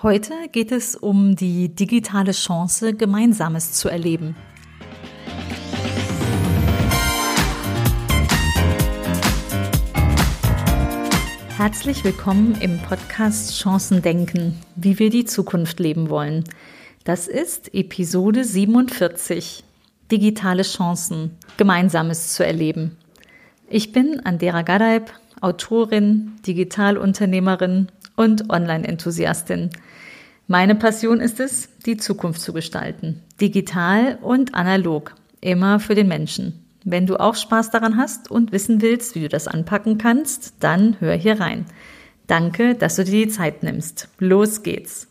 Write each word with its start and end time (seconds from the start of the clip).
Heute 0.00 0.32
geht 0.52 0.70
es 0.70 0.94
um 0.94 1.34
die 1.34 1.74
digitale 1.74 2.30
Chance, 2.30 2.94
Gemeinsames 2.94 3.72
zu 3.72 3.88
erleben. 3.88 4.36
Herzlich 11.56 12.04
willkommen 12.04 12.56
im 12.60 12.78
Podcast 12.78 13.60
Chancen 13.60 14.00
denken, 14.00 14.60
wie 14.76 15.00
wir 15.00 15.10
die 15.10 15.24
Zukunft 15.24 15.80
leben 15.80 16.10
wollen. 16.10 16.44
Das 17.02 17.26
ist 17.26 17.74
Episode 17.74 18.44
47. 18.44 19.64
Digitale 20.12 20.62
Chancen, 20.62 21.36
Gemeinsames 21.56 22.34
zu 22.34 22.46
erleben. 22.46 22.96
Ich 23.68 23.90
bin 23.90 24.20
Andera 24.20 24.62
Gadeib, 24.62 25.12
Autorin, 25.40 26.36
Digitalunternehmerin 26.46 27.88
und 28.14 28.50
Online-Enthusiastin. 28.50 29.70
Meine 30.50 30.74
Passion 30.74 31.20
ist 31.20 31.40
es, 31.40 31.68
die 31.84 31.98
Zukunft 31.98 32.40
zu 32.40 32.54
gestalten. 32.54 33.20
Digital 33.38 34.16
und 34.22 34.54
analog. 34.54 35.14
Immer 35.42 35.78
für 35.78 35.94
den 35.94 36.08
Menschen. 36.08 36.64
Wenn 36.84 37.04
du 37.04 37.20
auch 37.20 37.34
Spaß 37.34 37.70
daran 37.70 37.98
hast 37.98 38.30
und 38.30 38.50
wissen 38.50 38.80
willst, 38.80 39.14
wie 39.14 39.20
du 39.20 39.28
das 39.28 39.46
anpacken 39.46 39.98
kannst, 39.98 40.54
dann 40.60 40.98
hör 41.00 41.14
hier 41.14 41.38
rein. 41.38 41.66
Danke, 42.28 42.74
dass 42.74 42.96
du 42.96 43.04
dir 43.04 43.26
die 43.26 43.30
Zeit 43.30 43.62
nimmst. 43.62 44.08
Los 44.20 44.62
geht's. 44.62 45.08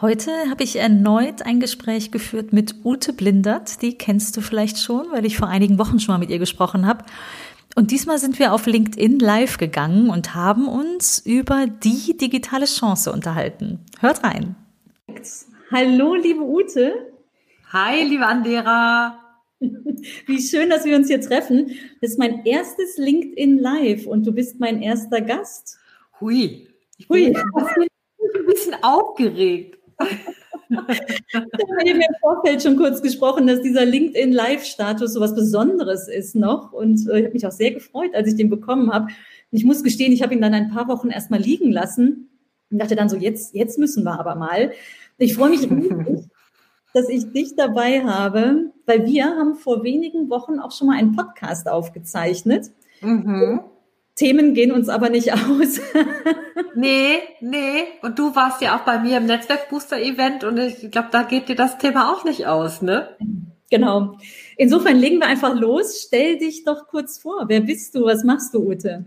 Heute 0.00 0.30
habe 0.48 0.62
ich 0.64 0.76
erneut 0.76 1.42
ein 1.42 1.60
Gespräch 1.60 2.10
geführt 2.10 2.54
mit 2.54 2.76
Ute 2.84 3.12
Blindert. 3.12 3.82
Die 3.82 3.98
kennst 3.98 4.34
du 4.38 4.40
vielleicht 4.40 4.78
schon, 4.78 5.04
weil 5.10 5.26
ich 5.26 5.36
vor 5.36 5.48
einigen 5.48 5.78
Wochen 5.78 6.00
schon 6.00 6.14
mal 6.14 6.18
mit 6.18 6.30
ihr 6.30 6.38
gesprochen 6.38 6.86
habe. 6.86 7.04
Und 7.78 7.92
diesmal 7.92 8.18
sind 8.18 8.40
wir 8.40 8.52
auf 8.52 8.66
LinkedIn 8.66 9.20
live 9.20 9.56
gegangen 9.56 10.10
und 10.10 10.34
haben 10.34 10.66
uns 10.66 11.20
über 11.20 11.68
die 11.68 12.16
digitale 12.16 12.64
Chance 12.64 13.12
unterhalten. 13.12 13.78
Hört 14.00 14.24
rein. 14.24 14.56
Hallo, 15.70 16.16
liebe 16.16 16.42
Ute. 16.42 17.12
Hi, 17.72 18.02
liebe 18.02 18.26
Andera. 18.26 19.20
Wie 20.26 20.42
schön, 20.42 20.70
dass 20.70 20.86
wir 20.86 20.96
uns 20.96 21.06
hier 21.06 21.20
treffen. 21.20 21.68
Das 22.00 22.10
ist 22.10 22.18
mein 22.18 22.44
erstes 22.44 22.96
LinkedIn 22.96 23.60
Live 23.60 24.08
und 24.08 24.26
du 24.26 24.32
bist 24.32 24.58
mein 24.58 24.82
erster 24.82 25.20
Gast. 25.20 25.78
Hui. 26.20 26.66
Ich 26.96 27.06
bin 27.06 27.36
Hui. 27.36 27.86
ein 28.34 28.46
bisschen 28.46 28.74
aufgeregt. 28.82 29.78
Wir 30.68 31.92
haben 31.92 32.00
im 32.00 32.14
Vorfeld 32.20 32.62
schon 32.62 32.76
kurz 32.76 33.02
gesprochen, 33.02 33.46
dass 33.46 33.62
dieser 33.62 33.84
LinkedIn 33.84 34.32
Live-Status 34.32 35.12
so 35.12 35.20
was 35.20 35.34
Besonderes 35.34 36.08
ist 36.08 36.34
noch. 36.34 36.72
Und 36.72 37.08
äh, 37.08 37.18
ich 37.18 37.24
habe 37.24 37.34
mich 37.34 37.46
auch 37.46 37.52
sehr 37.52 37.72
gefreut, 37.72 38.14
als 38.14 38.28
ich 38.28 38.36
den 38.36 38.50
bekommen 38.50 38.92
habe. 38.92 39.08
ich 39.50 39.64
muss 39.64 39.82
gestehen, 39.82 40.12
ich 40.12 40.22
habe 40.22 40.34
ihn 40.34 40.40
dann 40.40 40.54
ein 40.54 40.70
paar 40.70 40.88
Wochen 40.88 41.08
erstmal 41.08 41.40
liegen 41.40 41.72
lassen 41.72 42.28
und 42.70 42.78
dachte 42.78 42.96
dann 42.96 43.08
so, 43.08 43.16
jetzt, 43.16 43.54
jetzt 43.54 43.78
müssen 43.78 44.04
wir 44.04 44.18
aber 44.18 44.34
mal. 44.34 44.72
Ich 45.16 45.34
freue 45.34 45.50
mich 45.50 45.70
riesig, 45.70 46.26
dass 46.94 47.08
ich 47.08 47.32
dich 47.32 47.56
dabei 47.56 48.04
habe, 48.04 48.72
weil 48.86 49.06
wir 49.06 49.24
haben 49.24 49.54
vor 49.54 49.82
wenigen 49.84 50.30
Wochen 50.30 50.58
auch 50.58 50.72
schon 50.72 50.88
mal 50.88 50.98
einen 50.98 51.16
Podcast 51.16 51.68
aufgezeichnet. 51.68 52.70
Mhm. 53.00 53.60
Themen 54.18 54.52
gehen 54.52 54.72
uns 54.72 54.88
aber 54.88 55.10
nicht 55.10 55.32
aus. 55.32 55.80
nee, 56.74 57.20
nee. 57.40 57.84
Und 58.02 58.18
du 58.18 58.34
warst 58.34 58.60
ja 58.60 58.76
auch 58.76 58.80
bei 58.84 58.98
mir 58.98 59.18
im 59.18 59.26
Netzwerkbooster-Event 59.26 60.44
und 60.44 60.58
ich 60.58 60.90
glaube, 60.90 61.08
da 61.12 61.22
geht 61.22 61.48
dir 61.48 61.54
das 61.54 61.78
Thema 61.78 62.12
auch 62.12 62.24
nicht 62.24 62.46
aus, 62.46 62.82
ne? 62.82 63.16
Genau. 63.70 64.16
Insofern 64.56 64.96
legen 64.96 65.20
wir 65.20 65.26
einfach 65.26 65.54
los. 65.54 66.02
Stell 66.06 66.38
dich 66.38 66.64
doch 66.64 66.88
kurz 66.88 67.18
vor. 67.18 67.44
Wer 67.48 67.60
bist 67.60 67.94
du? 67.94 68.04
Was 68.04 68.24
machst 68.24 68.54
du, 68.54 68.68
Ute? 68.68 69.04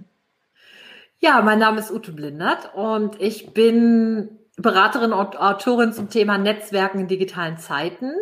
Ja, 1.20 1.42
mein 1.42 1.59
Name 1.59 1.80
ist 1.80 1.92
Ute 1.92 2.14
Blindert 2.14 2.73
und 2.73 3.20
ich 3.20 3.54
bin 3.54 4.39
Beraterin 4.58 5.14
und 5.14 5.39
Autorin 5.39 5.94
zum 5.94 6.09
Thema 6.09 6.38
Netzwerken 6.38 7.00
in 7.00 7.08
digitalen 7.08 7.58
Zeiten. 7.58 8.14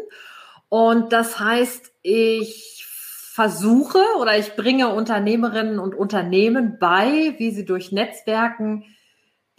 Und 0.69 1.13
das 1.13 1.39
heißt, 1.39 1.91
ich 2.01 2.85
versuche 3.39 4.03
oder 4.19 4.37
ich 4.37 4.57
bringe 4.57 4.89
Unternehmerinnen 4.89 5.79
und 5.79 5.95
Unternehmen 5.95 6.75
bei, 6.77 7.35
wie 7.37 7.51
sie 7.51 7.63
durch 7.63 7.93
Netzwerken 7.93 8.83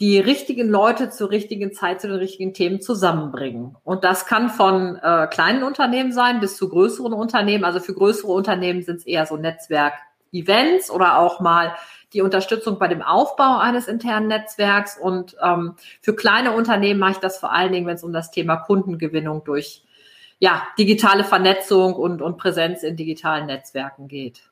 die 0.01 0.21
richtigen 0.21 0.69
Leute 0.69 1.09
zur 1.09 1.31
richtigen 1.31 1.73
Zeit 1.73 2.03
zu 2.03 2.09
den 2.09 2.19
richtigen 2.19 2.53
Themen 2.53 2.83
zusammenbringen. 2.83 3.79
Und 3.83 4.05
das 4.05 4.27
kann 4.27 4.51
von 4.51 4.97
äh, 4.97 5.29
kleinen 5.29 5.63
Unternehmen 5.63 6.13
sein 6.13 6.41
bis 6.41 6.59
zu 6.59 6.69
größeren 6.69 7.15
Unternehmen. 7.15 7.65
Also 7.65 7.81
für 7.81 7.95
größere 7.95 8.31
Unternehmen 8.31 8.83
sind 8.83 8.97
es 8.97 9.07
eher 9.07 9.25
so 9.25 9.39
Netzwerk-Events 9.39 10.91
oder 10.91 11.19
auch 11.19 11.41
mal 11.41 11.75
die 12.13 12.21
Unterstützung 12.21 12.79
bei 12.79 12.89
dem 12.89 13.01
Aufbau 13.01 13.61
eines 13.61 13.89
internen 13.89 14.29
Netzwerks. 14.29 14.99
Und 14.99 15.39
ähm, 15.43 15.77
für 16.03 16.15
kleine 16.15 16.53
Unternehmen 16.53 17.01
mache 17.01 17.13
ich 17.13 17.19
das 17.19 17.39
vor 17.39 17.51
allen 17.51 17.73
Dingen, 17.73 17.87
wenn 17.87 17.97
es 17.97 18.05
um 18.05 18.13
das 18.13 18.31
Thema 18.31 18.57
Kundengewinnung 18.57 19.43
durch 19.43 19.85
ja, 20.41 20.67
digitale 20.79 21.23
Vernetzung 21.23 21.95
und, 21.95 22.23
und 22.23 22.39
Präsenz 22.39 22.83
in 22.83 22.97
digitalen 22.97 23.47
Netzwerken 23.47 24.09
geht. 24.09 24.43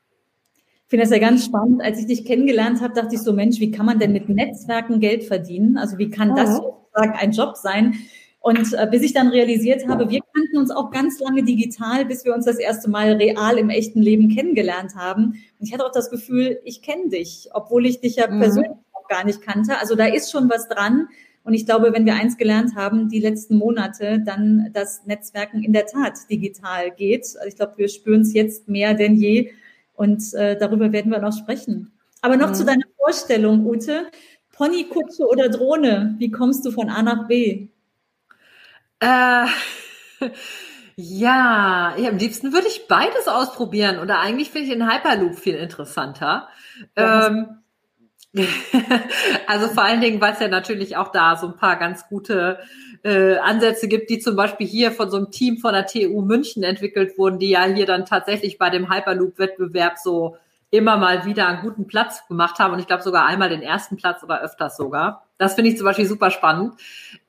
Ich 0.85 0.89
finde 0.89 1.03
das 1.03 1.11
ja 1.11 1.19
ganz 1.19 1.45
spannend. 1.45 1.81
Als 1.81 1.99
ich 1.99 2.05
dich 2.05 2.25
kennengelernt 2.25 2.81
habe, 2.81 2.93
dachte 2.93 3.15
ich 3.15 3.21
so, 3.21 3.33
Mensch, 3.33 3.59
wie 3.59 3.71
kann 3.71 3.85
man 3.85 3.99
denn 3.99 4.13
mit 4.13 4.29
Netzwerken 4.29 4.99
Geld 4.99 5.23
verdienen? 5.23 5.77
Also 5.77 5.97
wie 5.97 6.09
kann 6.09 6.35
das 6.35 6.57
sozusagen 6.57 7.13
ein 7.19 7.31
Job 7.31 7.57
sein? 7.57 7.95
Und 8.39 8.73
äh, 8.73 8.87
bis 8.89 9.01
ich 9.01 9.13
dann 9.13 9.27
realisiert 9.27 9.87
habe, 9.87 10.09
wir 10.09 10.21
kannten 10.33 10.57
uns 10.57 10.71
auch 10.71 10.91
ganz 10.91 11.19
lange 11.19 11.43
digital, 11.43 12.05
bis 12.05 12.23
wir 12.23 12.33
uns 12.33 12.45
das 12.45 12.57
erste 12.57 12.89
Mal 12.89 13.13
real 13.13 13.57
im 13.57 13.69
echten 13.69 14.01
Leben 14.01 14.33
kennengelernt 14.33 14.95
haben. 14.95 15.43
Und 15.59 15.67
ich 15.67 15.73
hatte 15.73 15.85
auch 15.85 15.91
das 15.91 16.09
Gefühl, 16.09 16.59
ich 16.63 16.81
kenne 16.81 17.09
dich, 17.09 17.49
obwohl 17.53 17.85
ich 17.85 17.99
dich 17.99 18.15
ja 18.15 18.29
mhm. 18.29 18.39
persönlich 18.39 18.71
auch 18.93 19.07
gar 19.07 19.25
nicht 19.25 19.41
kannte. 19.41 19.77
Also 19.79 19.95
da 19.95 20.05
ist 20.05 20.31
schon 20.31 20.49
was 20.49 20.69
dran. 20.69 21.09
Und 21.49 21.55
ich 21.55 21.65
glaube, 21.65 21.93
wenn 21.93 22.05
wir 22.05 22.13
eins 22.13 22.37
gelernt 22.37 22.75
haben, 22.75 23.09
die 23.09 23.19
letzten 23.19 23.57
Monate, 23.57 24.21
dann, 24.23 24.69
dass 24.71 25.07
Netzwerken 25.07 25.63
in 25.63 25.73
der 25.73 25.87
Tat 25.87 26.13
digital 26.29 26.91
geht. 26.91 27.23
Also 27.23 27.47
ich 27.47 27.55
glaube, 27.55 27.73
wir 27.77 27.89
spüren 27.89 28.21
es 28.21 28.33
jetzt 28.33 28.67
mehr 28.67 28.93
denn 28.93 29.15
je. 29.15 29.51
Und 29.95 30.31
äh, 30.35 30.59
darüber 30.59 30.91
werden 30.91 31.11
wir 31.11 31.17
noch 31.17 31.35
sprechen. 31.35 31.91
Aber 32.21 32.37
noch 32.37 32.49
mhm. 32.49 32.53
zu 32.53 32.65
deiner 32.65 32.85
Vorstellung, 32.97 33.65
Ute. 33.65 34.11
Ponykutsche 34.51 35.27
oder 35.27 35.49
Drohne? 35.49 36.13
Wie 36.19 36.29
kommst 36.29 36.63
du 36.67 36.69
von 36.69 36.87
A 36.87 37.01
nach 37.01 37.27
B? 37.27 37.69
Äh, 38.99 39.07
ja, 40.97 41.95
ja, 41.97 42.09
am 42.09 42.17
liebsten 42.17 42.53
würde 42.53 42.67
ich 42.67 42.85
beides 42.87 43.27
ausprobieren. 43.27 43.97
Oder 43.97 44.19
eigentlich 44.19 44.51
finde 44.51 44.67
ich 44.67 44.73
den 44.73 44.87
Hyperloop 44.87 45.33
viel 45.33 45.55
interessanter. 45.55 46.47
Ja, 46.95 47.25
ähm, 47.25 47.59
also 49.47 49.67
vor 49.69 49.83
allen 49.83 50.01
Dingen, 50.01 50.21
weil 50.21 50.33
es 50.33 50.39
ja 50.39 50.47
natürlich 50.47 50.97
auch 50.97 51.11
da 51.11 51.35
so 51.35 51.47
ein 51.47 51.55
paar 51.55 51.77
ganz 51.77 52.07
gute 52.07 52.59
äh, 53.03 53.37
Ansätze 53.37 53.87
gibt, 53.87 54.09
die 54.09 54.19
zum 54.19 54.35
Beispiel 54.35 54.67
hier 54.67 54.91
von 54.91 55.09
so 55.09 55.17
einem 55.17 55.31
Team 55.31 55.57
von 55.57 55.73
der 55.73 55.87
TU 55.87 56.21
München 56.21 56.63
entwickelt 56.63 57.17
wurden, 57.17 57.39
die 57.39 57.49
ja 57.49 57.63
hier 57.63 57.85
dann 57.85 58.05
tatsächlich 58.05 58.57
bei 58.57 58.69
dem 58.69 58.91
Hyperloop-Wettbewerb 58.91 59.97
so 59.97 60.37
immer 60.71 60.97
mal 60.97 61.25
wieder 61.25 61.47
einen 61.47 61.61
guten 61.61 61.87
Platz 61.87 62.27
gemacht 62.27 62.59
haben 62.59 62.73
und 62.73 62.79
ich 62.79 62.87
glaube 62.87 63.03
sogar 63.03 63.25
einmal 63.25 63.49
den 63.49 63.61
ersten 63.61 63.97
Platz 63.97 64.23
oder 64.23 64.41
öfters 64.41 64.77
sogar. 64.77 65.25
Das 65.37 65.55
finde 65.55 65.71
ich 65.71 65.77
zum 65.77 65.85
Beispiel 65.85 66.05
super 66.05 66.31
spannend. 66.31 66.73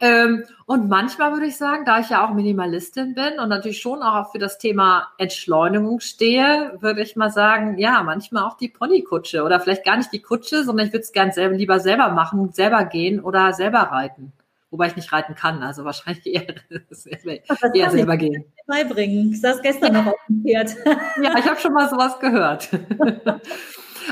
Ähm, 0.01 0.45
und 0.67 0.89
manchmal 0.89 1.33
würde 1.33 1.47
ich 1.47 1.57
sagen, 1.57 1.85
da 1.85 2.01
ich 2.01 2.11
ja 2.11 2.27
auch 2.27 2.35
Minimalistin 2.35 3.15
bin 3.15 3.39
und 3.39 3.49
natürlich 3.49 3.81
schon 3.81 4.03
auch 4.03 4.33
für 4.33 4.39
das 4.39 4.59
Thema 4.59 5.09
Entschleunigung 5.17 6.01
stehe, 6.01 6.77
würde 6.81 7.03
ich 7.03 7.17
mal 7.17 7.31
sagen, 7.31 7.79
ja, 7.79 8.03
manchmal 8.03 8.45
auch 8.45 8.57
die 8.57 8.69
Ponykutsche 8.69 9.43
oder 9.43 9.61
vielleicht 9.61 9.85
gar 9.85 9.97
nicht 9.97 10.13
die 10.13 10.23
Kutsche, 10.23 10.65
sondern 10.65 10.87
ich 10.87 10.93
würde 10.93 11.05
es 11.05 11.13
gern 11.13 11.33
selber, 11.33 11.55
lieber 11.55 11.81
selber 11.81 12.11
machen, 12.11 12.53
selber 12.53 12.85
gehen 12.85 13.21
oder 13.21 13.53
selber 13.53 13.79
reiten. 13.79 14.33
Wobei 14.71 14.87
ich 14.87 14.97
nicht 14.97 15.13
reiten 15.13 15.35
kann, 15.35 15.63
also 15.63 15.85
wahrscheinlich 15.85 16.27
eher, 16.33 16.47
eher, 16.71 17.75
eher 17.75 17.91
selber 17.91 18.17
gehen. 18.17 18.45
Beibringen. 18.67 19.33
Ich 19.33 19.41
saß 19.41 19.63
gestern 19.63 19.95
noch 19.95 20.07
auf 20.07 20.21
dem 20.29 20.43
Pferd. 20.43 20.77
Ja, 21.23 21.37
ich 21.39 21.47
habe 21.47 21.59
schon 21.59 21.73
mal 21.73 21.89
sowas 21.89 22.19
gehört. 22.21 22.69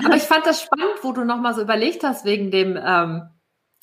Aber 0.05 0.17
ich 0.17 0.23
fand 0.23 0.47
das 0.47 0.63
spannend, 0.63 0.97
wo 1.03 1.13
du 1.13 1.25
noch 1.25 1.41
mal 1.41 1.55
so 1.55 1.63
überlegt 1.63 2.03
hast 2.05 2.25
wegen 2.25 2.51
dem 2.51 2.79
ähm, 2.81 3.29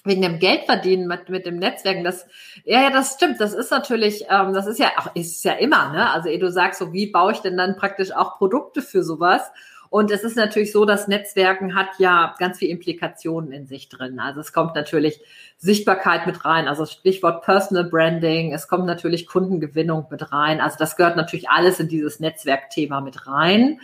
wegen 0.06 0.22
dem 0.22 0.40
Geldverdienen 0.40 1.08
mit, 1.08 1.30
mit 1.30 1.46
dem 1.46 1.58
Netzwerken, 1.58 2.04
das, 2.04 2.28
ja, 2.64 2.84
ja, 2.84 2.90
das 2.92 3.16
stimmt. 3.16 3.42
Das 3.42 3.54
ist 3.54 3.72
natürlich, 3.72 4.26
ähm, 4.30 4.54
das 4.54 4.68
ist 4.68 4.80
ja 4.80 4.92
auch, 4.98 5.16
ist 5.16 5.44
ja 5.44 5.54
immer, 5.54 5.92
ne? 5.92 6.10
Also, 6.12 6.30
du 6.30 6.52
sagst 6.52 6.80
so, 6.80 6.94
wie 6.94 7.08
baue 7.08 7.34
ich 7.34 7.40
denn 7.40 7.58
dann 7.58 7.76
praktisch 7.76 8.12
auch 8.12 8.38
Produkte 8.38 8.82
für 8.82 9.04
sowas? 9.04 9.52
Und 9.96 10.12
es 10.12 10.26
ist 10.26 10.36
natürlich 10.36 10.74
so, 10.74 10.84
dass 10.84 11.08
Netzwerken 11.08 11.74
hat 11.74 11.88
ja 12.00 12.36
ganz 12.38 12.58
viele 12.58 12.72
Implikationen 12.72 13.54
in 13.54 13.66
sich 13.66 13.88
drin. 13.88 14.20
Also 14.20 14.42
es 14.42 14.52
kommt 14.52 14.76
natürlich 14.76 15.22
Sichtbarkeit 15.56 16.28
mit 16.28 16.44
rein, 16.44 16.68
also 16.68 16.86
Stichwort 16.86 17.46
Personal 17.46 17.86
Branding, 17.86 18.54
es 18.54 18.68
kommt 18.68 18.88
natürlich 18.88 19.26
Kundengewinnung 19.26 20.08
mit 20.12 20.34
rein. 20.34 20.60
Also 20.60 20.76
das 20.78 20.98
gehört 20.98 21.16
natürlich 21.16 21.50
alles 21.50 21.80
in 21.80 21.88
dieses 21.88 22.20
Netzwerkthema 22.20 23.00
mit 23.00 23.26
rein. 23.26 23.80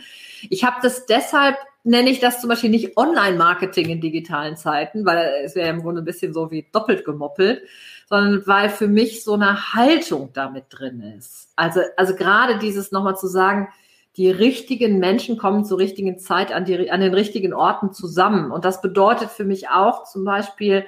Ich 0.50 0.64
habe 0.64 0.76
das 0.82 1.06
deshalb 1.06 1.56
nenne 1.82 2.10
ich 2.10 2.20
das 2.20 2.42
zum 2.42 2.50
Beispiel 2.50 2.68
nicht 2.68 2.98
Online-Marketing 2.98 3.88
in 3.88 4.02
digitalen 4.02 4.58
Zeiten, 4.58 5.06
weil 5.06 5.32
es 5.46 5.54
wäre 5.54 5.70
im 5.70 5.80
Grunde 5.80 6.02
ein 6.02 6.04
bisschen 6.04 6.34
so 6.34 6.50
wie 6.50 6.66
doppelt 6.72 7.06
gemoppelt, 7.06 7.62
sondern 8.06 8.46
weil 8.46 8.68
für 8.68 8.86
mich 8.86 9.24
so 9.24 9.32
eine 9.32 9.72
Haltung 9.72 10.28
damit 10.34 10.66
drin 10.68 11.00
ist. 11.16 11.48
Also, 11.56 11.80
also 11.96 12.14
gerade 12.14 12.58
dieses 12.58 12.92
nochmal 12.92 13.16
zu 13.16 13.28
sagen, 13.28 13.68
die 14.16 14.30
richtigen 14.30 14.98
Menschen 14.98 15.38
kommen 15.38 15.64
zur 15.64 15.78
richtigen 15.78 16.18
Zeit 16.18 16.52
an, 16.52 16.64
die, 16.64 16.90
an 16.90 17.00
den 17.00 17.14
richtigen 17.14 17.54
Orten 17.54 17.92
zusammen. 17.92 18.50
Und 18.50 18.64
das 18.64 18.82
bedeutet 18.82 19.30
für 19.30 19.44
mich 19.44 19.68
auch 19.70 20.04
zum 20.04 20.24
Beispiel, 20.24 20.84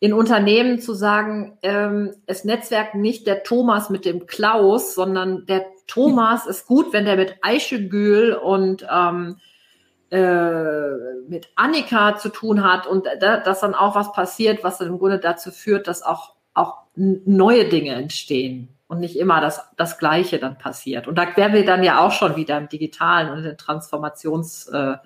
in 0.00 0.12
Unternehmen 0.12 0.78
zu 0.78 0.94
sagen, 0.94 1.58
ähm, 1.62 2.14
es 2.26 2.44
Netzwerk 2.44 2.94
nicht 2.94 3.26
der 3.26 3.42
Thomas 3.42 3.90
mit 3.90 4.04
dem 4.04 4.26
Klaus, 4.26 4.94
sondern 4.94 5.44
der 5.46 5.66
Thomas 5.88 6.46
ist 6.46 6.66
gut, 6.66 6.92
wenn 6.92 7.04
der 7.04 7.16
mit 7.16 7.36
Eichegül 7.42 8.34
und 8.34 8.86
ähm, 8.88 9.38
äh, 10.10 10.92
mit 11.28 11.48
Annika 11.56 12.16
zu 12.16 12.28
tun 12.28 12.62
hat 12.62 12.86
und 12.86 13.06
da, 13.20 13.38
dass 13.38 13.60
dann 13.60 13.74
auch 13.74 13.96
was 13.96 14.12
passiert, 14.12 14.62
was 14.62 14.78
dann 14.78 14.88
im 14.88 14.98
Grunde 14.98 15.18
dazu 15.18 15.50
führt, 15.50 15.88
dass 15.88 16.02
auch, 16.02 16.34
auch 16.54 16.82
neue 16.94 17.68
Dinge 17.68 17.94
entstehen 17.94 18.77
und 18.88 19.00
nicht 19.00 19.16
immer 19.16 19.40
das, 19.40 19.60
das 19.76 19.98
Gleiche 19.98 20.38
dann 20.38 20.58
passiert. 20.58 21.06
Und 21.06 21.16
da 21.16 21.26
wären 21.36 21.52
wir 21.52 21.64
dann 21.64 21.84
ja 21.84 22.00
auch 22.00 22.12
schon 22.12 22.36
wieder 22.36 22.58
im 22.58 22.68
Digitalen 22.68 23.30
und 23.30 23.38
in 23.38 23.44
den 23.44 23.58
Transformationsthemen 23.58 24.98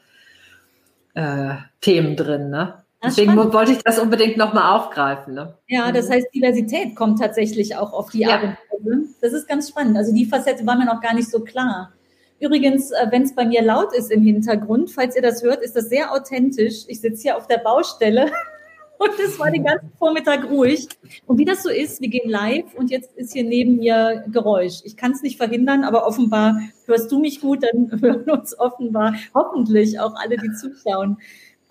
äh, 1.14 1.60
äh, 1.84 2.14
drin. 2.14 2.50
Ne? 2.50 2.82
Deswegen 3.04 3.36
wollte 3.36 3.72
ich 3.72 3.82
das 3.82 3.98
unbedingt 3.98 4.36
nochmal 4.36 4.78
aufgreifen. 4.78 5.34
Ne? 5.34 5.54
Ja, 5.66 5.90
das 5.90 6.08
mhm. 6.08 6.12
heißt, 6.12 6.28
Diversität 6.32 6.94
kommt 6.94 7.20
tatsächlich 7.20 7.76
auch 7.76 7.92
auf 7.92 8.10
die. 8.10 8.24
Art 8.26 8.44
und 8.44 8.50
Weise. 8.50 9.08
Das 9.20 9.32
ist 9.32 9.48
ganz 9.48 9.68
spannend. 9.68 9.96
Also 9.96 10.14
die 10.14 10.26
Facette 10.26 10.64
war 10.66 10.76
mir 10.76 10.86
noch 10.86 11.00
gar 11.00 11.14
nicht 11.14 11.30
so 11.30 11.40
klar. 11.40 11.92
Übrigens, 12.38 12.92
äh, 12.92 13.06
wenn 13.10 13.22
es 13.22 13.34
bei 13.34 13.44
mir 13.44 13.62
laut 13.62 13.92
ist 13.92 14.10
im 14.10 14.22
Hintergrund, 14.22 14.90
falls 14.90 15.16
ihr 15.16 15.22
das 15.22 15.42
hört, 15.42 15.62
ist 15.62 15.76
das 15.76 15.88
sehr 15.88 16.12
authentisch. 16.12 16.84
Ich 16.86 17.00
sitze 17.00 17.22
hier 17.22 17.36
auf 17.36 17.48
der 17.48 17.58
Baustelle 17.58 18.26
und 19.02 19.18
es 19.18 19.38
war 19.38 19.50
den 19.50 19.64
ganzen 19.64 19.90
Vormittag 19.98 20.48
ruhig. 20.48 20.88
Und 21.26 21.38
wie 21.38 21.44
das 21.44 21.62
so 21.62 21.70
ist, 21.70 22.00
wir 22.00 22.08
gehen 22.08 22.30
live 22.30 22.74
und 22.74 22.90
jetzt 22.90 23.16
ist 23.16 23.32
hier 23.32 23.44
neben 23.44 23.76
mir 23.76 24.24
Geräusch. 24.30 24.80
Ich 24.84 24.96
kann 24.96 25.12
es 25.12 25.22
nicht 25.22 25.36
verhindern, 25.36 25.84
aber 25.84 26.06
offenbar 26.06 26.60
hörst 26.86 27.10
du 27.10 27.18
mich 27.18 27.40
gut, 27.40 27.62
dann 27.62 28.00
hören 28.00 28.30
uns 28.30 28.58
offenbar 28.58 29.14
hoffentlich 29.34 29.98
auch 29.98 30.14
alle, 30.14 30.36
die 30.36 30.52
zuschauen. 30.52 31.18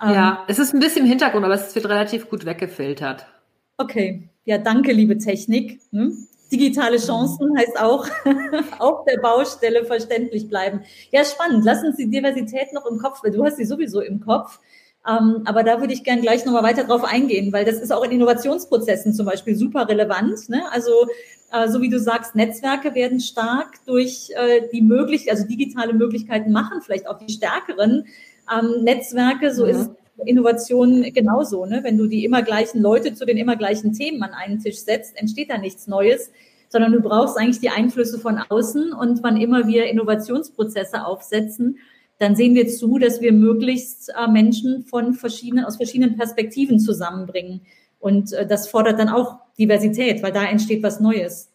Ja, 0.02 0.32
ähm, 0.32 0.46
es 0.48 0.60
ist 0.60 0.74
ein 0.74 0.80
bisschen 0.80 1.04
im 1.04 1.10
Hintergrund, 1.10 1.46
aber 1.46 1.54
es 1.54 1.74
wird 1.76 1.88
relativ 1.88 2.30
gut 2.30 2.46
weggefiltert. 2.46 3.28
Okay, 3.78 4.30
ja, 4.46 4.58
danke, 4.58 4.92
liebe 4.92 5.18
Technik. 5.18 5.80
Hm? 5.92 6.28
Digitale 6.52 6.98
Chancen 6.98 7.58
heißt 7.58 7.80
auch 7.80 8.08
auf 8.80 9.06
der 9.06 9.20
Baustelle 9.22 9.86
verständlich 9.86 10.50
bleiben. 10.50 10.82
Ja, 11.12 11.24
spannend. 11.24 11.64
Lass 11.64 11.84
uns 11.84 11.96
die 11.96 12.10
Diversität 12.10 12.74
noch 12.74 12.86
im 12.86 12.98
Kopf, 12.98 13.24
weil 13.24 13.32
du 13.32 13.46
hast 13.46 13.56
sie 13.58 13.66
sowieso 13.66 14.02
im 14.02 14.20
Kopf. 14.20 14.60
Ähm, 15.08 15.42
aber 15.46 15.64
da 15.64 15.80
würde 15.80 15.94
ich 15.94 16.04
gern 16.04 16.22
gleich 16.22 16.46
nochmal 16.46 16.64
weiter 16.64 16.84
drauf 16.84 17.04
eingehen, 17.04 17.52
weil 17.52 17.66
das 17.66 17.76
ist 17.76 17.92
auch 17.92 18.04
in 18.04 18.12
Innovationsprozessen 18.12 19.14
zum 19.14 19.26
Beispiel 19.26 19.56
super 19.56 19.90
relevant. 19.90 20.48
Ne? 20.48 20.64
Also 20.72 21.08
äh, 21.52 21.68
so 21.68 21.82
wie 21.82 21.90
du 21.90 22.00
sagst, 22.00 22.36
Netzwerke 22.36 22.94
werden 22.94 23.20
stark 23.20 23.84
durch 23.86 24.30
äh, 24.36 24.68
die 24.72 24.82
möglich, 24.82 25.32
also 25.32 25.46
digitale 25.48 25.94
Möglichkeiten 25.94 26.52
machen 26.52 26.82
vielleicht 26.82 27.08
auch 27.08 27.18
die 27.18 27.34
stärkeren 27.34 28.06
ähm, 28.52 28.84
Netzwerke, 28.84 29.54
so 29.54 29.66
ja. 29.66 29.72
ist 29.72 29.92
Innovation 30.26 31.02
genauso. 31.14 31.66
Ne? 31.66 31.80
Wenn 31.84 31.98
du 31.98 32.06
die 32.06 32.24
immer 32.24 32.44
gleichen 32.44 32.82
Leute 32.82 33.14
zu 33.16 33.26
den 33.26 33.38
immer 33.38 33.56
gleichen 33.56 33.94
Themen 33.94 34.22
an 34.22 34.34
einen 34.34 34.60
Tisch 34.60 34.80
setzt, 34.80 35.18
entsteht 35.18 35.50
da 35.50 35.58
nichts 35.58 35.88
Neues, 35.88 36.32
sondern 36.70 36.92
du 36.92 37.02
brauchst 37.02 37.38
eigentlich 37.38 37.60
die 37.60 37.70
Einflüsse 37.70 38.20
von 38.20 38.38
außen 38.38 38.94
und 38.94 39.24
wann 39.24 39.38
immer 39.38 39.68
wir 39.68 39.88
Innovationsprozesse 39.88 41.06
aufsetzen, 41.06 41.80
dann 42.22 42.36
sehen 42.36 42.54
wir 42.54 42.68
zu, 42.68 43.00
dass 43.00 43.20
wir 43.20 43.34
möglichst 43.34 44.10
äh, 44.10 44.28
Menschen 44.28 44.84
von 44.84 45.14
verschiedenen, 45.14 45.66
aus 45.66 45.78
verschiedenen 45.78 46.18
Perspektiven 46.18 46.80
zusammenbringen. 46.80 47.62
Und 48.00 48.34
äh, 48.34 48.46
das 48.46 48.68
fordert 48.68 49.00
dann 49.00 49.10
auch 49.10 49.40
Diversität, 49.58 50.22
weil 50.22 50.32
da 50.32 50.44
entsteht 50.44 50.84
was 50.84 51.00
Neues. 51.00 51.52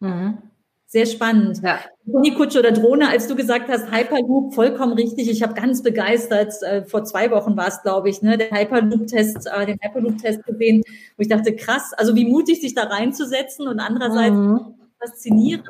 Mhm. 0.00 0.38
Sehr 0.86 1.06
spannend. 1.06 1.60
Ja. 1.60 1.80
Honeykutsche 2.06 2.60
oder 2.60 2.70
Drohne, 2.70 3.08
als 3.08 3.26
du 3.26 3.34
gesagt 3.34 3.68
hast, 3.68 3.90
Hyperloop, 3.90 4.54
vollkommen 4.54 4.92
richtig. 4.92 5.28
Ich 5.28 5.42
habe 5.42 5.54
ganz 5.54 5.82
begeistert, 5.82 6.54
äh, 6.62 6.84
vor 6.84 7.04
zwei 7.04 7.32
Wochen 7.32 7.56
war 7.56 7.66
es, 7.66 7.82
glaube 7.82 8.10
ich, 8.10 8.22
ne, 8.22 8.38
der 8.38 8.52
Hyperloop-Test, 8.52 9.48
äh, 9.52 9.66
den 9.66 9.78
Hyperloop-Test 9.82 10.44
gesehen, 10.44 10.82
wo 11.16 11.22
ich 11.22 11.28
dachte, 11.28 11.56
krass, 11.56 11.92
also 11.96 12.14
wie 12.14 12.26
mutig, 12.26 12.60
sich 12.60 12.74
da 12.74 12.84
reinzusetzen 12.84 13.66
und 13.66 13.80
andererseits 13.80 14.36
mhm. 14.36 14.74
faszinierend. 15.00 15.64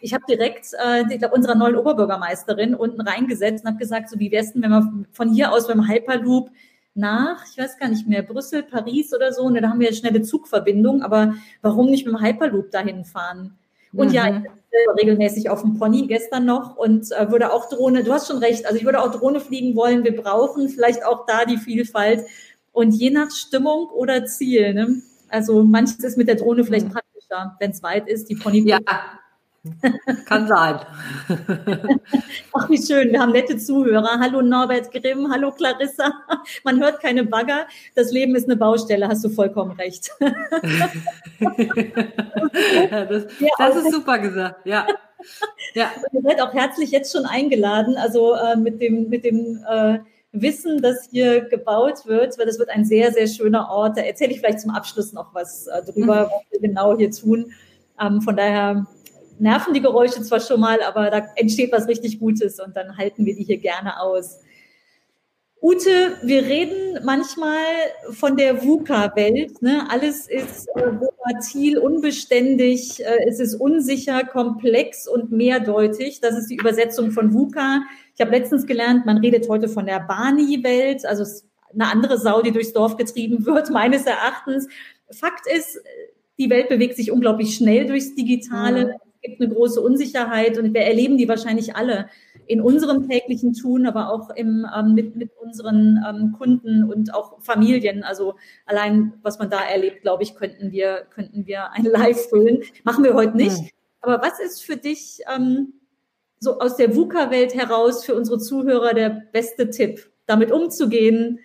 Ich 0.00 0.14
habe 0.14 0.24
direkt, 0.28 0.68
äh, 0.84 1.02
ich 1.10 1.18
glaube, 1.18 1.34
unserer 1.34 1.54
neuen 1.54 1.76
Oberbürgermeisterin 1.76 2.74
unten 2.74 3.00
reingesetzt 3.00 3.64
und 3.64 3.70
habe 3.70 3.78
gesagt, 3.78 4.10
so 4.10 4.18
wie 4.18 4.30
wär's 4.30 4.52
denn, 4.52 4.62
wenn 4.62 4.70
wir 4.70 5.04
von 5.12 5.32
hier 5.32 5.52
aus 5.52 5.66
beim 5.66 5.88
Hyperloop 5.88 6.50
nach, 6.94 7.44
ich 7.50 7.58
weiß 7.58 7.78
gar 7.78 7.88
nicht 7.88 8.08
mehr, 8.08 8.22
Brüssel, 8.22 8.62
Paris 8.62 9.14
oder 9.14 9.32
so, 9.32 9.42
und 9.42 9.54
ne, 9.54 9.60
da 9.60 9.70
haben 9.70 9.80
wir 9.80 9.88
eine 9.88 9.96
schnelle 9.96 10.22
Zugverbindung, 10.22 11.02
aber 11.02 11.34
warum 11.62 11.86
nicht 11.86 12.06
mit 12.06 12.14
dem 12.14 12.22
Hyperloop 12.22 12.70
dahin 12.70 13.04
fahren? 13.04 13.58
Und 13.92 14.08
mhm. 14.08 14.14
ja, 14.14 14.26
ich 14.26 14.42
bin 14.42 14.52
selber 14.70 15.00
regelmäßig 15.00 15.48
auf 15.48 15.62
dem 15.62 15.78
Pony 15.78 16.06
gestern 16.06 16.44
noch 16.44 16.76
und 16.76 17.10
äh, 17.12 17.30
würde 17.30 17.52
auch 17.52 17.68
Drohne, 17.68 18.04
du 18.04 18.12
hast 18.12 18.28
schon 18.28 18.38
recht, 18.38 18.66
also 18.66 18.76
ich 18.76 18.84
würde 18.84 19.00
auch 19.00 19.10
Drohne 19.10 19.40
fliegen 19.40 19.74
wollen. 19.76 20.04
Wir 20.04 20.14
brauchen 20.16 20.68
vielleicht 20.68 21.04
auch 21.04 21.24
da 21.26 21.44
die 21.44 21.56
Vielfalt. 21.56 22.26
Und 22.72 22.92
je 22.92 23.10
nach 23.10 23.30
Stimmung 23.30 23.88
oder 23.88 24.26
Ziel, 24.26 24.74
ne? 24.74 25.02
also 25.28 25.64
manches 25.64 25.98
ist 25.98 26.18
mit 26.18 26.28
der 26.28 26.36
Drohne 26.36 26.64
vielleicht 26.64 26.88
mhm. 26.88 26.92
praktischer, 26.92 27.56
wenn 27.58 27.70
es 27.70 27.82
weit 27.82 28.08
ist, 28.08 28.28
die 28.28 28.36
Pony. 28.36 28.60
Ja, 28.68 28.78
kann 30.24 30.46
sein. 30.46 30.80
Ach, 32.52 32.70
wie 32.70 32.80
schön. 32.80 33.10
Wir 33.10 33.20
haben 33.20 33.32
nette 33.32 33.58
Zuhörer. 33.58 34.18
Hallo 34.20 34.40
Norbert 34.40 34.90
Grimm, 34.92 35.30
hallo 35.30 35.50
Clarissa. 35.52 36.12
Man 36.64 36.80
hört 36.80 37.00
keine 37.00 37.24
Bagger. 37.24 37.66
Das 37.94 38.12
Leben 38.12 38.36
ist 38.36 38.44
eine 38.44 38.56
Baustelle, 38.56 39.08
hast 39.08 39.24
du 39.24 39.28
vollkommen 39.28 39.72
recht. 39.72 40.10
ja, 42.90 43.04
das, 43.04 43.26
das 43.58 43.76
ist 43.76 43.92
super 43.92 44.18
gesagt, 44.18 44.64
ja. 44.64 44.86
ja. 45.74 45.90
ihr 46.12 46.22
seid 46.22 46.40
auch 46.40 46.54
herzlich 46.54 46.90
jetzt 46.90 47.12
schon 47.12 47.26
eingeladen, 47.26 47.96
also 47.96 48.34
äh, 48.34 48.56
mit 48.56 48.80
dem, 48.80 49.08
mit 49.08 49.24
dem 49.24 49.64
äh, 49.68 49.98
Wissen, 50.32 50.80
dass 50.82 51.08
hier 51.10 51.40
gebaut 51.42 52.06
wird, 52.06 52.38
weil 52.38 52.46
das 52.46 52.58
wird 52.58 52.70
ein 52.70 52.84
sehr, 52.84 53.12
sehr 53.12 53.26
schöner 53.26 53.70
Ort. 53.70 53.96
Da 53.96 54.02
erzähle 54.02 54.32
ich 54.32 54.38
vielleicht 54.38 54.60
zum 54.60 54.70
Abschluss 54.70 55.12
noch 55.12 55.34
was 55.34 55.66
äh, 55.66 55.82
drüber, 55.82 56.26
mhm. 56.26 56.30
was 56.30 56.42
wir 56.50 56.60
genau 56.60 56.96
hier 56.96 57.10
tun. 57.10 57.52
Ähm, 58.00 58.20
von 58.22 58.36
daher 58.36 58.86
nerven 59.40 59.74
die 59.74 59.82
Geräusche 59.82 60.22
zwar 60.22 60.40
schon 60.40 60.60
mal, 60.60 60.82
aber 60.82 61.10
da 61.10 61.26
entsteht 61.36 61.72
was 61.72 61.88
richtig 61.88 62.18
Gutes 62.18 62.60
und 62.60 62.76
dann 62.76 62.96
halten 62.96 63.24
wir 63.24 63.34
die 63.34 63.44
hier 63.44 63.58
gerne 63.58 64.00
aus. 64.00 64.40
Ute, 65.60 66.16
wir 66.22 66.42
reden 66.42 67.04
manchmal 67.04 67.56
von 68.12 68.36
der 68.36 68.62
VUCA-Welt. 68.62 69.60
Ne? 69.60 69.88
Alles 69.90 70.28
ist 70.28 70.68
äh, 70.76 70.82
volatil, 70.82 71.78
unbeständig, 71.78 73.04
äh, 73.04 73.26
es 73.26 73.40
ist 73.40 73.56
unsicher, 73.56 74.22
komplex 74.24 75.08
und 75.08 75.32
mehrdeutig. 75.32 76.20
Das 76.20 76.38
ist 76.38 76.48
die 76.48 76.56
Übersetzung 76.56 77.10
von 77.10 77.34
VUCA. 77.34 77.82
Ich 78.14 78.20
habe 78.20 78.30
letztens 78.30 78.66
gelernt, 78.66 79.04
man 79.04 79.18
redet 79.18 79.48
heute 79.48 79.68
von 79.68 79.86
der 79.86 79.98
Bani-Welt, 79.98 81.04
also 81.04 81.24
eine 81.72 81.90
andere 81.90 82.18
Sau, 82.18 82.40
die 82.40 82.52
durchs 82.52 82.72
Dorf 82.72 82.96
getrieben 82.96 83.44
wird, 83.44 83.68
meines 83.70 84.06
Erachtens. 84.06 84.68
Fakt 85.10 85.46
ist, 85.52 85.80
die 86.38 86.50
Welt 86.50 86.68
bewegt 86.68 86.94
sich 86.94 87.10
unglaublich 87.10 87.56
schnell 87.56 87.86
durchs 87.86 88.14
Digitale. 88.14 88.86
Mhm 88.86 89.07
gibt 89.22 89.40
eine 89.40 89.52
große 89.52 89.80
Unsicherheit 89.80 90.58
und 90.58 90.74
wir 90.74 90.82
erleben 90.82 91.16
die 91.16 91.28
wahrscheinlich 91.28 91.76
alle 91.76 92.08
in 92.46 92.60
unserem 92.60 93.08
täglichen 93.08 93.52
Tun, 93.52 93.86
aber 93.86 94.10
auch 94.10 94.30
im, 94.30 94.66
ähm, 94.74 94.94
mit, 94.94 95.16
mit 95.16 95.30
unseren 95.38 96.02
ähm, 96.08 96.32
Kunden 96.32 96.84
und 96.84 97.14
auch 97.14 97.40
Familien. 97.42 98.02
Also 98.02 98.36
allein, 98.64 99.12
was 99.22 99.38
man 99.38 99.50
da 99.50 99.60
erlebt, 99.60 100.02
glaube 100.02 100.22
ich, 100.22 100.34
könnten 100.34 100.72
wir, 100.72 101.06
könnten 101.10 101.46
wir 101.46 101.72
ein 101.72 101.84
Live 101.84 102.28
füllen. 102.30 102.62
Machen 102.84 103.04
wir 103.04 103.14
heute 103.14 103.36
nicht. 103.36 103.60
Mhm. 103.60 103.68
Aber 104.00 104.22
was 104.22 104.40
ist 104.40 104.64
für 104.64 104.76
dich 104.76 105.20
ähm, 105.34 105.74
so 106.40 106.58
aus 106.60 106.76
der 106.76 106.94
VUCA-Welt 106.94 107.54
heraus 107.54 108.04
für 108.04 108.14
unsere 108.14 108.38
Zuhörer 108.38 108.94
der 108.94 109.10
beste 109.10 109.70
Tipp, 109.70 110.10
damit 110.26 110.52
umzugehen, 110.52 111.40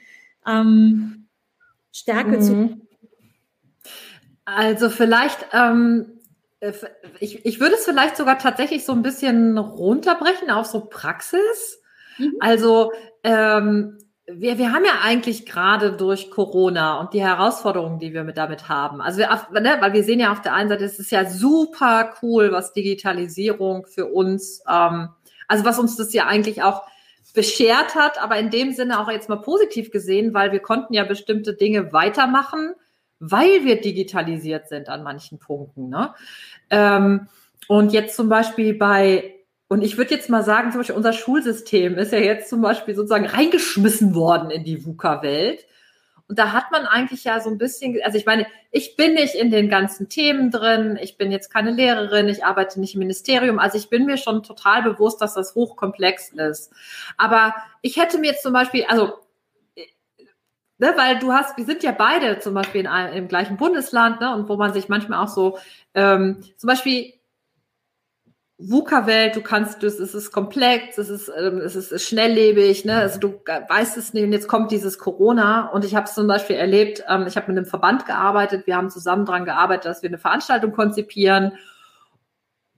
ähm, 0.48 1.28
Stärke 1.92 2.38
mhm. 2.38 2.42
zu. 2.42 2.82
Also 4.46 4.90
vielleicht 4.90 5.48
ähm, 5.54 6.06
äh, 6.06 6.13
ich, 7.20 7.46
ich 7.46 7.60
würde 7.60 7.76
es 7.76 7.86
vielleicht 7.86 8.18
sogar 8.18 8.38
tatsächlich 8.38 8.86
so 8.86 8.94
ein 8.94 9.02
bisschen 9.02 9.58
runterbrechen 9.58 10.50
auf 10.50 10.66
so 10.66 10.82
Praxis. 10.82 11.82
Mhm. 12.18 12.34
Also 12.40 12.92
ähm, 13.24 13.98
wir, 14.26 14.58
wir 14.58 14.72
haben 14.72 14.86
ja 14.86 15.00
eigentlich 15.04 15.46
gerade 15.46 15.92
durch 15.92 16.32
Corona 16.32 17.00
und 17.00 17.14
die 17.14 17.22
Herausforderungen, 17.22 18.00
die 18.00 18.14
wir 18.14 18.24
mit 18.24 18.38
damit 18.38 18.70
haben. 18.70 19.02
Also 19.02 19.20
wir, 19.20 19.30
ne, 19.60 19.78
weil 19.82 19.94
wir 19.94 20.04
sehen 20.04 20.20
ja 20.20 20.32
auf 20.32 20.42
der 20.42 20.54
einen 20.54 20.70
Seite, 20.70 20.86
es 20.86 21.00
ist 21.00 21.12
ja 21.12 21.30
super 21.30 22.14
cool, 22.22 22.52
was 22.52 22.74
Digitalisierung 22.74 23.86
für 23.86 24.06
uns, 24.06 24.64
ähm, 24.70 25.10
also 25.48 25.66
was 25.66 25.80
uns 25.80 25.98
das 25.98 26.14
ja 26.14 26.28
eigentlich 26.28 26.64
auch 26.64 26.84
beschert 27.34 27.96
hat, 27.96 28.22
aber 28.22 28.38
in 28.38 28.52
dem 28.52 28.72
Sinne 28.74 29.00
auch 29.00 29.10
jetzt 29.10 29.28
mal 29.28 29.42
positiv 29.42 29.92
gesehen, 29.92 30.34
weil 30.34 30.52
wir 30.52 30.60
konnten 30.60 30.94
ja 30.94 31.04
bestimmte 31.04 31.54
Dinge 31.54 31.92
weitermachen, 31.92 32.76
weil 33.26 33.64
wir 33.64 33.80
digitalisiert 33.80 34.68
sind 34.68 34.90
an 34.90 35.02
manchen 35.02 35.40
Punkten. 35.40 35.88
Ne? 35.88 36.14
Ähm, 36.70 37.28
und 37.70 37.94
jetzt 37.94 38.18
zum 38.18 38.28
Beispiel 38.28 38.74
bei, 38.74 39.36
und 39.70 39.82
ich 39.82 39.98
würde 39.98 40.14
jetzt 40.14 40.30
mal 40.30 40.44
sagen, 40.44 40.72
zum 40.72 40.82
Beispiel 40.82 40.98
unser 40.98 41.14
Schulsystem 41.14 41.98
ist 41.98 42.12
ja 42.12 42.20
jetzt 42.20 42.50
zum 42.50 42.62
Beispiel 42.62 42.96
sozusagen 42.96 43.26
reingeschmissen 43.26 44.14
worden 44.14 44.52
in 44.52 44.66
die 44.66 44.86
VUCA-Welt. 44.86 45.66
Und 46.28 46.38
da 46.38 46.52
hat 46.52 46.72
man 46.72 46.86
eigentlich 46.86 47.24
ja 47.24 47.40
so 47.40 47.50
ein 47.50 47.58
bisschen, 47.58 47.98
also 48.04 48.18
ich 48.18 48.26
meine, 48.26 48.46
ich 48.72 48.98
bin 48.98 49.14
nicht 49.14 49.36
in 49.36 49.52
den 49.52 49.70
ganzen 49.70 50.10
Themen 50.10 50.52
drin, 50.52 51.00
ich 51.02 51.18
bin 51.18 51.32
jetzt 51.32 51.50
keine 51.52 51.72
Lehrerin, 51.72 52.28
ich 52.28 52.44
arbeite 52.44 52.80
nicht 52.80 52.96
im 52.96 53.00
Ministerium, 53.00 53.60
also 53.60 53.78
ich 53.78 53.90
bin 53.90 54.06
mir 54.06 54.18
schon 54.18 54.44
total 54.44 54.84
bewusst, 54.84 55.22
dass 55.22 55.34
das 55.34 55.56
hochkomplex 55.56 56.30
ist. 56.30 56.74
Aber 57.18 57.56
ich 57.82 57.98
hätte 57.98 58.18
mir 58.18 58.32
jetzt 58.32 58.44
zum 58.44 58.54
Beispiel, 58.54 58.86
also 58.88 59.14
ne, 60.84 60.94
weil 60.98 61.18
du 61.18 61.32
hast, 61.32 61.58
wir 61.58 61.64
sind 61.64 61.82
ja 61.82 61.94
beide 61.94 62.40
zum 62.40 62.54
Beispiel 62.54 62.82
in 62.82 62.88
einem, 62.88 63.14
im 63.14 63.28
gleichen 63.30 63.56
Bundesland, 63.56 64.20
ne, 64.20 64.36
und 64.36 64.50
wo 64.50 64.58
man 64.58 64.74
sich 64.74 64.90
manchmal 64.90 65.24
auch 65.24 65.30
so, 65.30 65.58
ähm, 65.94 66.44
zum 66.58 66.68
Beispiel 66.68 67.14
VUCA-Welt, 68.58 69.36
du 69.36 69.42
kannst, 69.42 69.82
es 69.84 70.00
ist 70.00 70.32
komplex, 70.32 70.98
es 70.98 71.10
ist, 71.10 71.32
ähm, 71.38 71.60
es 71.60 71.76
ist 71.76 72.06
schnelllebig, 72.06 72.86
ne? 72.86 72.98
also 72.98 73.20
du 73.20 73.42
weißt 73.46 73.98
es 73.98 74.14
nicht. 74.14 74.24
Und 74.24 74.32
jetzt 74.32 74.48
kommt 74.48 74.72
dieses 74.72 75.00
Corona. 75.00 75.70
Und 75.70 75.84
ich 75.86 75.96
habe 75.96 76.06
es 76.06 76.14
zum 76.14 76.28
Beispiel 76.28 76.56
erlebt, 76.56 77.04
ähm, 77.10 77.26
ich 77.28 77.36
habe 77.36 77.48
mit 77.48 77.58
einem 77.58 77.66
Verband 77.66 78.06
gearbeitet, 78.06 78.68
wir 78.68 78.78
haben 78.78 78.90
zusammen 78.90 79.26
daran 79.26 79.46
gearbeitet, 79.46 79.86
dass 79.86 80.04
wir 80.04 80.10
eine 80.10 80.20
Veranstaltung 80.20 80.72
konzipieren. 80.72 81.54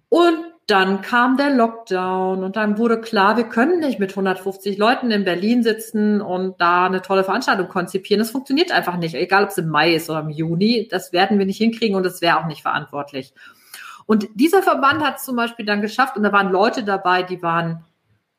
Und 0.09 0.54
dann 0.67 1.01
kam 1.01 1.38
der 1.38 1.51
Lockdown 1.51 2.43
und 2.43 2.55
dann 2.55 2.79
wurde 2.79 3.00
klar, 3.00 3.38
wir 3.38 3.43
können 3.43 3.79
nicht 3.79 4.00
mit 4.00 4.12
150 4.12 4.77
Leuten 4.79 5.12
in 5.12 5.24
Berlin 5.24 5.62
sitzen 5.62 6.22
und 6.22 6.60
da 6.60 6.88
eine 6.88 7.03
tolle 7.03 7.24
Veranstaltung 7.24 7.67
konzipieren. 7.67 8.19
Das 8.19 8.31
funktioniert 8.31 8.72
einfach 8.72 8.98
nicht, 8.98 9.13
egal 9.13 9.43
ob 9.43 9.51
es 9.51 9.60
im 9.60 9.69
Mai 9.69 9.93
ist 9.93 10.10
oder 10.10 10.22
im 10.22 10.31
Juni. 10.31 10.88
Das 10.89 11.13
werden 11.13 11.38
wir 11.38 11.45
nicht 11.45 11.60
hinkriegen 11.60 11.95
und 11.95 12.03
das 12.03 12.22
wäre 12.22 12.39
auch 12.39 12.48
nicht 12.48 12.63
verantwortlich. 12.63 13.34
Und 14.07 14.27
dieser 14.34 14.63
Verband 14.63 15.03
hat 15.03 15.17
es 15.17 15.25
zum 15.25 15.36
Beispiel 15.36 15.65
dann 15.65 15.81
geschafft 15.81 16.17
und 16.17 16.24
da 16.24 16.31
waren 16.31 16.51
Leute 16.51 16.84
dabei, 16.84 17.22
die 17.22 17.43
waren 17.43 17.86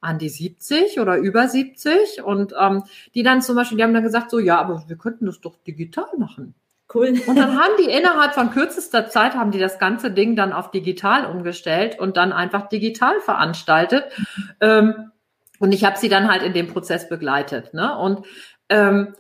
an 0.00 0.18
die 0.18 0.28
70 0.28 0.99
oder 0.99 1.16
über 1.18 1.49
70 1.49 2.23
und 2.23 2.54
ähm, 2.59 2.85
die 3.14 3.23
dann 3.23 3.40
zum 3.40 3.54
Beispiel, 3.54 3.78
die 3.78 3.85
haben 3.85 3.95
dann 3.95 4.02
gesagt, 4.02 4.30
so 4.30 4.38
ja, 4.40 4.59
aber 4.59 4.85
wir 4.88 4.97
könnten 4.97 5.26
das 5.26 5.40
doch 5.40 5.56
digital 5.64 6.09
machen. 6.18 6.54
Cool. 6.93 7.21
Und 7.26 7.37
dann 7.37 7.61
haben 7.61 7.73
die 7.78 7.90
innerhalb 7.90 8.35
von 8.35 8.50
kürzester 8.50 9.09
Zeit 9.09 9.35
haben 9.35 9.50
die 9.50 9.59
das 9.59 9.78
ganze 9.78 10.11
Ding 10.11 10.37
dann 10.37 10.52
auf 10.52 10.71
digital 10.71 11.26
umgestellt 11.26 11.99
und 11.99 12.16
dann 12.16 12.33
einfach 12.33 12.69
digital 12.69 13.19
veranstaltet. 13.21 14.05
Ähm, 14.61 15.11
und 15.59 15.73
ich 15.73 15.85
habe 15.85 15.99
sie 15.99 16.09
dann 16.09 16.31
halt 16.31 16.43
in 16.43 16.52
dem 16.52 16.69
Prozess 16.69 17.09
begleitet. 17.09 17.75
Ne? 17.75 17.97
Und 17.99 18.25
ähm, 18.69 19.14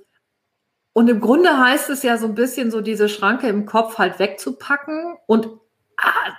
und 0.96 1.08
im 1.08 1.20
Grunde 1.20 1.58
heißt 1.58 1.90
es 1.90 2.02
ja 2.02 2.16
so 2.16 2.24
ein 2.26 2.34
bisschen 2.34 2.70
so 2.70 2.80
diese 2.80 3.10
Schranke 3.10 3.48
im 3.48 3.66
Kopf 3.66 3.98
halt 3.98 4.18
wegzupacken 4.18 5.18
und 5.26 5.46
ah, 6.00 6.32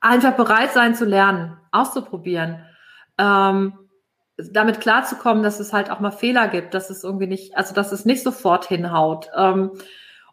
einfach 0.00 0.32
bereit 0.32 0.72
sein 0.72 0.96
zu 0.96 1.04
lernen, 1.04 1.56
auszuprobieren, 1.70 2.64
ähm, 3.16 3.78
damit 4.38 4.80
klarzukommen, 4.80 5.44
dass 5.44 5.60
es 5.60 5.72
halt 5.72 5.88
auch 5.88 6.00
mal 6.00 6.10
Fehler 6.10 6.48
gibt, 6.48 6.74
dass 6.74 6.90
es 6.90 7.04
irgendwie 7.04 7.28
nicht, 7.28 7.56
also 7.56 7.72
dass 7.72 7.92
es 7.92 8.04
nicht 8.04 8.24
sofort 8.24 8.66
hinhaut. 8.66 9.30
Ähm, 9.36 9.70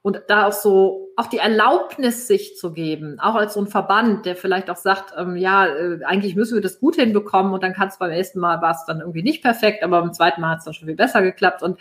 und 0.02 0.22
da 0.28 0.48
auch 0.48 0.54
so, 0.54 1.10
auch 1.16 1.28
die 1.28 1.38
Erlaubnis 1.38 2.28
sich 2.28 2.58
zu 2.58 2.72
geben, 2.72 3.20
auch 3.20 3.36
als 3.36 3.56
so 3.56 3.62
ein 3.62 3.68
Verband, 3.68 4.26
der 4.26 4.36
vielleicht 4.36 4.70
auch 4.70 4.76
sagt, 4.78 5.14
ähm, 5.18 5.36
ja, 5.36 5.66
äh, 5.66 6.04
eigentlich 6.06 6.36
müssen 6.36 6.56
wir 6.56 6.62
das 6.62 6.80
gut 6.80 6.96
hinbekommen 6.96 7.54
und 7.54 7.64
dann 7.64 7.74
kann 7.74 7.88
es 7.90 7.98
beim 7.98 8.12
ersten 8.12 8.40
Mal 8.40 8.62
war 8.62 8.72
es 8.72 8.86
dann 8.86 9.00
irgendwie 9.00 9.24
nicht 9.24 9.42
perfekt, 9.42 9.84
aber 9.84 10.02
beim 10.02 10.14
zweiten 10.14 10.42
Mal 10.42 10.52
hat 10.52 10.60
es 10.60 10.66
dann 10.66 10.74
schon 10.74 10.88
viel 10.88 10.96
besser 10.96 11.22
geklappt 11.22 11.64
und 11.64 11.80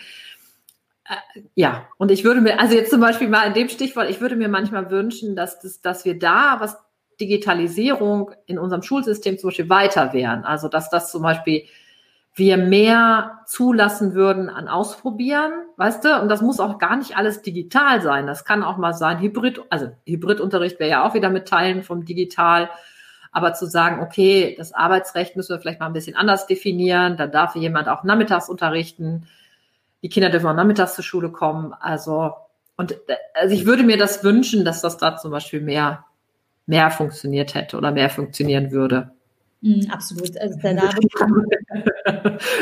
äh, 1.08 1.42
ja, 1.54 1.86
und 1.98 2.10
ich 2.10 2.24
würde 2.24 2.40
mir, 2.40 2.58
also 2.58 2.74
jetzt 2.74 2.90
zum 2.90 3.00
Beispiel 3.00 3.28
mal 3.28 3.46
in 3.46 3.54
dem 3.54 3.68
Stichwort, 3.68 4.10
ich 4.10 4.20
würde 4.20 4.36
mir 4.36 4.48
manchmal 4.48 4.90
wünschen, 4.90 5.36
dass, 5.36 5.60
das, 5.60 5.80
dass 5.80 6.04
wir 6.04 6.18
da, 6.18 6.56
was 6.58 6.76
Digitalisierung 7.20 8.32
in 8.46 8.58
unserem 8.58 8.82
Schulsystem 8.82 9.38
zum 9.38 9.48
Beispiel 9.48 9.68
weiter 9.68 10.12
wären. 10.12 10.44
Also 10.44 10.68
dass 10.68 10.90
das 10.90 11.10
zum 11.10 11.22
Beispiel 11.22 11.64
wir 12.36 12.58
mehr 12.58 13.40
zulassen 13.46 14.14
würden 14.14 14.50
an 14.50 14.68
Ausprobieren, 14.68 15.52
weißt 15.78 16.04
du? 16.04 16.20
Und 16.20 16.28
das 16.28 16.42
muss 16.42 16.60
auch 16.60 16.78
gar 16.78 16.96
nicht 16.96 17.16
alles 17.16 17.40
digital 17.40 18.02
sein. 18.02 18.26
Das 18.26 18.44
kann 18.44 18.62
auch 18.62 18.76
mal 18.76 18.92
sein, 18.92 19.20
Hybrid, 19.20 19.62
also 19.70 19.88
Hybridunterricht 20.04 20.78
wäre 20.78 20.90
ja 20.90 21.08
auch 21.08 21.14
wieder 21.14 21.30
mit 21.30 21.48
Teilen 21.48 21.82
vom 21.82 22.04
Digital. 22.04 22.68
Aber 23.32 23.54
zu 23.54 23.66
sagen, 23.66 24.02
okay, 24.02 24.54
das 24.58 24.74
Arbeitsrecht 24.74 25.34
müssen 25.34 25.54
wir 25.54 25.60
vielleicht 25.60 25.80
mal 25.80 25.86
ein 25.86 25.94
bisschen 25.94 26.14
anders 26.14 26.46
definieren, 26.46 27.16
dann 27.16 27.32
darf 27.32 27.56
jemand 27.56 27.88
auch 27.88 28.04
nachmittags 28.04 28.50
unterrichten. 28.50 29.26
Die 30.02 30.10
Kinder 30.10 30.28
dürfen 30.28 30.46
auch 30.46 30.54
nachmittags 30.54 30.94
zur 30.94 31.04
Schule 31.04 31.30
kommen. 31.30 31.72
Also, 31.72 32.34
und 32.76 32.98
also 33.32 33.54
ich 33.54 33.64
würde 33.64 33.82
mir 33.82 33.96
das 33.96 34.22
wünschen, 34.22 34.66
dass 34.66 34.82
das 34.82 34.98
da 34.98 35.16
zum 35.16 35.30
Beispiel 35.30 35.62
mehr, 35.62 36.04
mehr 36.66 36.90
funktioniert 36.90 37.54
hätte 37.54 37.78
oder 37.78 37.92
mehr 37.92 38.10
funktionieren 38.10 38.72
würde. 38.72 39.15
Mm, 39.66 39.90
absolut. 39.90 40.38
Also 40.38 40.58
da, 40.62 40.90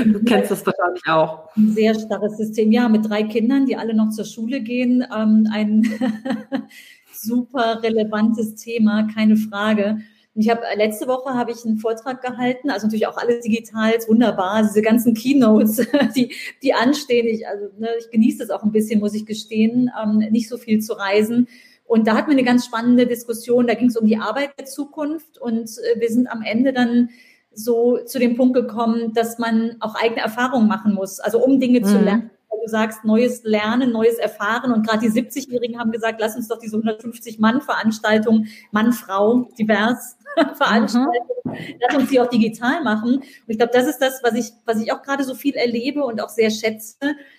du 0.04 0.24
kennst 0.24 0.50
das 0.50 0.64
wahrscheinlich 0.64 1.06
auch. 1.06 1.54
Ein 1.54 1.72
sehr 1.72 1.94
starres 1.94 2.38
System. 2.38 2.72
Ja, 2.72 2.88
mit 2.88 3.08
drei 3.08 3.24
Kindern, 3.24 3.66
die 3.66 3.76
alle 3.76 3.94
noch 3.94 4.08
zur 4.08 4.24
Schule 4.24 4.62
gehen. 4.62 5.04
Ähm, 5.14 5.46
ein 5.52 5.82
super 7.12 7.82
relevantes 7.82 8.54
Thema, 8.54 9.06
keine 9.14 9.36
Frage. 9.36 9.98
ich 10.34 10.48
habe 10.48 10.62
letzte 10.76 11.06
Woche 11.06 11.34
habe 11.34 11.52
ich 11.52 11.64
einen 11.64 11.76
Vortrag 11.76 12.22
gehalten, 12.22 12.70
also 12.70 12.86
natürlich 12.86 13.06
auch 13.06 13.16
alles 13.16 13.44
digital, 13.44 13.92
wunderbar, 14.08 14.62
diese 14.62 14.82
ganzen 14.82 15.14
Keynotes, 15.14 15.86
die, 16.16 16.34
die 16.62 16.74
anstehen. 16.74 17.26
Ich, 17.26 17.46
also, 17.46 17.66
ne, 17.78 17.88
ich 17.98 18.10
genieße 18.10 18.38
das 18.38 18.50
auch 18.50 18.62
ein 18.62 18.72
bisschen, 18.72 19.00
muss 19.00 19.14
ich 19.14 19.26
gestehen, 19.26 19.90
ähm, 20.02 20.18
nicht 20.30 20.48
so 20.48 20.56
viel 20.56 20.80
zu 20.80 20.94
reisen. 20.94 21.48
Und 21.84 22.06
da 22.06 22.16
hatten 22.16 22.30
wir 22.30 22.36
eine 22.36 22.44
ganz 22.44 22.64
spannende 22.64 23.06
Diskussion. 23.06 23.66
Da 23.66 23.74
ging 23.74 23.88
es 23.88 23.96
um 23.96 24.06
die 24.06 24.16
Arbeit 24.16 24.58
der 24.58 24.66
Zukunft 24.66 25.38
und 25.38 25.68
äh, 25.68 26.00
wir 26.00 26.08
sind 26.08 26.26
am 26.28 26.42
Ende 26.42 26.72
dann 26.72 27.10
so 27.52 27.98
zu 28.04 28.18
dem 28.18 28.36
Punkt 28.36 28.54
gekommen, 28.54 29.12
dass 29.14 29.38
man 29.38 29.76
auch 29.80 29.94
eigene 29.94 30.20
Erfahrungen 30.22 30.66
machen 30.66 30.94
muss, 30.94 31.20
also 31.20 31.38
um 31.38 31.60
Dinge 31.60 31.80
mhm. 31.80 31.84
zu 31.84 31.98
lernen. 31.98 32.30
Du 32.64 32.70
sagst, 32.70 33.04
neues 33.04 33.42
Lernen, 33.44 33.92
neues 33.92 34.16
Erfahren. 34.16 34.72
Und 34.72 34.86
gerade 34.86 35.00
die 35.00 35.10
70-Jährigen 35.10 35.78
haben 35.78 35.92
gesagt, 35.92 36.18
lass 36.18 36.34
uns 36.34 36.48
doch 36.48 36.58
diese 36.58 36.78
150-Mann-Veranstaltung, 36.78 38.46
Mann, 38.70 38.94
Frau, 38.94 39.50
divers 39.58 40.16
Veranstaltung, 40.54 41.12
mhm. 41.44 41.52
lass 41.80 41.94
uns 41.94 42.08
die 42.08 42.20
auch 42.20 42.28
digital 42.28 42.82
machen. 42.82 43.16
Und 43.16 43.24
ich 43.48 43.58
glaube, 43.58 43.72
das 43.74 43.86
ist 43.86 43.98
das, 43.98 44.22
was 44.22 44.32
ich, 44.34 44.52
was 44.64 44.80
ich 44.80 44.92
auch 44.92 45.02
gerade 45.02 45.24
so 45.24 45.34
viel 45.34 45.54
erlebe 45.56 46.02
und 46.04 46.22
auch 46.22 46.30
sehr 46.30 46.48
schätze, 46.48 46.96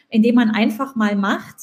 indem 0.10 0.36
man 0.36 0.52
einfach 0.52 0.96
mal 0.96 1.16
macht 1.16 1.56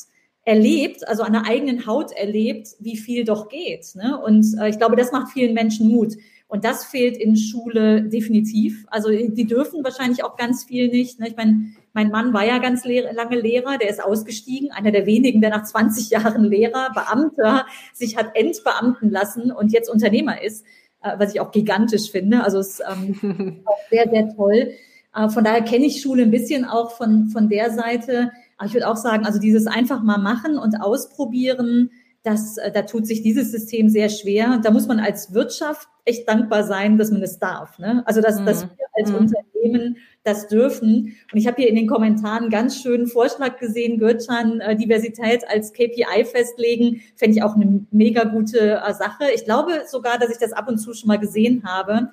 erlebt, 0.44 1.06
also 1.06 1.22
an 1.22 1.32
der 1.32 1.46
eigenen 1.46 1.86
Haut 1.86 2.12
erlebt, 2.12 2.68
wie 2.80 2.96
viel 2.96 3.24
doch 3.24 3.48
geht. 3.48 3.94
Ne? 3.94 4.20
Und 4.20 4.56
äh, 4.60 4.68
ich 4.68 4.78
glaube, 4.78 4.96
das 4.96 5.12
macht 5.12 5.32
vielen 5.32 5.54
Menschen 5.54 5.88
Mut. 5.88 6.14
Und 6.48 6.64
das 6.64 6.84
fehlt 6.84 7.16
in 7.16 7.36
Schule 7.36 8.02
definitiv. 8.02 8.84
Also 8.88 9.08
die 9.08 9.46
dürfen 9.46 9.82
wahrscheinlich 9.84 10.22
auch 10.22 10.36
ganz 10.36 10.64
viel 10.64 10.88
nicht. 10.88 11.18
Ne? 11.18 11.28
Ich 11.28 11.36
meine, 11.36 11.72
mein 11.94 12.10
Mann 12.10 12.34
war 12.34 12.44
ja 12.44 12.58
ganz 12.58 12.84
lehr 12.84 13.10
lange 13.14 13.40
Lehrer, 13.40 13.78
der 13.78 13.88
ist 13.88 14.04
ausgestiegen, 14.04 14.70
einer 14.70 14.90
der 14.90 15.06
wenigen, 15.06 15.40
der 15.40 15.50
nach 15.50 15.64
20 15.64 16.10
Jahren 16.10 16.44
Lehrer, 16.44 16.90
Beamter, 16.92 17.64
sich 17.94 18.16
hat 18.16 18.36
entbeamten 18.36 19.10
lassen 19.10 19.50
und 19.50 19.72
jetzt 19.72 19.88
Unternehmer 19.88 20.42
ist, 20.42 20.66
äh, 21.02 21.12
was 21.18 21.32
ich 21.32 21.40
auch 21.40 21.52
gigantisch 21.52 22.10
finde. 22.10 22.44
Also 22.44 22.58
es 22.58 22.80
ist 22.80 22.82
ähm, 22.86 23.62
auch 23.64 23.78
sehr, 23.90 24.10
sehr 24.10 24.34
toll. 24.36 24.72
Äh, 25.14 25.28
von 25.28 25.44
daher 25.44 25.62
kenne 25.62 25.86
ich 25.86 26.02
Schule 26.02 26.24
ein 26.24 26.30
bisschen 26.30 26.64
auch 26.64 26.90
von, 26.90 27.28
von 27.28 27.48
der 27.48 27.70
Seite. 27.70 28.30
Aber 28.62 28.68
ich 28.68 28.74
würde 28.74 28.86
auch 28.88 28.96
sagen, 28.96 29.26
also 29.26 29.40
dieses 29.40 29.66
einfach 29.66 30.04
mal 30.04 30.18
machen 30.18 30.56
und 30.56 30.76
ausprobieren, 30.80 31.90
das, 32.22 32.58
äh, 32.58 32.70
da 32.70 32.82
tut 32.82 33.08
sich 33.08 33.20
dieses 33.20 33.50
System 33.50 33.88
sehr 33.88 34.08
schwer. 34.08 34.60
Da 34.62 34.70
muss 34.70 34.86
man 34.86 35.00
als 35.00 35.34
Wirtschaft 35.34 35.88
echt 36.04 36.28
dankbar 36.28 36.62
sein, 36.62 36.96
dass 36.96 37.10
man 37.10 37.24
es 37.24 37.40
darf. 37.40 37.80
Ne? 37.80 38.04
Also 38.06 38.20
dass, 38.20 38.38
mhm. 38.38 38.46
dass 38.46 38.62
wir 38.62 38.86
als 38.92 39.10
mhm. 39.10 39.16
Unternehmen 39.16 39.96
das 40.22 40.46
dürfen. 40.46 41.16
Und 41.32 41.38
ich 41.38 41.48
habe 41.48 41.60
hier 41.60 41.70
in 41.70 41.74
den 41.74 41.88
Kommentaren 41.88 42.50
ganz 42.50 42.80
schönen 42.80 43.08
Vorschlag 43.08 43.58
gesehen, 43.58 43.98
Gürtschan, 43.98 44.60
äh, 44.60 44.76
Diversität 44.76 45.42
als 45.48 45.72
KPI 45.72 46.24
festlegen, 46.24 47.02
fände 47.16 47.36
ich 47.36 47.42
auch 47.42 47.56
eine 47.56 47.84
mega 47.90 48.22
gute 48.22 48.80
äh, 48.80 48.94
Sache. 48.94 49.24
Ich 49.34 49.44
glaube 49.44 49.82
sogar, 49.88 50.20
dass 50.20 50.30
ich 50.30 50.38
das 50.38 50.52
ab 50.52 50.68
und 50.68 50.78
zu 50.78 50.94
schon 50.94 51.08
mal 51.08 51.18
gesehen 51.18 51.64
habe. 51.64 52.12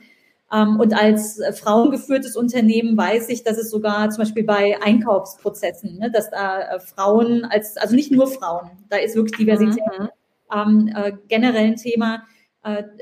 Ähm, 0.52 0.80
und 0.80 0.94
als 0.94 1.40
äh, 1.40 1.54
frauengeführtes 1.54 2.36
Unternehmen 2.36 2.98
weiß 2.98 3.30
ich, 3.30 3.44
dass 3.44 3.58
es 3.58 3.70
sogar 3.70 4.10
zum 4.10 4.24
Beispiel 4.24 4.44
bei 4.44 4.78
Einkaufsprozessen, 4.82 6.00
ne, 6.00 6.12
dass 6.12 6.30
da 6.32 6.62
äh, 6.62 6.80
Frauen 6.80 7.46
als, 7.46 7.78
also 7.78 7.96
nicht 7.96 8.12
nur 8.12 8.28
Frauen, 8.28 8.72
da 8.90 8.98
ist 8.98 9.16
wirklich 9.16 9.38
Diversität 9.38 9.84
mhm. 10.00 10.10
ähm, 10.54 10.94
äh, 10.96 11.12
generell 11.28 11.68
ein 11.68 11.76
Thema, 11.76 12.24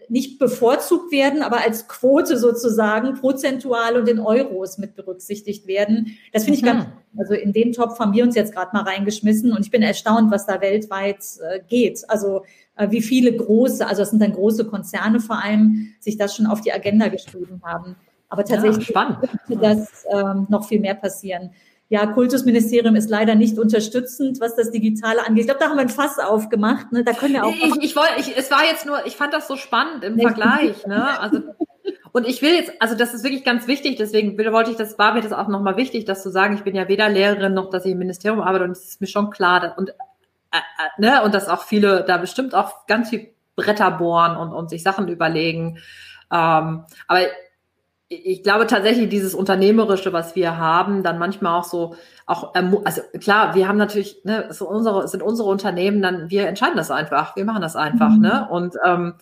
nicht 0.08 0.38
bevorzugt 0.38 1.12
werden, 1.12 1.42
aber 1.42 1.64
als 1.64 1.88
Quote 1.88 2.38
sozusagen 2.38 3.16
prozentual 3.16 3.98
und 3.98 4.08
in 4.08 4.20
Euros 4.20 4.78
mit 4.78 4.96
berücksichtigt 4.96 5.66
werden. 5.66 6.18
Das 6.32 6.44
finde 6.44 6.60
ich 6.60 6.64
mhm. 6.64 6.68
ganz, 6.68 6.86
also 7.18 7.34
in 7.34 7.54
den 7.54 7.74
Topf 7.74 8.00
haben 8.00 8.14
wir 8.14 8.24
uns 8.24 8.36
jetzt 8.36 8.54
gerade 8.54 8.70
mal 8.74 8.84
reingeschmissen 8.84 9.52
und 9.52 9.62
ich 9.62 9.72
bin 9.72 9.82
erstaunt, 9.82 10.32
was 10.32 10.46
da 10.46 10.62
weltweit 10.62 11.24
äh, 11.42 11.60
geht. 11.68 12.08
Also 12.08 12.44
äh, 12.76 12.92
wie 12.92 13.02
viele 13.02 13.36
große, 13.36 13.86
also 13.88 14.04
es 14.04 14.12
sind 14.12 14.22
dann 14.22 14.34
große 14.34 14.66
Konzerne 14.66 15.20
vor 15.20 15.44
allem, 15.44 15.96
sich 16.00 16.18
das 16.18 16.36
schon 16.36 16.46
auf 16.46 16.62
die 16.62 16.72
Agenda 16.72 17.08
geschrieben 17.08 17.62
haben. 17.64 17.96
Aber 18.30 18.46
tatsächlich 18.46 18.90
ja, 18.90 19.20
könnte 19.48 19.62
das 19.62 20.06
ähm, 20.12 20.46
noch 20.50 20.68
viel 20.68 20.82
mehr 20.82 20.96
passieren 20.96 21.52
ja, 21.90 22.06
Kultusministerium 22.06 22.96
ist 22.96 23.10
leider 23.10 23.36
nicht 23.36 23.58
unterstützend, 23.58 24.42
was 24.42 24.56
das 24.56 24.72
Digitale 24.72 25.26
angeht. 25.26 25.42
Ich 25.42 25.48
glaube, 25.48 25.60
da 25.62 25.70
haben 25.70 25.78
wir 25.78 25.82
ein 25.82 25.90
Fass 25.90 26.20
aufgemacht. 26.20 26.92
Ne? 26.92 27.04
Da 27.04 27.14
können 27.14 27.34
wir 27.34 27.46
auch. 27.46 27.54
Ich, 27.54 27.76
ich 27.82 27.96
wollte, 27.96 28.20
ich, 28.20 28.38
es 28.38 28.52
war 28.52 28.66
jetzt 28.66 28.86
nur, 28.86 29.06
ich 29.06 29.16
fand 29.16 29.34
das 29.34 29.48
so 29.48 29.56
spannend 29.56 30.04
im 30.04 30.20
Vergleich. 30.20 30.86
Ne? 30.86 31.20
Also, 31.20 31.44
und 32.12 32.28
ich 32.28 32.42
will 32.42 32.54
jetzt, 32.54 32.74
also 32.80 32.96
das 32.96 33.14
ist 33.14 33.24
wirklich 33.24 33.46
ganz 33.46 33.68
wichtig, 33.68 33.96
deswegen 33.96 34.38
wollte 34.52 34.72
ich, 34.72 34.78
das 34.78 34.98
war 35.00 35.14
mir 35.14 35.22
das 35.22 35.32
auch 35.32 35.48
nochmal 35.48 35.78
wichtig, 35.78 36.04
das 36.04 36.24
zu 36.24 36.30
sagen. 36.30 36.56
Ich 36.56 36.64
bin 36.64 36.76
ja 36.76 36.90
weder 36.90 37.08
Lehrerin 37.08 37.54
noch, 37.54 37.70
dass 37.70 37.86
ich 37.86 37.94
im 37.94 38.00
Ministerium 38.00 38.42
arbeite 38.42 38.66
und 38.66 38.72
es 38.72 38.84
ist 38.84 39.02
mir 39.02 39.08
schon 39.08 39.30
klar, 39.30 39.62
dass, 39.62 39.78
und, 39.78 39.90
äh, 39.90 40.58
äh, 40.58 41.02
ne, 41.02 41.24
und 41.24 41.34
dass 41.34 41.48
auch 41.48 41.64
viele 41.64 42.04
da 42.04 42.18
bestimmt 42.18 42.54
auch 42.54 42.86
ganz 42.88 43.12
viel 43.12 43.30
Bretter 43.56 43.92
bohren 43.92 44.36
und, 44.36 44.52
und 44.52 44.70
sich 44.70 44.84
Sachen 44.84 45.08
überlegen. 45.08 45.78
Ähm, 46.32 46.84
aber 47.08 47.22
ich 48.10 48.42
glaube 48.42 48.68
tatsächlich 48.68 49.10
dieses 49.10 49.34
Unternehmerische, 49.34 50.14
was 50.14 50.36
wir 50.36 50.58
haben, 50.58 51.04
dann 51.04 51.20
manchmal 51.20 51.60
auch 51.60 51.66
so, 51.66 51.96
auch, 52.26 52.54
also 52.86 53.02
klar, 53.20 53.54
wir 53.56 53.68
haben 53.68 53.78
natürlich, 53.78 54.24
ne, 54.24 54.48
so 54.50 54.68
unsere, 54.68 55.08
sind 55.08 55.22
unsere 55.22 55.50
Unternehmen 55.50 56.02
dann, 56.02 56.30
wir 56.30 56.48
entscheiden 56.48 56.78
das 56.78 56.90
einfach, 56.90 57.36
wir 57.36 57.44
machen 57.44 57.62
das 57.62 57.76
einfach, 57.76 58.12
mhm. 58.12 58.22
ne, 58.22 58.48
und 58.50 58.76
ähm, 58.86 59.16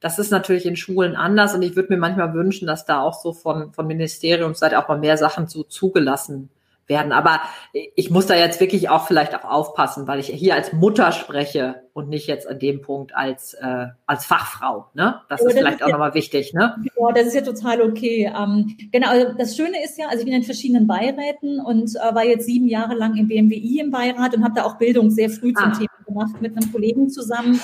das 0.00 0.18
ist 0.18 0.32
natürlich 0.32 0.66
in 0.66 0.74
Schulen 0.74 1.14
anders 1.14 1.54
und 1.54 1.62
ich 1.62 1.76
würde 1.76 1.92
mir 1.92 1.98
manchmal 1.98 2.34
wünschen, 2.34 2.66
dass 2.66 2.84
da 2.84 3.00
auch 3.00 3.14
so 3.14 3.32
von, 3.32 3.72
von 3.72 3.86
Ministeriumsseite 3.86 4.76
auch 4.76 4.88
mal 4.88 4.98
mehr 4.98 5.16
Sachen 5.16 5.46
so 5.46 5.62
zugelassen 5.62 6.50
werden. 6.88 7.12
Aber 7.12 7.40
ich 7.72 8.10
muss 8.10 8.26
da 8.26 8.34
jetzt 8.34 8.58
wirklich 8.58 8.88
auch 8.88 9.06
vielleicht 9.06 9.32
auch 9.36 9.44
aufpassen, 9.44 10.08
weil 10.08 10.18
ich 10.18 10.26
hier 10.26 10.56
als 10.56 10.72
Mutter 10.72 11.12
spreche 11.12 11.82
und 11.94 12.08
nicht 12.08 12.26
jetzt 12.26 12.48
an 12.48 12.58
dem 12.58 12.80
Punkt 12.80 13.14
als, 13.14 13.54
äh, 13.54 13.86
als 14.06 14.24
Fachfrau. 14.24 14.86
Ne? 14.94 15.20
Das 15.28 15.40
Aber 15.40 15.50
ist 15.50 15.54
das 15.54 15.60
vielleicht 15.60 15.76
ist 15.76 15.82
auch 15.82 15.88
ja, 15.88 15.92
nochmal 15.92 16.14
wichtig. 16.14 16.54
Ne? 16.54 16.74
Ja, 16.98 17.12
das 17.12 17.26
ist 17.26 17.34
ja 17.34 17.42
total 17.42 17.82
okay. 17.82 18.32
Ähm, 18.34 18.76
genau, 18.90 19.08
also 19.08 19.34
das 19.36 19.56
Schöne 19.56 19.82
ist 19.84 19.98
ja, 19.98 20.06
also 20.06 20.20
ich 20.20 20.24
bin 20.24 20.34
in 20.34 20.42
verschiedenen 20.42 20.86
Beiräten 20.86 21.60
und 21.60 21.94
äh, 21.96 22.14
war 22.14 22.24
jetzt 22.24 22.46
sieben 22.46 22.66
Jahre 22.66 22.94
lang 22.94 23.16
im 23.16 23.28
BMWI 23.28 23.80
im 23.80 23.90
Beirat 23.90 24.34
und 24.34 24.42
habe 24.42 24.54
da 24.54 24.64
auch 24.64 24.78
Bildung 24.78 25.10
sehr 25.10 25.28
früh 25.28 25.52
zum 25.52 25.70
ah. 25.70 25.72
Thema 25.72 25.88
gemacht 26.06 26.40
mit 26.40 26.56
einem 26.56 26.70
Kollegen 26.72 27.10
zusammen. 27.10 27.60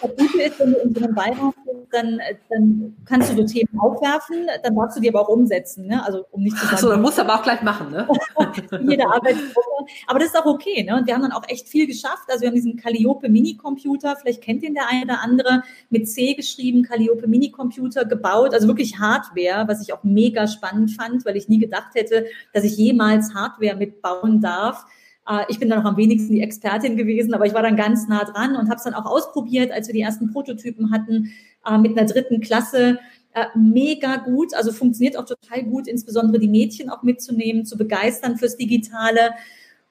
Und 0.00 0.12
das 0.18 0.32
Gute 0.32 0.42
ist, 0.42 0.60
wenn 0.60 0.72
du 0.72 0.78
in 0.78 0.94
so 0.94 1.04
einem 1.04 1.14
Beirat 1.14 1.54
bist, 1.64 1.74
dann, 1.92 2.20
dann 2.50 2.96
kannst 3.04 3.32
du 3.32 3.36
so 3.36 3.44
Themen 3.44 3.78
aufwerfen, 3.78 4.46
dann 4.62 4.74
darfst 4.74 4.96
du 4.96 5.00
die 5.00 5.08
aber 5.08 5.22
auch 5.22 5.28
umsetzen. 5.28 5.86
Ne? 5.86 6.04
Also 6.04 6.24
um 6.30 6.42
nicht 6.42 6.56
zu 6.56 6.64
sagen. 6.64 6.74
Achso, 6.74 6.88
dann 6.88 7.02
musst 7.02 7.18
du 7.18 7.22
aber 7.22 7.36
auch 7.36 7.42
gleich 7.42 7.62
machen, 7.62 7.90
ne? 7.90 8.06
jede 8.88 9.06
Arbeitsgruppe. 9.06 9.90
Aber 10.06 10.18
das 10.18 10.28
ist 10.28 10.36
auch 10.36 10.46
okay. 10.46 10.82
Ne? 10.82 10.96
Und 10.96 11.06
wir 11.06 11.14
haben 11.14 11.22
dann 11.22 11.32
auch 11.32 11.48
echt 11.48 11.68
viel 11.68 11.86
geschafft. 11.86 12.24
Also 12.28 12.42
wir 12.42 12.48
haben 12.48 12.54
diesen 12.54 12.76
Calliope 12.76 13.28
Minicomputer, 13.64 14.16
vielleicht 14.16 14.42
kennt 14.42 14.62
ihn 14.62 14.74
der 14.74 14.88
eine 14.88 15.04
oder 15.04 15.22
andere, 15.22 15.62
mit 15.90 16.08
C 16.08 16.34
geschrieben, 16.34 16.82
Calliope 16.82 17.26
Minicomputer 17.26 18.04
gebaut. 18.04 18.54
Also 18.54 18.68
wirklich 18.68 18.98
Hardware, 18.98 19.66
was 19.66 19.82
ich 19.82 19.92
auch 19.92 20.04
mega 20.04 20.46
spannend 20.46 20.92
fand, 20.92 21.24
weil 21.24 21.36
ich 21.36 21.48
nie 21.48 21.58
gedacht 21.58 21.94
hätte, 21.94 22.26
dass 22.52 22.64
ich 22.64 22.76
jemals 22.76 23.34
Hardware 23.34 23.76
mitbauen 23.76 24.40
darf. 24.40 24.84
Äh, 25.28 25.44
ich 25.48 25.58
bin 25.58 25.68
dann 25.68 25.82
noch 25.82 25.90
am 25.90 25.96
wenigsten 25.96 26.34
die 26.34 26.42
Expertin 26.42 26.96
gewesen, 26.96 27.34
aber 27.34 27.46
ich 27.46 27.54
war 27.54 27.62
dann 27.62 27.76
ganz 27.76 28.06
nah 28.08 28.24
dran 28.24 28.56
und 28.56 28.68
habe 28.68 28.76
es 28.76 28.84
dann 28.84 28.94
auch 28.94 29.06
ausprobiert, 29.06 29.72
als 29.72 29.88
wir 29.88 29.94
die 29.94 30.02
ersten 30.02 30.32
Prototypen 30.32 30.90
hatten 30.90 31.32
äh, 31.66 31.78
mit 31.78 31.96
einer 31.96 32.06
dritten 32.06 32.40
Klasse. 32.40 32.98
Äh, 33.32 33.46
mega 33.56 34.16
gut, 34.16 34.54
also 34.54 34.72
funktioniert 34.72 35.16
auch 35.16 35.26
total 35.26 35.64
gut, 35.64 35.88
insbesondere 35.88 36.38
die 36.38 36.48
Mädchen 36.48 36.88
auch 36.90 37.02
mitzunehmen, 37.02 37.64
zu 37.64 37.76
begeistern 37.76 38.36
fürs 38.36 38.56
Digitale. 38.56 39.32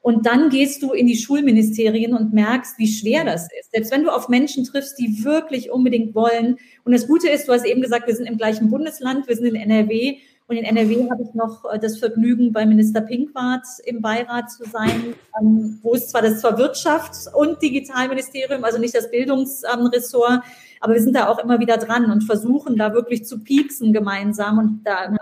Und 0.04 0.26
dann 0.26 0.50
gehst 0.50 0.84
du 0.84 0.92
in 0.92 1.08
die 1.08 1.16
Schulministerien 1.16 2.14
und 2.14 2.34
merkst, 2.34 2.78
wie 2.78 2.92
schwer 2.92 3.24
das 3.24 3.44
ist. 3.58 3.72
Selbst 3.72 3.90
wenn 3.90 4.04
du 4.04 4.10
auf 4.10 4.28
Menschen 4.28 4.66
triffst, 4.66 5.00
die 5.00 5.24
wirklich 5.24 5.72
unbedingt 5.72 6.14
wollen. 6.14 6.58
Und 6.84 6.92
das 6.92 7.08
Gute 7.08 7.30
ist, 7.30 7.48
du 7.48 7.54
hast 7.54 7.66
eben 7.66 7.82
gesagt, 7.82 8.08
wir 8.08 8.16
sind 8.16 8.26
im 8.26 8.38
gleichen 8.38 8.70
Bundesland, 8.70 9.30
wir 9.30 9.38
sind 9.38 9.46
in 9.46 9.56
NRW. 9.56 10.18
Und 10.48 10.58
in 10.58 10.66
NRW 10.66 11.10
habe 11.10 11.24
ich 11.24 11.34
noch 11.34 11.64
äh, 11.72 11.80
das 11.80 12.00
Vergnügen, 12.00 12.52
bei 12.52 12.66
Minister 12.66 13.00
Pinkwart 13.00 13.66
im 13.86 14.02
Beirat 14.02 14.52
zu 14.52 14.66
sein, 14.66 15.16
ähm, 15.42 15.80
wo 15.82 15.94
es 15.96 16.10
zwar 16.10 16.22
das 16.22 16.42
zwar 16.42 16.60
Wirtschafts- 16.60 17.34
und 17.34 17.62
Digitalministerium, 17.62 18.66
also 18.66 18.80
nicht 18.80 18.94
das 18.94 19.10
Bildungsressort, 19.10 20.42
aber 20.82 20.94
wir 20.96 21.02
sind 21.02 21.16
da 21.16 21.30
auch 21.30 21.40
immer 21.40 21.62
wieder 21.62 21.78
dran 21.78 22.12
und 22.12 22.26
versuchen 22.26 22.76
da 22.76 22.94
wirklich 22.94 23.24
zu 23.24 23.40
pieksen 23.40 23.94
gemeinsam 23.94 24.58
und 24.58 24.82
da 24.84 25.12
mhm. 25.12 25.18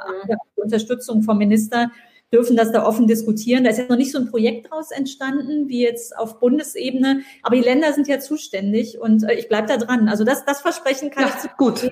Unterstützung 0.55 1.21
vom 1.21 1.37
Minister 1.37 1.91
dürfen 2.31 2.55
das 2.55 2.71
da 2.71 2.85
offen 2.85 3.07
diskutieren. 3.07 3.63
Da 3.63 3.71
ist 3.71 3.77
jetzt 3.77 3.89
noch 3.89 3.97
nicht 3.97 4.11
so 4.11 4.19
ein 4.19 4.29
Projekt 4.29 4.67
daraus 4.67 4.91
entstanden, 4.91 5.67
wie 5.67 5.81
jetzt 5.81 6.17
auf 6.17 6.39
Bundesebene, 6.39 7.21
aber 7.43 7.55
die 7.55 7.61
Länder 7.61 7.91
sind 7.93 8.07
ja 8.07 8.19
zuständig 8.19 8.99
und 8.99 9.23
äh, 9.23 9.33
ich 9.33 9.47
bleibe 9.47 9.67
da 9.67 9.77
dran. 9.77 10.07
Also 10.07 10.23
das, 10.23 10.45
das 10.45 10.61
Versprechen 10.61 11.11
kann 11.11 11.25
ja, 11.25 11.33
ich 11.43 11.57
gut. 11.57 11.91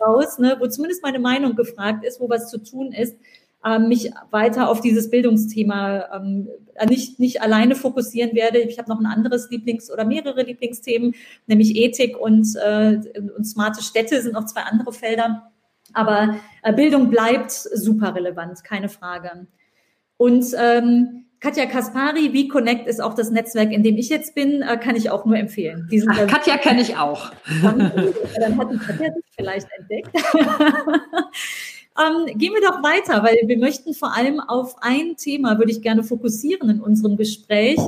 raus, 0.00 0.38
ne, 0.38 0.56
wo 0.58 0.66
zumindest 0.66 1.02
meine 1.02 1.18
Meinung 1.18 1.54
gefragt 1.54 2.04
ist, 2.04 2.20
wo 2.20 2.28
was 2.28 2.50
zu 2.50 2.58
tun 2.62 2.92
ist, 2.92 3.16
äh, 3.64 3.78
mich 3.78 4.10
weiter 4.30 4.68
auf 4.68 4.80
dieses 4.80 5.10
Bildungsthema 5.10 6.08
ähm, 6.16 6.48
nicht, 6.88 7.20
nicht 7.20 7.42
alleine 7.42 7.76
fokussieren 7.76 8.34
werde. 8.34 8.58
Ich 8.58 8.78
habe 8.78 8.90
noch 8.90 8.98
ein 8.98 9.06
anderes 9.06 9.50
Lieblings- 9.50 9.90
oder 9.90 10.04
mehrere 10.04 10.42
Lieblingsthemen, 10.42 11.14
nämlich 11.46 11.76
Ethik 11.76 12.18
und, 12.18 12.56
äh, 12.56 12.98
und 13.36 13.44
smarte 13.44 13.82
Städte 13.82 14.20
sind 14.20 14.32
noch 14.32 14.46
zwei 14.46 14.62
andere 14.62 14.92
Felder 14.92 15.51
aber 15.94 16.36
äh, 16.62 16.72
Bildung 16.72 17.10
bleibt 17.10 17.50
super 17.50 18.14
relevant, 18.14 18.64
keine 18.64 18.88
Frage. 18.88 19.46
Und 20.16 20.46
ähm, 20.56 21.24
Katja 21.42 21.66
Kaspari, 21.66 22.30
V-Connect 22.30 22.86
ist 22.86 23.02
auch 23.02 23.14
das 23.14 23.32
Netzwerk, 23.32 23.72
in 23.72 23.82
dem 23.82 23.96
ich 23.96 24.08
jetzt 24.08 24.36
bin, 24.36 24.62
äh, 24.62 24.76
kann 24.76 24.94
ich 24.94 25.10
auch 25.10 25.24
nur 25.24 25.36
empfehlen. 25.36 25.88
Ach, 26.08 26.16
dann, 26.16 26.28
Katja 26.28 26.56
kenne 26.56 26.80
ich 26.80 26.96
auch. 26.96 27.32
Dann, 27.60 27.78
dann 28.38 28.58
hat 28.58 28.70
die 28.70 28.78
Katja 28.78 29.12
sich 29.12 29.24
vielleicht 29.36 29.66
entdeckt. 29.76 30.10
ähm, 31.98 32.38
gehen 32.38 32.52
wir 32.54 32.60
doch 32.60 32.80
weiter, 32.84 33.24
weil 33.24 33.38
wir 33.44 33.58
möchten 33.58 33.92
vor 33.92 34.16
allem 34.16 34.38
auf 34.38 34.76
ein 34.82 35.16
Thema, 35.16 35.58
würde 35.58 35.72
ich 35.72 35.82
gerne 35.82 36.04
fokussieren 36.04 36.70
in 36.70 36.80
unserem 36.80 37.16
Gespräch, 37.16 37.80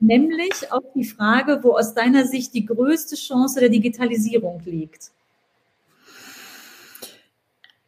nämlich 0.00 0.72
auf 0.72 0.82
die 0.96 1.04
Frage, 1.04 1.60
wo 1.62 1.76
aus 1.76 1.94
deiner 1.94 2.26
Sicht 2.26 2.54
die 2.54 2.66
größte 2.66 3.14
Chance 3.14 3.60
der 3.60 3.68
Digitalisierung 3.68 4.62
liegt. 4.64 5.12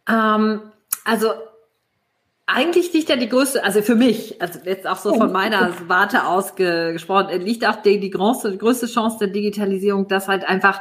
Ähm, 0.08 0.60
also 1.04 1.32
eigentlich 2.46 2.92
liegt 2.94 3.10
ja 3.10 3.16
die 3.16 3.28
größte, 3.28 3.62
also 3.62 3.82
für 3.82 3.94
mich, 3.94 4.40
also 4.40 4.58
jetzt 4.64 4.86
auch 4.86 4.96
so 4.96 5.12
von 5.14 5.30
meiner 5.32 5.70
Warte 5.86 6.26
aus 6.26 6.54
gesprochen, 6.54 7.42
liegt 7.42 7.66
auch 7.66 7.82
die, 7.82 8.00
die 8.00 8.10
größte, 8.10 8.52
die 8.52 8.58
größte 8.58 8.86
Chance 8.86 9.18
der 9.18 9.28
Digitalisierung, 9.28 10.08
dass 10.08 10.28
halt 10.28 10.48
einfach 10.48 10.80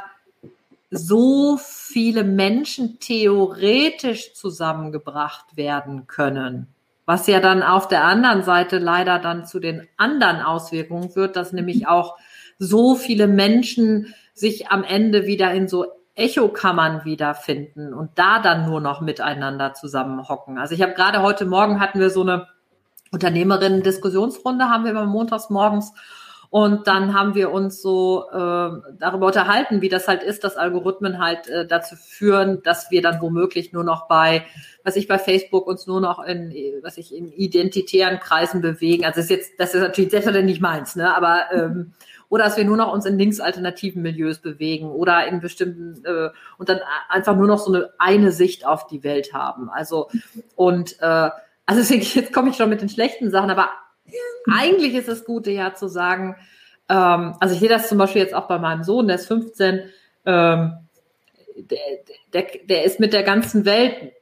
so 0.90 1.58
viele 1.62 2.24
Menschen 2.24 2.98
theoretisch 3.00 4.32
zusammengebracht 4.32 5.56
werden 5.56 6.06
können. 6.06 6.68
Was 7.04 7.26
ja 7.26 7.40
dann 7.40 7.62
auf 7.62 7.88
der 7.88 8.04
anderen 8.04 8.42
Seite 8.42 8.78
leider 8.78 9.18
dann 9.18 9.44
zu 9.44 9.60
den 9.60 9.86
anderen 9.98 10.40
Auswirkungen 10.40 11.10
führt, 11.10 11.36
dass 11.36 11.52
nämlich 11.52 11.86
auch 11.86 12.16
so 12.58 12.94
viele 12.94 13.26
Menschen 13.26 14.14
sich 14.32 14.68
am 14.68 14.84
Ende 14.84 15.26
wieder 15.26 15.52
in 15.52 15.68
so 15.68 15.86
Echokammern 16.18 17.04
wiederfinden 17.04 17.94
und 17.94 18.10
da 18.16 18.40
dann 18.40 18.66
nur 18.66 18.80
noch 18.80 19.00
miteinander 19.00 19.74
zusammenhocken. 19.74 20.58
Also 20.58 20.74
ich 20.74 20.82
habe 20.82 20.94
gerade 20.94 21.22
heute 21.22 21.46
Morgen 21.46 21.80
hatten 21.80 22.00
wir 22.00 22.10
so 22.10 22.22
eine 22.22 22.48
Unternehmerinnen-Diskussionsrunde, 23.12 24.68
haben 24.68 24.84
wir 24.84 24.90
immer 24.90 25.06
montags 25.06 25.48
morgens. 25.48 25.92
Und 26.50 26.86
dann 26.86 27.12
haben 27.12 27.34
wir 27.34 27.50
uns 27.50 27.82
so 27.82 28.24
äh, 28.30 28.70
darüber 28.98 29.26
unterhalten, 29.26 29.82
wie 29.82 29.90
das 29.90 30.08
halt 30.08 30.22
ist, 30.22 30.44
dass 30.44 30.56
Algorithmen 30.56 31.18
halt 31.18 31.46
äh, 31.46 31.66
dazu 31.66 31.94
führen, 31.94 32.62
dass 32.62 32.90
wir 32.90 33.02
dann 33.02 33.20
womöglich 33.20 33.74
nur 33.74 33.84
noch 33.84 34.08
bei, 34.08 34.46
was 34.82 34.96
ich 34.96 35.08
bei 35.08 35.18
Facebook 35.18 35.66
uns 35.66 35.86
nur 35.86 36.00
noch 36.00 36.24
in, 36.24 36.50
was 36.82 36.96
ich 36.96 37.14
in 37.14 37.30
identitären 37.30 38.18
Kreisen 38.18 38.62
bewegen. 38.62 39.04
Also 39.04 39.20
ist 39.20 39.28
jetzt, 39.28 39.60
das 39.60 39.74
ist 39.74 39.82
natürlich 39.82 40.10
selbstverständlich 40.10 40.54
nicht 40.54 40.62
meins, 40.62 40.96
ne? 40.96 41.14
Aber 41.14 41.52
ähm, 41.52 41.92
oder 42.28 42.44
dass 42.44 42.56
wir 42.56 42.64
nur 42.64 42.76
noch 42.76 42.92
uns 42.92 43.06
in 43.06 43.18
linksalternativen 43.18 44.02
Milieus 44.02 44.38
bewegen 44.38 44.90
oder 44.90 45.26
in 45.26 45.40
bestimmten 45.40 46.04
äh, 46.04 46.30
und 46.58 46.68
dann 46.68 46.80
einfach 47.08 47.36
nur 47.36 47.46
noch 47.46 47.58
so 47.58 47.72
eine 47.72 47.90
eine 47.98 48.32
Sicht 48.32 48.66
auf 48.66 48.86
die 48.86 49.02
Welt 49.02 49.32
haben. 49.32 49.70
Also 49.70 50.08
und 50.56 51.00
äh, 51.00 51.04
also 51.04 51.32
deswegen, 51.80 52.02
jetzt 52.02 52.32
komme 52.32 52.50
ich 52.50 52.56
schon 52.56 52.70
mit 52.70 52.80
den 52.80 52.88
schlechten 52.88 53.30
Sachen, 53.30 53.50
aber 53.50 53.70
eigentlich 54.50 54.94
ist 54.94 55.08
das 55.08 55.24
Gute 55.24 55.50
ja 55.50 55.74
zu 55.74 55.88
sagen, 55.88 56.36
ähm, 56.88 57.34
also 57.40 57.54
ich 57.54 57.60
sehe 57.60 57.68
das 57.68 57.88
zum 57.88 57.98
Beispiel 57.98 58.22
jetzt 58.22 58.34
auch 58.34 58.48
bei 58.48 58.58
meinem 58.58 58.82
Sohn, 58.82 59.06
der 59.06 59.16
ist 59.16 59.26
15, 59.26 59.82
ähm, 60.24 60.78
der, 61.56 61.78
der, 62.32 62.46
der 62.64 62.84
ist 62.84 63.00
mit 63.00 63.12
der 63.12 63.22
ganzen 63.22 63.64
Welt 63.64 64.12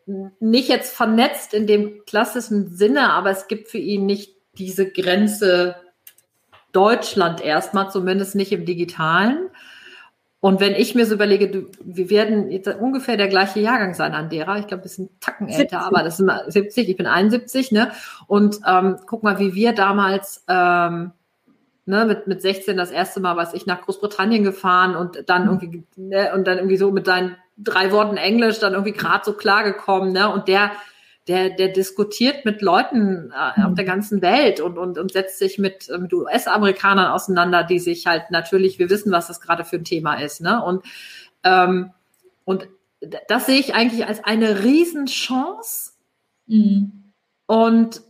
nicht 0.41 0.69
jetzt 0.69 0.95
vernetzt 0.95 1.55
in 1.55 1.67
dem 1.67 2.05
klassischen 2.07 2.75
Sinne, 2.75 3.13
aber 3.13 3.31
es 3.31 3.47
gibt 3.47 3.69
für 3.69 3.79
ihn 3.79 4.07
nicht 4.07 4.35
diese 4.59 4.91
Grenze 4.91 5.77
Deutschland 6.77 7.41
erstmal, 7.41 7.91
zumindest 7.91 8.35
nicht 8.35 8.53
im 8.53 8.67
digitalen. 8.67 9.49
Und 10.41 10.61
wenn 10.61 10.75
ich 10.75 10.95
mir 10.95 11.07
so 11.07 11.15
überlege, 11.15 11.49
du, 11.49 11.71
wir 11.83 12.11
werden 12.11 12.51
jetzt 12.51 12.69
ungefähr 12.69 13.17
der 13.17 13.29
gleiche 13.29 13.61
Jahrgang 13.61 13.95
sein 13.95 14.13
an 14.13 14.29
derer, 14.29 14.59
ich 14.59 14.67
glaube, 14.67 14.85
wir 14.85 14.91
sind 14.91 15.11
Tacken 15.21 15.49
älter, 15.49 15.79
70. 15.79 15.79
aber 15.79 16.03
das 16.03 16.19
sind 16.19 16.31
70, 16.47 16.91
ich 16.91 16.97
bin 16.97 17.07
71, 17.07 17.73
ne? 17.73 17.91
Und 18.27 18.61
ähm, 18.67 18.99
guck 19.07 19.23
mal, 19.23 19.39
wie 19.39 19.55
wir 19.55 19.73
damals 19.73 20.45
ähm, 20.49 21.13
ne, 21.87 22.05
mit, 22.05 22.27
mit 22.27 22.43
16 22.43 22.77
das 22.77 22.91
erste 22.91 23.21
Mal, 23.21 23.37
was 23.37 23.55
ich 23.55 23.65
nach 23.65 23.81
Großbritannien 23.81 24.45
gefahren 24.45 24.95
und 24.95 25.29
dann 25.29 25.47
mhm. 25.47 25.49
irgendwie, 25.49 25.85
ne, 25.97 26.33
und 26.35 26.47
dann 26.47 26.59
irgendwie 26.59 26.77
so 26.77 26.91
mit 26.91 27.07
deinen 27.07 27.37
drei 27.57 27.91
Worten 27.91 28.19
Englisch 28.19 28.59
dann 28.59 28.75
irgendwie 28.75 28.93
gerade 28.93 29.25
so 29.25 29.33
klargekommen, 29.33 30.13
ne? 30.13 30.31
Und 30.31 30.49
der 30.49 30.73
der, 31.29 31.51
der 31.51 31.69
diskutiert 31.69 32.45
mit 32.45 32.63
Leuten 32.63 33.33
äh, 33.33 33.63
auf 33.63 33.75
der 33.75 33.85
mhm. 33.85 33.89
ganzen 33.89 34.23
Welt 34.23 34.61
und, 34.61 34.79
und, 34.79 34.99
und 34.99 35.13
setzt 35.13 35.39
sich 35.39 35.59
mit, 35.59 35.89
mit 35.99 36.13
US-Amerikanern 36.13 37.11
auseinander, 37.11 37.65
die 37.65 37.81
sich 37.81 38.07
halt 38.07 38.31
natürlich, 38.31 38.79
wir 38.79 38.91
wissen, 38.91 39.11
was 39.13 39.27
das 39.27 39.41
gerade 39.41 39.65
für 39.65 39.77
ein 39.77 39.85
Thema 39.85 40.21
ist. 40.21 40.41
Ne? 40.41 40.63
Und, 40.63 40.85
ähm, 41.43 41.93
und 42.45 42.69
das 43.29 43.47
sehe 43.47 43.59
ich 43.59 43.75
eigentlich 43.75 44.07
als 44.07 44.25
eine 44.25 44.63
Riesenchance. 44.63 45.93
Mhm. 46.47 47.13
Und, 47.47 48.03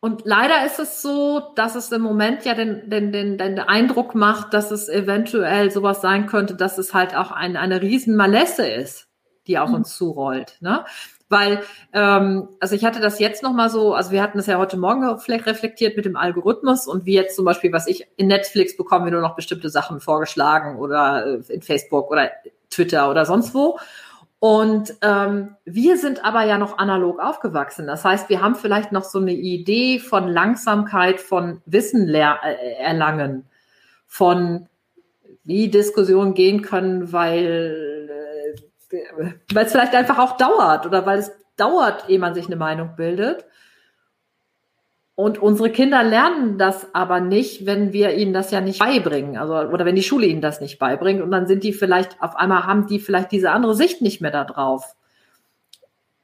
und 0.00 0.22
leider 0.24 0.66
ist 0.66 0.80
es 0.80 1.00
so, 1.00 1.52
dass 1.54 1.76
es 1.76 1.92
im 1.92 2.02
Moment 2.02 2.44
ja 2.44 2.54
den, 2.54 2.90
den, 2.90 3.12
den, 3.12 3.38
den 3.38 3.58
Eindruck 3.60 4.16
macht, 4.16 4.52
dass 4.52 4.72
es 4.72 4.88
eventuell 4.88 5.70
sowas 5.70 6.00
sein 6.00 6.26
könnte, 6.26 6.56
dass 6.56 6.78
es 6.78 6.92
halt 6.92 7.16
auch 7.16 7.30
ein, 7.30 7.56
eine 7.56 7.82
Riesenmalesse 7.82 8.66
ist 8.66 9.08
die 9.48 9.58
auf 9.58 9.70
mhm. 9.70 9.76
uns 9.76 9.96
zurollt. 9.96 10.58
Ne? 10.60 10.84
Weil, 11.28 11.62
ähm, 11.92 12.48
also 12.58 12.74
ich 12.74 12.84
hatte 12.84 13.00
das 13.00 13.18
jetzt 13.18 13.42
nochmal 13.42 13.68
so, 13.68 13.94
also 13.94 14.12
wir 14.12 14.22
hatten 14.22 14.38
das 14.38 14.46
ja 14.46 14.58
heute 14.58 14.78
Morgen 14.78 15.04
reflektiert 15.04 15.96
mit 15.96 16.06
dem 16.06 16.16
Algorithmus 16.16 16.86
und 16.86 17.04
wie 17.04 17.14
jetzt 17.14 17.36
zum 17.36 17.44
Beispiel, 17.44 17.72
was 17.72 17.86
ich 17.86 18.06
in 18.16 18.28
Netflix 18.28 18.76
bekomme, 18.76 19.06
mir 19.06 19.10
nur 19.10 19.20
noch 19.20 19.36
bestimmte 19.36 19.68
Sachen 19.68 20.00
vorgeschlagen 20.00 20.78
oder 20.78 21.26
äh, 21.26 21.52
in 21.52 21.62
Facebook 21.62 22.10
oder 22.10 22.30
Twitter 22.70 23.10
oder 23.10 23.26
sonst 23.26 23.54
wo. 23.54 23.78
Und 24.40 24.94
ähm, 25.02 25.56
wir 25.64 25.98
sind 25.98 26.24
aber 26.24 26.44
ja 26.44 26.58
noch 26.58 26.78
analog 26.78 27.18
aufgewachsen. 27.20 27.86
Das 27.88 28.04
heißt, 28.04 28.28
wir 28.28 28.40
haben 28.40 28.54
vielleicht 28.54 28.92
noch 28.92 29.02
so 29.02 29.18
eine 29.18 29.32
Idee 29.32 29.98
von 29.98 30.28
Langsamkeit, 30.28 31.20
von 31.20 31.60
Wissen 31.66 32.08
äh, 32.08 32.36
erlangen, 32.78 33.46
von 34.06 34.68
wie 35.42 35.68
Diskussionen 35.68 36.34
gehen 36.34 36.62
können, 36.62 37.12
weil 37.12 37.97
weil 38.90 39.64
es 39.64 39.72
vielleicht 39.72 39.94
einfach 39.94 40.18
auch 40.18 40.36
dauert 40.36 40.86
oder 40.86 41.04
weil 41.06 41.18
es 41.18 41.32
dauert, 41.56 42.08
ehe 42.08 42.18
man 42.18 42.34
sich 42.34 42.46
eine 42.46 42.56
Meinung 42.56 42.96
bildet. 42.96 43.44
Und 45.14 45.38
unsere 45.38 45.70
Kinder 45.70 46.04
lernen 46.04 46.58
das 46.58 46.94
aber 46.94 47.18
nicht, 47.18 47.66
wenn 47.66 47.92
wir 47.92 48.14
ihnen 48.14 48.32
das 48.32 48.52
ja 48.52 48.60
nicht 48.60 48.78
beibringen, 48.78 49.36
also 49.36 49.54
oder 49.54 49.84
wenn 49.84 49.96
die 49.96 50.04
Schule 50.04 50.26
ihnen 50.26 50.40
das 50.40 50.60
nicht 50.60 50.78
beibringt 50.78 51.20
und 51.20 51.32
dann 51.32 51.48
sind 51.48 51.64
die 51.64 51.72
vielleicht 51.72 52.22
auf 52.22 52.36
einmal 52.36 52.66
haben 52.66 52.86
die 52.86 53.00
vielleicht 53.00 53.32
diese 53.32 53.50
andere 53.50 53.74
Sicht 53.74 54.00
nicht 54.00 54.20
mehr 54.20 54.30
da 54.30 54.44
drauf. 54.44 54.94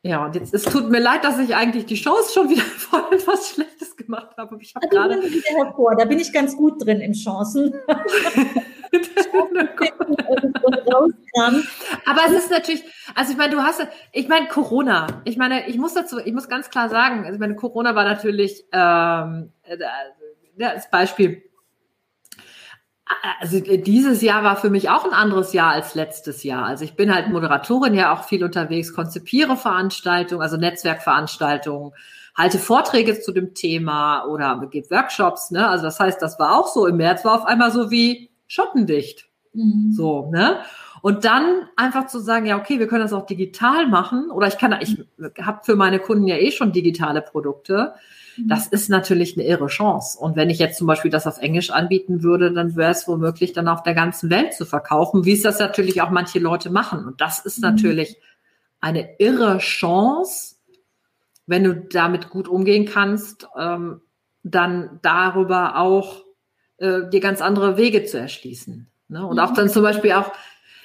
Ja, 0.02 0.24
und 0.24 0.36
jetzt 0.36 0.54
es 0.54 0.62
tut 0.62 0.90
mir 0.90 1.00
leid, 1.00 1.24
dass 1.24 1.40
ich 1.40 1.56
eigentlich 1.56 1.86
die 1.86 1.96
Shows 1.96 2.32
schon 2.32 2.50
wieder 2.50 2.62
voll 2.76 3.02
etwas 3.10 3.48
Schlechtes 3.48 3.96
gemacht 3.96 4.36
habe. 4.36 4.58
Ich 4.60 4.74
habe 4.76 4.86
gerade 4.86 5.20
da 5.98 6.04
bin 6.04 6.20
ich 6.20 6.32
ganz 6.32 6.56
gut 6.56 6.84
drin 6.84 7.00
in 7.00 7.14
Chancen. 7.14 7.74
Aber 12.06 12.20
es 12.26 12.32
ist 12.32 12.50
natürlich, 12.50 12.82
also 13.14 13.32
ich 13.32 13.38
meine, 13.38 13.54
du 13.54 13.62
hast, 13.62 13.86
ich 14.12 14.28
meine 14.28 14.48
Corona. 14.48 15.06
Ich 15.24 15.36
meine, 15.36 15.68
ich 15.68 15.76
muss 15.78 15.94
dazu, 15.94 16.18
ich 16.18 16.32
muss 16.32 16.48
ganz 16.48 16.70
klar 16.70 16.88
sagen, 16.88 17.24
also 17.24 17.34
ich 17.34 17.40
meine, 17.40 17.56
Corona 17.56 17.94
war 17.94 18.04
natürlich 18.04 18.64
ähm, 18.72 19.52
das 20.56 20.90
Beispiel. 20.90 21.42
Also 23.38 23.60
dieses 23.60 24.22
Jahr 24.22 24.44
war 24.44 24.56
für 24.56 24.70
mich 24.70 24.88
auch 24.88 25.04
ein 25.04 25.12
anderes 25.12 25.52
Jahr 25.52 25.72
als 25.72 25.94
letztes 25.94 26.42
Jahr. 26.42 26.64
Also 26.64 26.84
ich 26.84 26.96
bin 26.96 27.14
halt 27.14 27.28
Moderatorin 27.28 27.92
ja 27.94 28.14
auch 28.14 28.24
viel 28.24 28.42
unterwegs, 28.42 28.94
konzipiere 28.94 29.56
Veranstaltungen, 29.56 30.40
also 30.40 30.56
Netzwerkveranstaltungen, 30.56 31.92
halte 32.34 32.58
Vorträge 32.58 33.20
zu 33.20 33.32
dem 33.32 33.54
Thema 33.54 34.24
oder 34.24 34.60
gebe 34.70 34.90
Workshops. 34.90 35.50
Ne? 35.50 35.68
Also 35.68 35.84
das 35.84 36.00
heißt, 36.00 36.22
das 36.22 36.38
war 36.38 36.58
auch 36.58 36.68
so. 36.68 36.86
Im 36.86 36.96
März 36.96 37.24
war 37.24 37.34
auf 37.34 37.44
einmal 37.44 37.70
so 37.70 37.90
wie 37.90 38.30
schottendicht. 38.46 39.28
Mhm. 39.52 39.92
So, 39.92 40.30
ne? 40.30 40.60
Und 41.02 41.24
dann 41.24 41.68
einfach 41.76 42.06
zu 42.06 42.18
sagen, 42.18 42.46
ja, 42.46 42.58
okay, 42.58 42.78
wir 42.78 42.86
können 42.86 43.02
das 43.02 43.12
auch 43.12 43.26
digital 43.26 43.86
machen 43.88 44.30
oder 44.30 44.48
ich 44.48 44.56
kann, 44.56 44.74
ich 44.80 45.04
habe 45.38 45.60
für 45.62 45.76
meine 45.76 45.98
Kunden 45.98 46.26
ja 46.26 46.36
eh 46.36 46.50
schon 46.50 46.72
digitale 46.72 47.20
Produkte. 47.20 47.94
Mhm. 48.36 48.48
Das 48.48 48.66
ist 48.66 48.88
natürlich 48.88 49.36
eine 49.36 49.46
irre 49.46 49.66
Chance. 49.66 50.18
Und 50.18 50.34
wenn 50.34 50.50
ich 50.50 50.58
jetzt 50.58 50.78
zum 50.78 50.86
Beispiel 50.86 51.10
das 51.10 51.26
auf 51.26 51.38
Englisch 51.38 51.70
anbieten 51.70 52.22
würde, 52.22 52.52
dann 52.52 52.74
wäre 52.74 52.90
es 52.90 53.06
womöglich 53.06 53.52
dann 53.52 53.68
auf 53.68 53.82
der 53.82 53.94
ganzen 53.94 54.30
Welt 54.30 54.54
zu 54.54 54.64
verkaufen, 54.64 55.24
wie 55.24 55.34
es 55.34 55.42
das 55.42 55.58
natürlich 55.58 56.00
auch 56.00 56.10
manche 56.10 56.38
Leute 56.38 56.70
machen. 56.70 57.04
Und 57.04 57.20
das 57.20 57.44
ist 57.44 57.58
mhm. 57.58 57.70
natürlich 57.70 58.16
eine 58.80 59.18
irre 59.18 59.58
Chance, 59.58 60.56
wenn 61.46 61.64
du 61.64 61.74
damit 61.74 62.30
gut 62.30 62.48
umgehen 62.48 62.86
kannst, 62.86 63.46
ähm, 63.58 64.00
dann 64.42 65.00
darüber 65.02 65.78
auch 65.78 66.23
äh, 66.78 67.08
dir 67.10 67.20
ganz 67.20 67.40
andere 67.40 67.76
Wege 67.76 68.04
zu 68.04 68.18
erschließen. 68.18 68.86
Ne? 69.08 69.26
Und 69.26 69.38
auch 69.38 69.52
dann 69.52 69.68
zum 69.68 69.82
Beispiel 69.82 70.12
auch, 70.12 70.32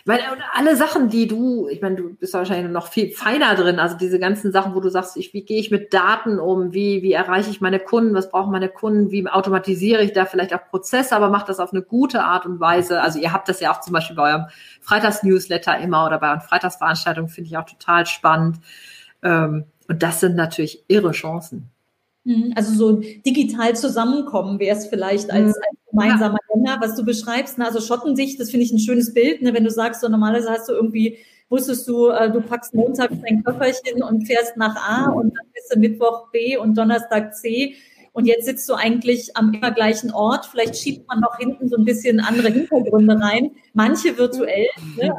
meine, 0.09 0.23
alle 0.53 0.75
Sachen, 0.75 1.09
die 1.09 1.27
du, 1.27 1.67
ich 1.67 1.81
meine, 1.81 1.95
du 1.95 2.15
bist 2.15 2.33
wahrscheinlich 2.33 2.71
noch 2.71 2.87
viel 2.87 3.11
feiner 3.11 3.53
drin, 3.53 3.79
also 3.79 3.95
diese 3.95 4.17
ganzen 4.17 4.51
Sachen, 4.51 4.73
wo 4.73 4.79
du 4.79 4.89
sagst, 4.89 5.15
ich, 5.17 5.35
wie 5.35 5.43
gehe 5.43 5.59
ich 5.59 5.69
mit 5.69 5.93
Daten 5.93 6.39
um, 6.39 6.73
wie, 6.73 7.03
wie 7.03 7.13
erreiche 7.13 7.51
ich 7.51 7.61
meine 7.61 7.79
Kunden, 7.79 8.15
was 8.15 8.31
brauchen 8.31 8.51
meine 8.51 8.69
Kunden, 8.69 9.11
wie 9.11 9.27
automatisiere 9.27 10.01
ich 10.01 10.13
da 10.13 10.25
vielleicht 10.25 10.53
auch 10.53 10.65
Prozesse, 10.67 11.15
aber 11.15 11.29
mache 11.29 11.45
das 11.45 11.59
auf 11.59 11.73
eine 11.73 11.83
gute 11.83 12.23
Art 12.23 12.47
und 12.47 12.59
Weise. 12.59 13.01
Also 13.01 13.19
ihr 13.19 13.31
habt 13.31 13.49
das 13.49 13.59
ja 13.59 13.71
auch 13.71 13.81
zum 13.81 13.93
Beispiel 13.93 14.15
bei 14.15 14.31
eurem 14.31 14.45
Freitags-Newsletter 14.81 15.77
immer 15.77 16.07
oder 16.07 16.17
bei 16.17 16.29
euren 16.29 16.41
Freitagsveranstaltungen, 16.41 17.29
finde 17.29 17.49
ich 17.49 17.57
auch 17.57 17.65
total 17.65 18.07
spannend. 18.07 18.57
Ähm, 19.21 19.65
und 19.87 20.01
das 20.01 20.21
sind 20.21 20.35
natürlich 20.35 20.83
irre 20.87 21.11
Chancen. 21.11 21.69
Mhm. 22.23 22.53
Also 22.55 22.73
so 22.73 23.01
digital 23.25 23.75
zusammenkommen 23.75 24.59
wäre 24.59 24.75
es 24.75 24.87
vielleicht 24.87 25.29
als, 25.29 25.55
mhm. 25.55 25.63
als 25.69 25.78
gemeinsamer 25.99 26.39
Nenner, 26.53 26.77
was 26.81 26.95
du 26.95 27.03
beschreibst. 27.03 27.57
Ne? 27.57 27.65
Also 27.65 27.81
Schottensicht, 27.81 28.39
das 28.39 28.51
finde 28.51 28.65
ich 28.65 28.71
ein 28.71 28.79
schönes 28.79 29.13
Bild, 29.13 29.41
ne? 29.41 29.53
wenn 29.53 29.63
du 29.63 29.71
sagst, 29.71 30.01
so 30.01 30.07
normalerweise 30.07 30.49
hast 30.49 30.69
du 30.69 30.73
irgendwie, 30.73 31.17
wusstest 31.49 31.87
du, 31.87 32.09
äh, 32.09 32.31
du 32.31 32.41
packst 32.41 32.73
Montag 32.73 33.11
dein 33.23 33.43
Köfferchen 33.43 34.03
und 34.03 34.25
fährst 34.25 34.57
nach 34.57 34.75
A 34.75 35.09
und 35.11 35.35
dann 35.35 35.45
bist 35.53 35.73
du 35.73 35.79
Mittwoch 35.79 36.29
B 36.31 36.57
und 36.57 36.77
Donnerstag 36.77 37.35
C 37.35 37.75
und 38.13 38.25
jetzt 38.25 38.45
sitzt 38.45 38.67
du 38.67 38.73
eigentlich 38.73 39.35
am 39.37 39.53
immer 39.53 39.71
gleichen 39.71 40.11
Ort. 40.11 40.47
Vielleicht 40.47 40.77
schiebt 40.77 41.07
man 41.07 41.19
noch 41.19 41.37
hinten 41.37 41.69
so 41.69 41.77
ein 41.77 41.85
bisschen 41.85 42.19
andere 42.19 42.49
Hintergründe 42.49 43.19
rein. 43.19 43.51
Manche 43.73 44.17
virtuell. 44.17 44.67
Ne? 44.97 45.13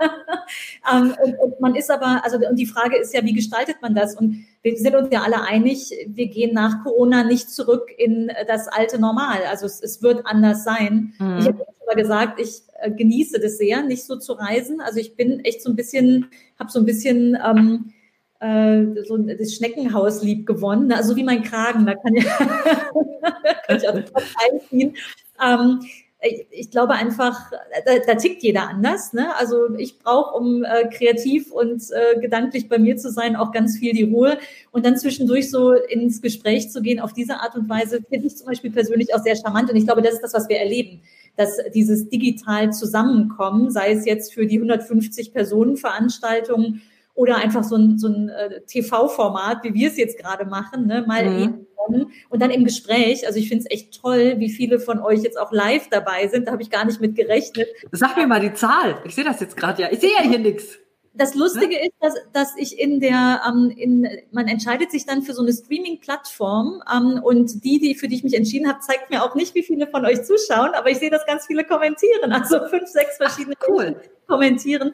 ähm, 0.92 1.14
und, 1.22 1.34
und, 1.38 1.60
man 1.60 1.74
ist 1.74 1.90
aber, 1.90 2.24
also 2.24 2.38
und 2.38 2.56
die 2.56 2.66
Frage 2.66 2.96
ist 2.96 3.14
ja, 3.14 3.24
wie 3.24 3.32
gestaltet 3.32 3.76
man 3.82 3.94
das? 3.94 4.14
Und 4.14 4.44
wir 4.62 4.76
sind 4.76 4.94
uns 4.94 5.08
ja 5.10 5.22
alle 5.22 5.42
einig, 5.42 5.92
wir 6.06 6.26
gehen 6.28 6.54
nach 6.54 6.82
Corona 6.82 7.24
nicht 7.24 7.50
zurück 7.50 7.90
in 7.96 8.30
das 8.46 8.68
alte 8.68 8.98
Normal. 8.98 9.40
Also 9.48 9.66
es, 9.66 9.80
es 9.82 10.02
wird 10.02 10.26
anders 10.26 10.64
sein. 10.64 11.14
Mhm. 11.18 11.38
Ich 11.38 11.46
habe 11.46 11.66
mal 11.86 11.94
gesagt, 11.96 12.40
ich 12.40 12.62
äh, 12.80 12.90
genieße 12.90 13.40
das 13.40 13.58
sehr, 13.58 13.82
nicht 13.82 14.04
so 14.04 14.16
zu 14.16 14.32
reisen. 14.32 14.80
Also 14.80 14.98
ich 14.98 15.16
bin 15.16 15.40
echt 15.44 15.62
so 15.62 15.70
ein 15.70 15.76
bisschen, 15.76 16.26
habe 16.58 16.70
so 16.70 16.78
ein 16.78 16.86
bisschen 16.86 17.38
ähm, 17.44 17.92
äh, 18.40 19.04
so 19.04 19.18
das 19.18 19.54
Schneckenhaus 19.54 20.22
lieb 20.22 20.46
gewonnen, 20.46 20.92
also 20.92 21.14
wie 21.16 21.24
mein 21.24 21.42
Kragen, 21.42 21.86
da 21.86 21.94
kann 21.94 22.14
ich, 22.14 22.24
kann 23.66 23.76
ich 23.76 23.88
auch 23.88 23.94
einziehen. 24.50 24.96
Ähm, 25.42 25.80
ich, 26.22 26.70
glaube 26.70 26.92
einfach, 26.94 27.50
da, 27.86 27.92
da 28.06 28.14
tickt 28.14 28.42
jeder 28.42 28.68
anders. 28.68 29.12
Ne? 29.12 29.34
Also 29.36 29.74
ich 29.76 29.98
brauche, 29.98 30.36
um 30.36 30.64
äh, 30.64 30.88
kreativ 30.88 31.50
und 31.50 31.82
äh, 31.90 32.20
gedanklich 32.20 32.68
bei 32.68 32.78
mir 32.78 32.96
zu 32.98 33.10
sein, 33.10 33.36
auch 33.36 33.52
ganz 33.52 33.78
viel 33.78 33.94
die 33.94 34.02
Ruhe. 34.02 34.38
Und 34.70 34.84
dann 34.84 34.98
zwischendurch 34.98 35.50
so 35.50 35.72
ins 35.72 36.20
Gespräch 36.20 36.70
zu 36.70 36.82
gehen 36.82 37.00
auf 37.00 37.14
diese 37.14 37.40
Art 37.40 37.54
und 37.54 37.68
Weise, 37.68 38.00
finde 38.06 38.26
ich 38.26 38.36
zum 38.36 38.46
Beispiel 38.46 38.70
persönlich 38.70 39.14
auch 39.14 39.22
sehr 39.22 39.36
charmant. 39.36 39.70
Und 39.70 39.76
ich 39.76 39.86
glaube, 39.86 40.02
das 40.02 40.14
ist 40.14 40.22
das, 40.22 40.34
was 40.34 40.48
wir 40.48 40.58
erleben. 40.58 41.00
Dass 41.36 41.56
dieses 41.74 42.08
digital 42.10 42.72
Zusammenkommen, 42.72 43.70
sei 43.70 43.92
es 43.92 44.04
jetzt 44.04 44.34
für 44.34 44.46
die 44.46 44.56
150 44.56 45.32
Personen 45.32 45.78
Veranstaltungen 45.78 46.82
oder 47.20 47.36
einfach 47.36 47.64
so 47.64 47.76
ein, 47.76 47.98
so 47.98 48.08
ein 48.08 48.30
äh, 48.30 48.62
TV-Format, 48.62 49.62
wie 49.62 49.74
wir 49.74 49.88
es 49.88 49.98
jetzt 49.98 50.18
gerade 50.18 50.46
machen, 50.46 50.86
ne? 50.86 51.04
mal 51.06 51.28
mhm. 51.28 51.42
eben 51.42 51.66
und 52.28 52.40
dann 52.40 52.50
im 52.50 52.64
Gespräch. 52.64 53.26
Also 53.26 53.38
ich 53.38 53.48
finde 53.48 53.64
es 53.64 53.70
echt 53.70 54.00
toll, 54.00 54.34
wie 54.38 54.48
viele 54.48 54.78
von 54.78 55.00
euch 55.00 55.22
jetzt 55.22 55.38
auch 55.38 55.52
live 55.52 55.88
dabei 55.90 56.28
sind. 56.28 56.46
Da 56.46 56.52
habe 56.52 56.62
ich 56.62 56.70
gar 56.70 56.84
nicht 56.84 57.00
mit 57.00 57.16
gerechnet. 57.16 57.66
Sag 57.90 58.16
mir 58.16 58.28
mal 58.28 58.40
die 58.40 58.54
Zahl. 58.54 59.02
Ich 59.04 59.16
sehe 59.16 59.24
das 59.24 59.40
jetzt 59.40 59.56
gerade 59.56 59.82
ja. 59.82 59.88
Ich 59.90 59.98
sehe 59.98 60.10
ja 60.10 60.22
hier 60.22 60.38
nichts. 60.38 60.78
Das 61.12 61.34
Lustige 61.34 61.74
ne? 61.74 61.86
ist, 61.86 61.94
dass, 62.00 62.14
dass 62.32 62.56
ich 62.56 62.78
in 62.78 63.00
der, 63.00 63.42
ähm, 63.48 63.72
in, 63.76 64.08
man 64.30 64.46
entscheidet 64.46 64.92
sich 64.92 65.06
dann 65.06 65.22
für 65.22 65.34
so 65.34 65.42
eine 65.42 65.52
Streaming-Plattform 65.52 66.82
ähm, 66.90 67.20
und 67.22 67.64
die, 67.64 67.80
die 67.80 67.96
für 67.96 68.06
die 68.06 68.14
ich 68.14 68.22
mich 68.22 68.34
entschieden 68.34 68.68
habe, 68.68 68.78
zeigt 68.78 69.10
mir 69.10 69.24
auch 69.24 69.34
nicht, 69.34 69.56
wie 69.56 69.64
viele 69.64 69.88
von 69.88 70.06
euch 70.06 70.22
zuschauen, 70.22 70.70
aber 70.74 70.88
ich 70.88 70.98
sehe, 70.98 71.10
dass 71.10 71.26
ganz 71.26 71.46
viele 71.46 71.64
kommentieren, 71.64 72.32
also 72.32 72.64
fünf, 72.68 72.88
sechs 72.88 73.16
verschiedene 73.16 73.56
Ach, 73.60 73.68
cool. 73.68 74.00
kommentieren. 74.28 74.92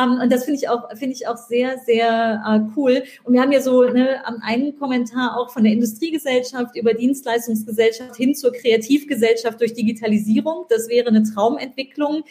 Ähm, 0.00 0.20
und 0.22 0.32
das 0.32 0.44
finde 0.44 0.60
ich 0.60 0.68
auch, 0.68 0.88
finde 0.96 1.14
ich 1.14 1.26
auch 1.28 1.36
sehr, 1.36 1.78
sehr 1.78 2.42
äh, 2.46 2.60
cool. 2.76 3.02
Und 3.24 3.34
wir 3.34 3.40
haben 3.40 3.52
ja 3.52 3.60
so 3.60 3.82
ne, 3.84 4.20
einen 4.42 4.78
Kommentar 4.78 5.38
auch 5.38 5.50
von 5.50 5.64
der 5.64 5.72
Industriegesellschaft 5.72 6.76
über 6.76 6.94
Dienstleistungsgesellschaft 6.94 8.16
hin 8.16 8.34
zur 8.34 8.52
Kreativgesellschaft 8.52 9.60
durch 9.60 9.74
Digitalisierung. 9.74 10.66
Das 10.68 10.88
wäre 10.88 11.08
eine 11.08 11.22
Traumentwicklung 11.22 12.24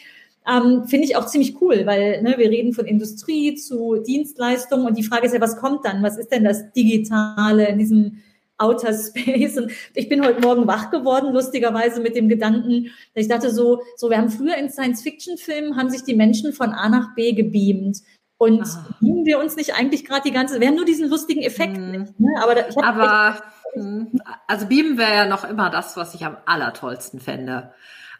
ähm, 0.48 0.84
finde 0.86 1.06
ich 1.06 1.16
auch 1.16 1.26
ziemlich 1.26 1.60
cool, 1.60 1.86
weil 1.86 2.22
ne, 2.22 2.34
wir 2.38 2.48
reden 2.50 2.72
von 2.72 2.86
Industrie 2.86 3.56
zu 3.56 3.96
Dienstleistungen 3.96 4.86
und 4.86 4.96
die 4.96 5.02
Frage 5.02 5.26
ist 5.26 5.34
ja, 5.34 5.40
was 5.40 5.56
kommt 5.56 5.84
dann? 5.84 6.02
Was 6.02 6.16
ist 6.16 6.30
denn 6.30 6.44
das 6.44 6.72
Digitale 6.72 7.68
in 7.68 7.78
diesem 7.78 8.22
Outer 8.58 8.92
Space? 8.92 9.56
Und 9.58 9.70
ich 9.94 10.08
bin 10.08 10.24
heute 10.24 10.40
Morgen 10.40 10.66
wach 10.66 10.90
geworden, 10.90 11.32
lustigerweise 11.32 12.00
mit 12.00 12.16
dem 12.16 12.28
Gedanken, 12.28 12.90
dass 13.14 13.24
ich 13.24 13.28
dachte 13.28 13.50
so, 13.50 13.82
so 13.96 14.10
wir 14.10 14.18
haben 14.18 14.30
früher 14.30 14.56
in 14.56 14.70
Science-Fiction-Filmen 14.70 15.76
haben 15.76 15.90
sich 15.90 16.04
die 16.04 16.14
Menschen 16.14 16.52
von 16.52 16.70
A 16.70 16.88
nach 16.88 17.14
B 17.14 17.32
gebeamt. 17.32 17.98
Und 18.38 18.62
ah. 18.62 18.86
beamen 19.00 19.24
wir 19.24 19.38
uns 19.38 19.56
nicht 19.56 19.74
eigentlich 19.74 20.04
gerade 20.04 20.22
die 20.22 20.32
ganze, 20.32 20.60
wir 20.60 20.68
haben 20.68 20.76
nur 20.76 20.84
diesen 20.84 21.08
lustigen 21.08 21.42
Effekt 21.42 21.76
hm. 21.76 21.90
nicht, 21.90 22.20
ne? 22.20 22.28
Aber, 22.42 22.54
da, 22.54 22.64
Aber 22.82 23.34
echt, 23.34 23.42
hm, 23.74 24.20
also 24.46 24.66
beamen 24.66 24.98
wäre 24.98 25.14
ja 25.14 25.26
noch 25.26 25.48
immer 25.48 25.70
das, 25.70 25.96
was 25.96 26.14
ich 26.14 26.24
am 26.24 26.36
allertollsten 26.44 27.20
fände. 27.20 27.72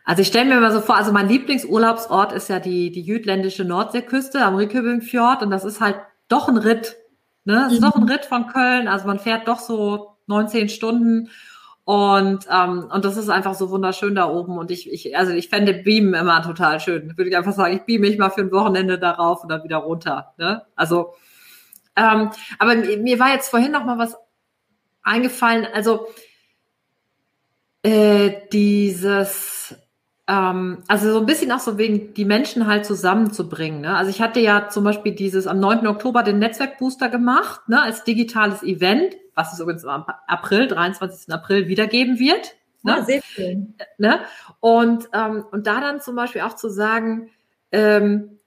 Also 0.04 0.22
ich 0.22 0.28
stelle 0.28 0.48
mir 0.48 0.60
mal 0.60 0.72
so 0.72 0.80
vor, 0.80 0.96
also 0.96 1.12
mein 1.12 1.28
Lieblingsurlaubsort 1.28 2.32
ist 2.32 2.48
ja 2.48 2.60
die, 2.60 2.92
die 2.92 3.02
jütländische 3.02 3.64
Nordseeküste 3.64 4.40
am 4.40 4.54
Rikkebyngfjord 4.54 5.42
und 5.42 5.50
das 5.50 5.64
ist 5.64 5.80
halt 5.80 5.96
doch 6.28 6.48
ein 6.48 6.56
Ritt. 6.56 6.96
Ne? 7.44 7.54
Das 7.54 7.72
ist 7.72 7.80
mhm. 7.80 7.84
doch 7.84 7.96
ein 7.96 8.08
Ritt 8.08 8.24
von 8.24 8.46
Köln, 8.46 8.88
also 8.88 9.06
man 9.06 9.18
fährt 9.18 9.48
doch 9.48 9.58
so 9.58 10.15
19 10.26 10.68
Stunden 10.68 11.30
Und, 11.84 12.46
ähm, 12.50 12.90
und 12.92 13.04
das 13.04 13.16
ist 13.16 13.28
einfach 13.28 13.54
so 13.54 13.70
wunderschön 13.70 14.16
da 14.16 14.28
oben. 14.28 14.58
Und 14.58 14.72
ich, 14.72 14.92
ich, 14.92 15.16
also 15.16 15.32
ich 15.32 15.48
fände 15.48 15.72
Beamen 15.72 16.14
immer 16.14 16.42
total 16.42 16.80
schön. 16.80 17.16
Würde 17.16 17.30
ich 17.30 17.36
einfach 17.36 17.52
sagen, 17.52 17.76
ich 17.76 17.82
beame 17.82 18.08
mich 18.08 18.18
mal 18.18 18.30
für 18.30 18.40
ein 18.40 18.50
Wochenende 18.50 18.98
darauf 18.98 19.44
und 19.44 19.50
dann 19.50 19.62
wieder 19.62 19.76
runter. 19.76 20.34
Ne? 20.36 20.62
Also, 20.74 21.14
ähm, 21.94 22.30
aber 22.58 22.74
mir 22.74 23.20
war 23.20 23.32
jetzt 23.32 23.50
vorhin 23.50 23.70
noch 23.70 23.84
mal 23.84 23.98
was 23.98 24.16
eingefallen. 25.04 25.64
Also 25.72 26.08
äh, 27.84 28.32
dieses 28.52 29.76
ähm, 30.28 30.78
also 30.88 31.12
so 31.12 31.20
ein 31.20 31.26
bisschen 31.26 31.52
auch 31.52 31.60
so 31.60 31.78
wegen 31.78 32.14
die 32.14 32.24
Menschen 32.24 32.66
halt 32.66 32.84
zusammenzubringen. 32.84 33.82
Ne? 33.82 33.96
Also 33.96 34.10
ich 34.10 34.20
hatte 34.20 34.40
ja 34.40 34.68
zum 34.68 34.84
Beispiel 34.84 35.14
dieses 35.14 35.46
am 35.46 35.60
9. 35.60 35.86
Oktober 35.86 36.22
den 36.22 36.40
Netzwerkbooster 36.40 37.08
gemacht, 37.08 37.68
ne, 37.68 37.80
als 37.80 38.04
digitales 38.04 38.62
Event, 38.62 39.14
was 39.36 39.52
es 39.52 39.60
übrigens 39.60 39.84
am 39.84 40.04
April, 40.26 40.66
23. 40.66 41.32
April 41.32 41.68
wiedergeben 41.68 42.18
wird. 42.18 42.56
Ne? 42.82 42.96
Ja, 42.96 43.04
sehr 43.04 43.22
schön. 43.22 43.74
Ne? 43.98 44.20
Und, 44.60 45.08
ähm, 45.12 45.44
und 45.52 45.66
da 45.68 45.80
dann 45.80 46.00
zum 46.00 46.16
Beispiel 46.16 46.40
auch 46.40 46.54
zu 46.54 46.68
sagen, 46.68 47.30
ähm, 47.70 48.40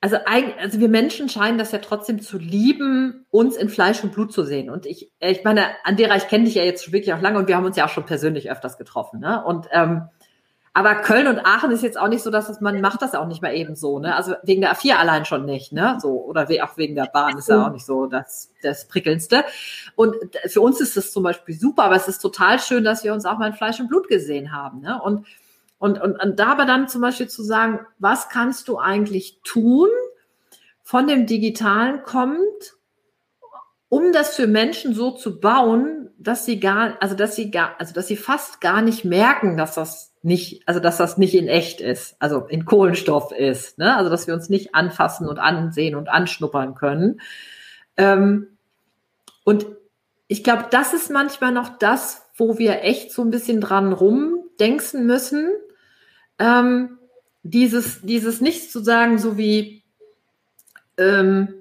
also, 0.00 0.18
also 0.26 0.80
wir 0.80 0.90
Menschen 0.90 1.30
scheinen 1.30 1.56
das 1.56 1.72
ja 1.72 1.78
trotzdem 1.78 2.20
zu 2.20 2.36
lieben, 2.36 3.24
uns 3.30 3.56
in 3.56 3.70
Fleisch 3.70 4.04
und 4.04 4.12
Blut 4.12 4.34
zu 4.34 4.44
sehen. 4.44 4.68
Und 4.68 4.84
ich, 4.84 5.10
ich 5.18 5.44
meine, 5.44 5.64
Andera, 5.82 6.14
ich 6.16 6.28
kenne 6.28 6.44
dich 6.44 6.56
ja 6.56 6.62
jetzt 6.62 6.92
wirklich 6.92 7.14
auch 7.14 7.22
lange 7.22 7.38
und 7.38 7.48
wir 7.48 7.56
haben 7.56 7.64
uns 7.64 7.78
ja 7.78 7.86
auch 7.86 7.90
schon 7.90 8.04
persönlich 8.04 8.50
öfters 8.50 8.76
getroffen. 8.76 9.20
Ne? 9.20 9.42
Und 9.42 9.66
ähm, 9.72 10.02
aber 10.76 10.96
Köln 10.96 11.28
und 11.28 11.38
Aachen 11.38 11.70
ist 11.70 11.84
jetzt 11.84 11.96
auch 11.96 12.08
nicht 12.08 12.24
so, 12.24 12.32
dass 12.32 12.48
es, 12.48 12.60
man 12.60 12.80
macht 12.80 13.00
das 13.00 13.14
auch 13.14 13.28
nicht 13.28 13.40
mal 13.40 13.54
eben 13.54 13.76
so, 13.76 14.00
ne? 14.00 14.16
Also 14.16 14.34
wegen 14.42 14.60
der 14.60 14.74
A4 14.74 14.94
allein 14.94 15.24
schon 15.24 15.44
nicht, 15.44 15.72
ne? 15.72 15.98
So, 16.02 16.20
oder 16.24 16.48
auch 16.64 16.76
wegen 16.76 16.96
der 16.96 17.06
Bahn 17.06 17.38
ist 17.38 17.48
ja 17.48 17.64
auch 17.64 17.72
nicht 17.72 17.86
so 17.86 18.06
das, 18.06 18.50
das 18.60 18.88
Prickelndste. 18.88 19.44
Und 19.94 20.16
für 20.46 20.60
uns 20.60 20.80
ist 20.80 20.96
das 20.96 21.12
zum 21.12 21.22
Beispiel 21.22 21.54
super, 21.54 21.84
aber 21.84 21.94
es 21.94 22.08
ist 22.08 22.18
total 22.18 22.58
schön, 22.58 22.82
dass 22.82 23.04
wir 23.04 23.14
uns 23.14 23.24
auch 23.24 23.38
mal 23.38 23.46
in 23.46 23.54
Fleisch 23.54 23.78
und 23.78 23.86
Blut 23.86 24.08
gesehen 24.08 24.52
haben, 24.52 24.80
ne? 24.80 25.00
Und, 25.00 25.26
und, 25.78 26.02
und, 26.02 26.20
und 26.20 26.40
da 26.40 26.48
aber 26.48 26.66
dann 26.66 26.88
zum 26.88 27.02
Beispiel 27.02 27.28
zu 27.28 27.44
sagen, 27.44 27.86
was 28.00 28.28
kannst 28.28 28.66
du 28.66 28.78
eigentlich 28.78 29.40
tun, 29.44 29.88
von 30.82 31.06
dem 31.06 31.26
Digitalen 31.26 32.02
kommt, 32.02 32.74
um 33.88 34.12
das 34.12 34.34
für 34.34 34.48
Menschen 34.48 34.92
so 34.92 35.12
zu 35.12 35.38
bauen, 35.38 36.10
dass 36.18 36.44
sie 36.44 36.58
gar, 36.58 36.96
also 37.00 37.14
dass 37.14 37.36
sie 37.36 37.52
gar, 37.52 37.76
also 37.78 37.94
dass 37.94 38.08
sie 38.08 38.16
fast 38.16 38.60
gar 38.60 38.82
nicht 38.82 39.04
merken, 39.04 39.56
dass 39.56 39.76
das 39.76 40.13
nicht, 40.24 40.66
also 40.66 40.80
dass 40.80 40.96
das 40.96 41.18
nicht 41.18 41.34
in 41.34 41.48
echt 41.48 41.80
ist, 41.80 42.16
also 42.18 42.46
in 42.46 42.64
Kohlenstoff 42.64 43.30
ist, 43.32 43.78
ne? 43.78 43.96
also 43.96 44.10
dass 44.10 44.26
wir 44.26 44.34
uns 44.34 44.48
nicht 44.48 44.74
anfassen 44.74 45.28
und 45.28 45.38
ansehen 45.38 45.94
und 45.94 46.08
anschnuppern 46.08 46.74
können. 46.74 47.20
Ähm, 47.96 48.48
und 49.44 49.66
ich 50.26 50.42
glaube, 50.42 50.66
das 50.70 50.94
ist 50.94 51.10
manchmal 51.10 51.52
noch 51.52 51.78
das, 51.78 52.22
wo 52.36 52.58
wir 52.58 52.82
echt 52.82 53.12
so 53.12 53.22
ein 53.22 53.30
bisschen 53.30 53.60
dran 53.60 53.92
rumdenken 53.92 55.06
müssen. 55.06 55.50
Ähm, 56.38 56.98
dieses, 57.42 58.00
dieses 58.00 58.40
nicht 58.40 58.72
zu 58.72 58.82
sagen, 58.82 59.18
so 59.18 59.36
wie, 59.36 59.84
ähm, 60.96 61.54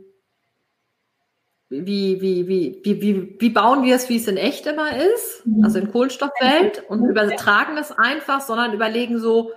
wie, 1.81 2.21
wie, 2.21 2.47
wie, 2.47 2.81
wie, 2.83 3.01
wie, 3.01 3.35
wie 3.39 3.49
bauen 3.49 3.83
wir 3.83 3.95
es, 3.95 4.09
wie 4.09 4.17
es 4.17 4.27
in 4.27 4.37
echt 4.37 4.67
immer 4.67 4.95
ist, 4.95 5.45
mhm. 5.45 5.63
also 5.63 5.79
in 5.79 5.91
Kohlenstoffwelt 5.91 6.83
und 6.87 7.05
übertragen 7.05 7.77
es 7.77 7.91
einfach, 7.91 8.41
sondern 8.41 8.73
überlegen 8.73 9.19
so, 9.19 9.51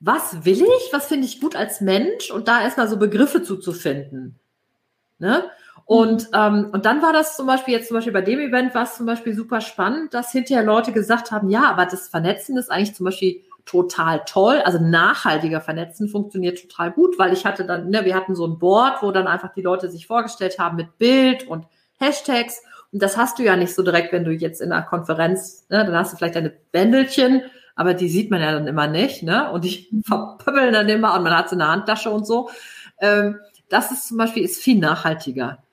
was 0.00 0.44
will 0.44 0.62
ich, 0.62 0.92
was 0.92 1.06
finde 1.06 1.26
ich 1.26 1.40
gut 1.40 1.56
als 1.56 1.80
Mensch 1.80 2.30
und 2.30 2.48
da 2.48 2.62
erstmal 2.62 2.88
so 2.88 2.96
Begriffe 2.96 3.42
zuzufinden. 3.42 4.38
Ne? 5.18 5.44
Und, 5.86 6.28
ähm, 6.34 6.70
und 6.72 6.86
dann 6.86 7.02
war 7.02 7.12
das 7.12 7.36
zum 7.36 7.46
Beispiel 7.46 7.74
jetzt 7.74 7.88
zum 7.88 7.96
Beispiel 7.96 8.12
bei 8.12 8.22
dem 8.22 8.40
Event 8.40 8.74
war 8.74 8.84
es 8.84 8.96
zum 8.96 9.06
Beispiel 9.06 9.34
super 9.34 9.60
spannend, 9.60 10.14
dass 10.14 10.32
hinterher 10.32 10.64
Leute 10.64 10.92
gesagt 10.92 11.30
haben, 11.30 11.50
ja, 11.50 11.70
aber 11.70 11.86
das 11.86 12.08
Vernetzen 12.08 12.56
ist 12.56 12.70
eigentlich 12.70 12.94
zum 12.94 13.04
Beispiel 13.04 13.42
total 13.64 14.22
toll. 14.26 14.60
Also 14.64 14.78
nachhaltiger 14.78 15.60
Vernetzen 15.60 16.08
funktioniert 16.08 16.60
total 16.60 16.92
gut, 16.92 17.18
weil 17.18 17.32
ich 17.32 17.46
hatte 17.46 17.64
dann, 17.64 17.90
ne, 17.90 18.04
wir 18.04 18.14
hatten 18.14 18.34
so 18.34 18.46
ein 18.46 18.58
Board, 18.58 19.02
wo 19.02 19.10
dann 19.10 19.26
einfach 19.26 19.52
die 19.52 19.62
Leute 19.62 19.90
sich 19.90 20.06
vorgestellt 20.06 20.58
haben 20.58 20.76
mit 20.76 20.98
Bild 20.98 21.46
und 21.46 21.66
Hashtags. 21.98 22.62
Und 22.92 23.02
das 23.02 23.16
hast 23.16 23.38
du 23.38 23.42
ja 23.42 23.56
nicht 23.56 23.74
so 23.74 23.82
direkt, 23.82 24.12
wenn 24.12 24.24
du 24.24 24.32
jetzt 24.32 24.60
in 24.60 24.70
einer 24.70 24.84
Konferenz, 24.84 25.66
ne, 25.68 25.84
dann 25.84 25.96
hast 25.96 26.12
du 26.12 26.16
vielleicht 26.16 26.36
deine 26.36 26.52
Bändelchen, 26.72 27.42
aber 27.74 27.94
die 27.94 28.08
sieht 28.08 28.30
man 28.30 28.40
ja 28.40 28.52
dann 28.52 28.66
immer 28.66 28.86
nicht, 28.86 29.22
ne? 29.22 29.50
Und 29.50 29.64
die 29.64 29.88
verpöppeln 30.06 30.72
dann 30.72 30.88
immer 30.88 31.16
und 31.16 31.24
man 31.24 31.36
hat 31.36 31.48
sie 31.48 31.54
in 31.54 31.58
der 31.60 31.68
Handtasche 31.68 32.10
und 32.10 32.26
so. 32.26 32.50
Ähm, 33.00 33.40
das 33.68 33.90
ist 33.90 34.06
zum 34.06 34.18
Beispiel 34.18 34.44
ist 34.44 34.62
viel 34.62 34.78
nachhaltiger. 34.78 35.63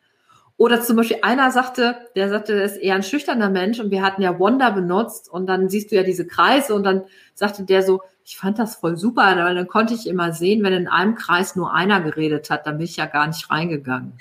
Oder 0.61 0.79
zum 0.79 0.95
Beispiel 0.95 1.17
einer 1.23 1.49
sagte, 1.49 1.95
der 2.15 2.29
sagte, 2.29 2.53
der 2.53 2.65
ist 2.65 2.77
eher 2.77 2.93
ein 2.93 3.01
schüchterner 3.01 3.49
Mensch 3.49 3.79
und 3.79 3.89
wir 3.89 4.03
hatten 4.03 4.21
ja 4.21 4.37
Wonder 4.37 4.69
benutzt 4.69 5.27
und 5.27 5.47
dann 5.47 5.69
siehst 5.69 5.91
du 5.91 5.95
ja 5.95 6.03
diese 6.03 6.27
Kreise 6.27 6.75
und 6.75 6.83
dann 6.83 7.01
sagte 7.33 7.63
der 7.63 7.81
so, 7.81 8.01
ich 8.23 8.37
fand 8.37 8.59
das 8.59 8.75
voll 8.75 8.95
super, 8.95 9.23
weil 9.23 9.55
dann 9.55 9.67
konnte 9.67 9.95
ich 9.95 10.05
immer 10.05 10.33
sehen, 10.33 10.61
wenn 10.61 10.73
in 10.73 10.87
einem 10.87 11.15
Kreis 11.15 11.55
nur 11.55 11.73
einer 11.73 11.99
geredet 11.99 12.51
hat, 12.51 12.67
dann 12.67 12.77
bin 12.77 12.85
ich 12.85 12.95
ja 12.95 13.07
gar 13.07 13.25
nicht 13.25 13.49
reingegangen. 13.49 14.13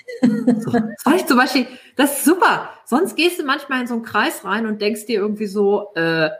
so. 0.57 0.71
Das 0.71 1.03
fand 1.03 1.15
ich 1.17 1.27
zum 1.27 1.37
Beispiel, 1.37 1.67
das 1.95 2.17
ist 2.17 2.25
super. 2.25 2.69
Sonst 2.85 3.15
gehst 3.15 3.39
du 3.39 3.45
manchmal 3.45 3.81
in 3.81 3.85
so 3.85 3.93
einen 3.93 4.03
Kreis 4.03 4.43
rein 4.43 4.65
und 4.65 4.81
denkst 4.81 5.05
dir 5.05 5.19
irgendwie 5.19 5.45
so, 5.45 5.93
äh, 5.93 6.31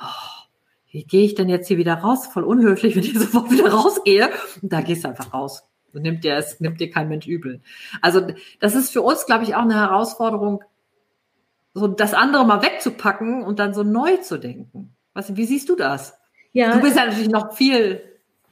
oh, 0.00 0.44
wie 0.90 1.04
gehe 1.04 1.24
ich 1.24 1.36
denn 1.36 1.48
jetzt 1.48 1.68
hier 1.68 1.78
wieder 1.78 1.94
raus? 1.94 2.26
Voll 2.26 2.42
unhöflich, 2.42 2.96
wenn 2.96 3.04
ich 3.04 3.14
sofort 3.16 3.52
wieder 3.52 3.70
rausgehe. 3.70 4.28
Und 4.60 4.72
da 4.72 4.80
gehst 4.80 5.04
du 5.04 5.08
einfach 5.08 5.32
raus. 5.32 5.62
Nimmt 6.00 6.24
dir 6.24 6.36
es, 6.36 6.60
nimmt 6.60 6.80
dir 6.80 6.90
kein 6.90 7.08
Mensch 7.08 7.26
übel. 7.26 7.60
Also 8.00 8.26
das 8.60 8.74
ist 8.74 8.90
für 8.90 9.02
uns, 9.02 9.26
glaube 9.26 9.44
ich, 9.44 9.54
auch 9.54 9.62
eine 9.62 9.74
Herausforderung, 9.74 10.62
so 11.74 11.86
das 11.86 12.14
andere 12.14 12.46
mal 12.46 12.62
wegzupacken 12.62 13.42
und 13.42 13.58
dann 13.58 13.74
so 13.74 13.82
neu 13.82 14.16
zu 14.16 14.38
denken. 14.38 14.96
Was, 15.12 15.36
wie 15.36 15.44
siehst 15.44 15.68
du 15.68 15.76
das? 15.76 16.18
Ja. 16.52 16.74
Du 16.74 16.80
bist 16.80 16.96
ja 16.96 17.04
natürlich 17.04 17.28
noch 17.28 17.54
viel, 17.54 18.00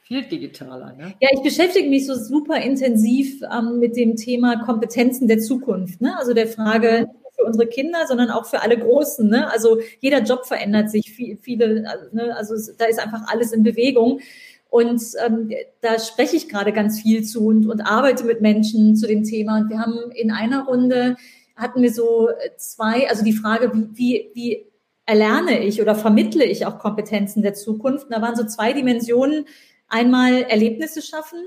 viel 0.02 0.22
digitaler. 0.24 0.92
Ne? 0.92 1.14
Ja, 1.20 1.28
ich 1.32 1.42
beschäftige 1.42 1.88
mich 1.88 2.06
so 2.06 2.14
super 2.14 2.60
intensiv 2.60 3.40
ähm, 3.50 3.78
mit 3.78 3.96
dem 3.96 4.16
Thema 4.16 4.62
Kompetenzen 4.62 5.26
der 5.26 5.38
Zukunft. 5.38 6.02
Ne? 6.02 6.14
Also 6.18 6.34
der 6.34 6.46
Frage 6.46 7.08
mhm. 7.08 7.18
für 7.34 7.44
unsere 7.44 7.66
Kinder, 7.66 8.06
sondern 8.06 8.30
auch 8.30 8.44
für 8.44 8.60
alle 8.60 8.78
Großen. 8.78 9.26
Ne? 9.26 9.50
Also 9.50 9.78
jeder 10.00 10.22
Job 10.22 10.44
verändert 10.44 10.90
sich, 10.90 11.10
viel, 11.10 11.38
viele, 11.38 11.82
ne? 12.12 12.36
also 12.36 12.54
da 12.76 12.84
ist 12.84 12.98
einfach 12.98 13.22
alles 13.26 13.52
in 13.52 13.62
Bewegung. 13.62 14.20
Und 14.68 15.02
ähm, 15.24 15.50
da 15.80 15.98
spreche 15.98 16.36
ich 16.36 16.48
gerade 16.48 16.72
ganz 16.72 17.00
viel 17.00 17.22
zu 17.22 17.46
und, 17.46 17.66
und 17.66 17.80
arbeite 17.80 18.24
mit 18.24 18.40
Menschen 18.40 18.96
zu 18.96 19.06
dem 19.06 19.22
Thema. 19.22 19.58
Und 19.58 19.70
wir 19.70 19.78
haben 19.78 20.10
in 20.12 20.30
einer 20.30 20.64
Runde 20.64 21.16
hatten 21.56 21.82
wir 21.82 21.92
so 21.92 22.28
zwei, 22.56 23.08
also 23.08 23.24
die 23.24 23.32
Frage, 23.32 23.70
wie, 23.72 23.88
wie, 23.94 24.30
wie 24.34 24.66
erlerne 25.06 25.64
ich 25.64 25.80
oder 25.80 25.94
vermittle 25.94 26.44
ich 26.44 26.66
auch 26.66 26.78
Kompetenzen 26.78 27.42
der 27.42 27.54
Zukunft? 27.54 28.06
Und 28.06 28.12
da 28.12 28.22
waren 28.22 28.36
so 28.36 28.44
zwei 28.44 28.72
Dimensionen. 28.72 29.46
Einmal 29.86 30.42
Erlebnisse 30.42 31.02
schaffen 31.02 31.38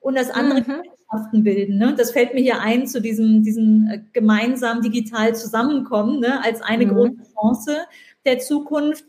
und 0.00 0.18
das 0.18 0.28
andere 0.28 0.60
mhm. 0.60 0.82
Gesellschaften 0.82 1.44
bilden. 1.44 1.78
Ne? 1.78 1.94
Das 1.96 2.10
fällt 2.10 2.34
mir 2.34 2.42
hier 2.42 2.60
ein 2.60 2.86
zu 2.86 3.00
diesem, 3.00 3.42
diesem 3.42 3.88
äh, 3.90 4.00
gemeinsam 4.12 4.82
digital 4.82 5.34
Zusammenkommen 5.34 6.20
ne? 6.20 6.44
als 6.44 6.60
eine 6.60 6.84
mhm. 6.86 6.90
große 6.90 7.16
Chance 7.34 7.76
der 8.26 8.38
Zukunft 8.40 9.04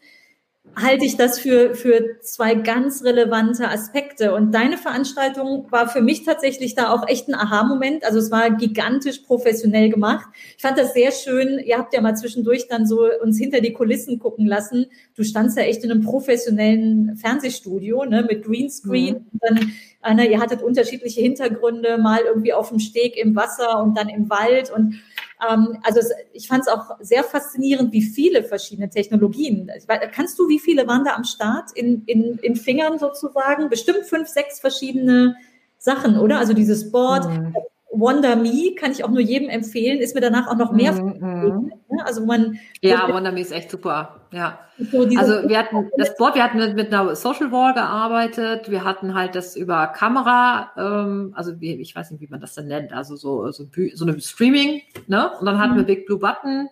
halte 0.75 1.05
ich 1.05 1.15
das 1.15 1.39
für, 1.39 1.73
für 1.73 2.19
zwei 2.21 2.55
ganz 2.55 3.03
relevante 3.03 3.69
Aspekte. 3.69 4.33
Und 4.33 4.53
deine 4.53 4.77
Veranstaltung 4.77 5.67
war 5.71 5.87
für 5.87 6.01
mich 6.01 6.23
tatsächlich 6.23 6.75
da 6.75 6.91
auch 6.91 7.07
echt 7.07 7.27
ein 7.27 7.35
Aha-Moment. 7.35 8.03
Also 8.03 8.19
es 8.19 8.31
war 8.31 8.51
gigantisch 8.51 9.19
professionell 9.19 9.89
gemacht. 9.89 10.27
Ich 10.57 10.61
fand 10.61 10.77
das 10.77 10.93
sehr 10.93 11.11
schön. 11.11 11.59
Ihr 11.59 11.77
habt 11.77 11.93
ja 11.93 12.01
mal 12.01 12.15
zwischendurch 12.15 12.67
dann 12.67 12.85
so 12.85 13.07
uns 13.21 13.37
hinter 13.37 13.61
die 13.61 13.73
Kulissen 13.73 14.19
gucken 14.19 14.45
lassen. 14.45 14.87
Du 15.15 15.23
standst 15.23 15.57
ja 15.57 15.63
echt 15.63 15.83
in 15.83 15.91
einem 15.91 16.03
professionellen 16.03 17.15
Fernsehstudio 17.15 18.03
ne, 18.05 18.25
mit 18.27 18.43
Greenscreen. 18.43 19.15
Mhm. 19.15 19.39
dann, 19.41 19.71
Anna, 20.05 20.23
ihr 20.23 20.39
hattet 20.39 20.61
unterschiedliche 20.61 21.21
Hintergründe, 21.21 21.97
mal 21.97 22.21
irgendwie 22.21 22.53
auf 22.53 22.69
dem 22.69 22.79
Steg 22.79 23.17
im 23.17 23.35
Wasser 23.35 23.81
und 23.81 23.97
dann 23.97 24.07
im 24.07 24.29
Wald. 24.29 24.71
Und 24.71 25.01
ähm, 25.49 25.79
also 25.83 25.99
es, 25.99 26.11
ich 26.33 26.47
fand 26.47 26.61
es 26.61 26.67
auch 26.67 26.91
sehr 26.99 27.23
faszinierend, 27.23 27.91
wie 27.91 28.03
viele 28.03 28.43
verschiedene 28.43 28.89
Technologien. 28.89 29.69
Kannst 30.13 30.37
du, 30.39 30.47
wie 30.47 30.59
viele 30.59 30.87
waren 30.87 31.03
da 31.03 31.15
am 31.15 31.23
Start 31.23 31.71
in, 31.73 32.03
in, 32.05 32.37
in 32.41 32.55
Fingern 32.55 32.99
sozusagen? 32.99 33.69
Bestimmt 33.69 34.05
fünf, 34.05 34.27
sechs 34.27 34.59
verschiedene 34.59 35.35
Sachen, 35.77 36.19
oder? 36.19 36.37
Also 36.37 36.53
dieses 36.53 36.91
Board, 36.91 37.29
mhm. 37.29 37.55
Wonder 37.99 38.35
Me 38.35 38.73
kann 38.75 38.91
ich 38.91 39.03
auch 39.03 39.09
nur 39.09 39.21
jedem 39.21 39.49
empfehlen, 39.49 39.99
ist 39.99 40.15
mir 40.15 40.21
danach 40.21 40.47
auch 40.47 40.55
noch 40.55 40.71
mehr. 40.71 40.93
Mhm. 40.93 41.71
Ne? 41.89 42.05
Also 42.05 42.25
man. 42.25 42.59
Ja, 42.81 43.11
Wonder 43.13 43.31
Me 43.31 43.41
ist 43.41 43.51
echt 43.51 43.71
super. 43.71 44.21
Ja. 44.31 44.59
So 44.91 45.03
also 45.03 45.47
wir 45.47 45.57
hatten 45.57 45.89
das 45.97 46.17
Board, 46.17 46.35
wir 46.35 46.43
hatten 46.43 46.57
mit, 46.57 46.75
mit, 46.75 46.93
einer 46.93 47.15
Social 47.15 47.51
Wall 47.51 47.73
gearbeitet, 47.73 48.69
wir 48.69 48.83
hatten 48.83 49.13
halt 49.13 49.35
das 49.35 49.55
über 49.55 49.87
Kamera, 49.87 50.71
ähm, 50.77 51.31
also 51.33 51.61
wie, 51.61 51.75
ich 51.75 51.95
weiß 51.95 52.11
nicht, 52.11 52.19
wie 52.19 52.27
man 52.27 52.41
das 52.41 52.55
dann 52.55 52.67
nennt, 52.67 52.91
also 52.91 53.15
so, 53.15 53.49
so, 53.51 53.65
so 53.93 54.05
eine 54.05 54.19
Streaming, 54.19 54.81
ne? 55.07 55.31
Und 55.39 55.45
dann 55.45 55.59
hatten 55.59 55.73
mhm. 55.73 55.77
wir 55.77 55.83
Big 55.83 56.05
Blue 56.05 56.19
Button. 56.19 56.69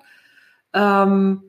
Ähm, 0.74 1.44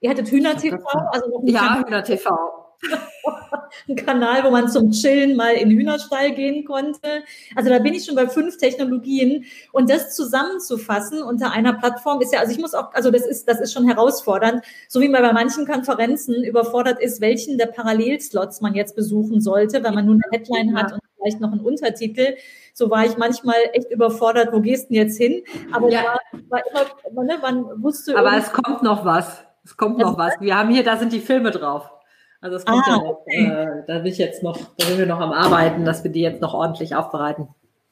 Ihr 0.00 0.10
hattet 0.10 0.28
Hühner 0.28 0.56
TV? 0.56 0.78
Also 1.12 1.42
ja, 1.44 1.82
Hühner 1.84 2.04
TV. 2.04 2.57
ein 3.88 3.96
Kanal, 3.96 4.44
wo 4.44 4.50
man 4.50 4.68
zum 4.68 4.90
Chillen 4.90 5.36
mal 5.36 5.54
in 5.54 5.68
den 5.68 5.78
Hühnerstall 5.78 6.32
gehen 6.32 6.64
konnte. 6.64 7.24
Also 7.56 7.70
da 7.70 7.78
bin 7.78 7.94
ich 7.94 8.04
schon 8.04 8.14
bei 8.14 8.28
fünf 8.28 8.56
Technologien 8.56 9.44
und 9.72 9.90
das 9.90 10.14
zusammenzufassen 10.14 11.22
unter 11.22 11.52
einer 11.52 11.74
Plattform 11.74 12.20
ist 12.20 12.32
ja, 12.32 12.40
also 12.40 12.52
ich 12.52 12.58
muss 12.58 12.74
auch, 12.74 12.92
also 12.94 13.10
das 13.10 13.26
ist, 13.26 13.48
das 13.48 13.60
ist 13.60 13.72
schon 13.72 13.86
herausfordernd, 13.86 14.64
so 14.88 15.00
wie 15.00 15.08
man 15.08 15.22
bei 15.22 15.32
manchen 15.32 15.66
Konferenzen 15.66 16.44
überfordert 16.44 17.00
ist, 17.00 17.20
welchen 17.20 17.58
der 17.58 17.66
Parallelslots 17.66 18.60
man 18.60 18.74
jetzt 18.74 18.94
besuchen 18.94 19.40
sollte, 19.40 19.82
weil 19.82 19.92
man 19.92 20.06
nur 20.06 20.14
eine 20.14 20.24
Headline 20.30 20.76
hat 20.76 20.92
und 20.92 21.00
vielleicht 21.16 21.40
noch 21.40 21.52
einen 21.52 21.60
Untertitel. 21.60 22.36
So 22.74 22.90
war 22.90 23.04
ich 23.04 23.16
manchmal 23.16 23.56
echt 23.72 23.90
überfordert, 23.90 24.52
wo 24.52 24.60
gehst 24.60 24.84
du 24.84 24.94
denn 24.94 25.02
jetzt 25.02 25.16
hin? 25.16 25.42
Aber 25.72 25.90
ja. 25.90 26.16
war, 26.48 26.60
war 26.72 26.86
immer, 27.10 27.24
ne, 27.24 27.38
man 27.40 27.82
wusste. 27.82 28.16
Aber 28.16 28.36
es 28.36 28.52
kommt 28.52 28.82
noch 28.82 29.04
was. 29.04 29.44
Es 29.64 29.76
kommt 29.76 29.98
noch 29.98 30.16
was. 30.16 30.34
Wir 30.40 30.56
haben 30.56 30.70
hier, 30.70 30.84
da 30.84 30.96
sind 30.96 31.12
die 31.12 31.20
Filme 31.20 31.50
drauf. 31.50 31.90
Also 32.40 32.56
es 32.56 32.64
kommt 32.64 32.84
ah, 32.86 32.90
ja 32.90 32.96
noch, 32.96 33.20
okay. 33.20 33.46
äh, 33.46 33.66
da 33.86 33.98
bin 33.98 34.12
ich 34.12 34.18
jetzt 34.18 34.42
noch, 34.42 34.58
da 34.76 34.86
sind 34.86 34.98
wir 34.98 35.06
noch 35.06 35.20
am 35.20 35.32
Arbeiten, 35.32 35.84
dass 35.84 36.04
wir 36.04 36.10
die 36.10 36.20
jetzt 36.20 36.40
noch 36.40 36.54
ordentlich 36.54 36.94
aufbereiten. 36.94 37.48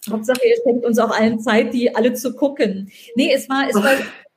Hauptsache, 0.09 0.40
ihr 0.46 0.56
schenkt 0.62 0.87
uns 0.87 0.98
auch 0.98 1.11
allen 1.11 1.40
Zeit, 1.40 1.74
die 1.74 1.94
alle 1.94 2.14
zu 2.14 2.35
gucken. 2.35 2.90
Nee, 3.16 3.32
es 3.32 3.48
war, 3.48 3.68
es 3.68 3.74
war, 3.74 3.92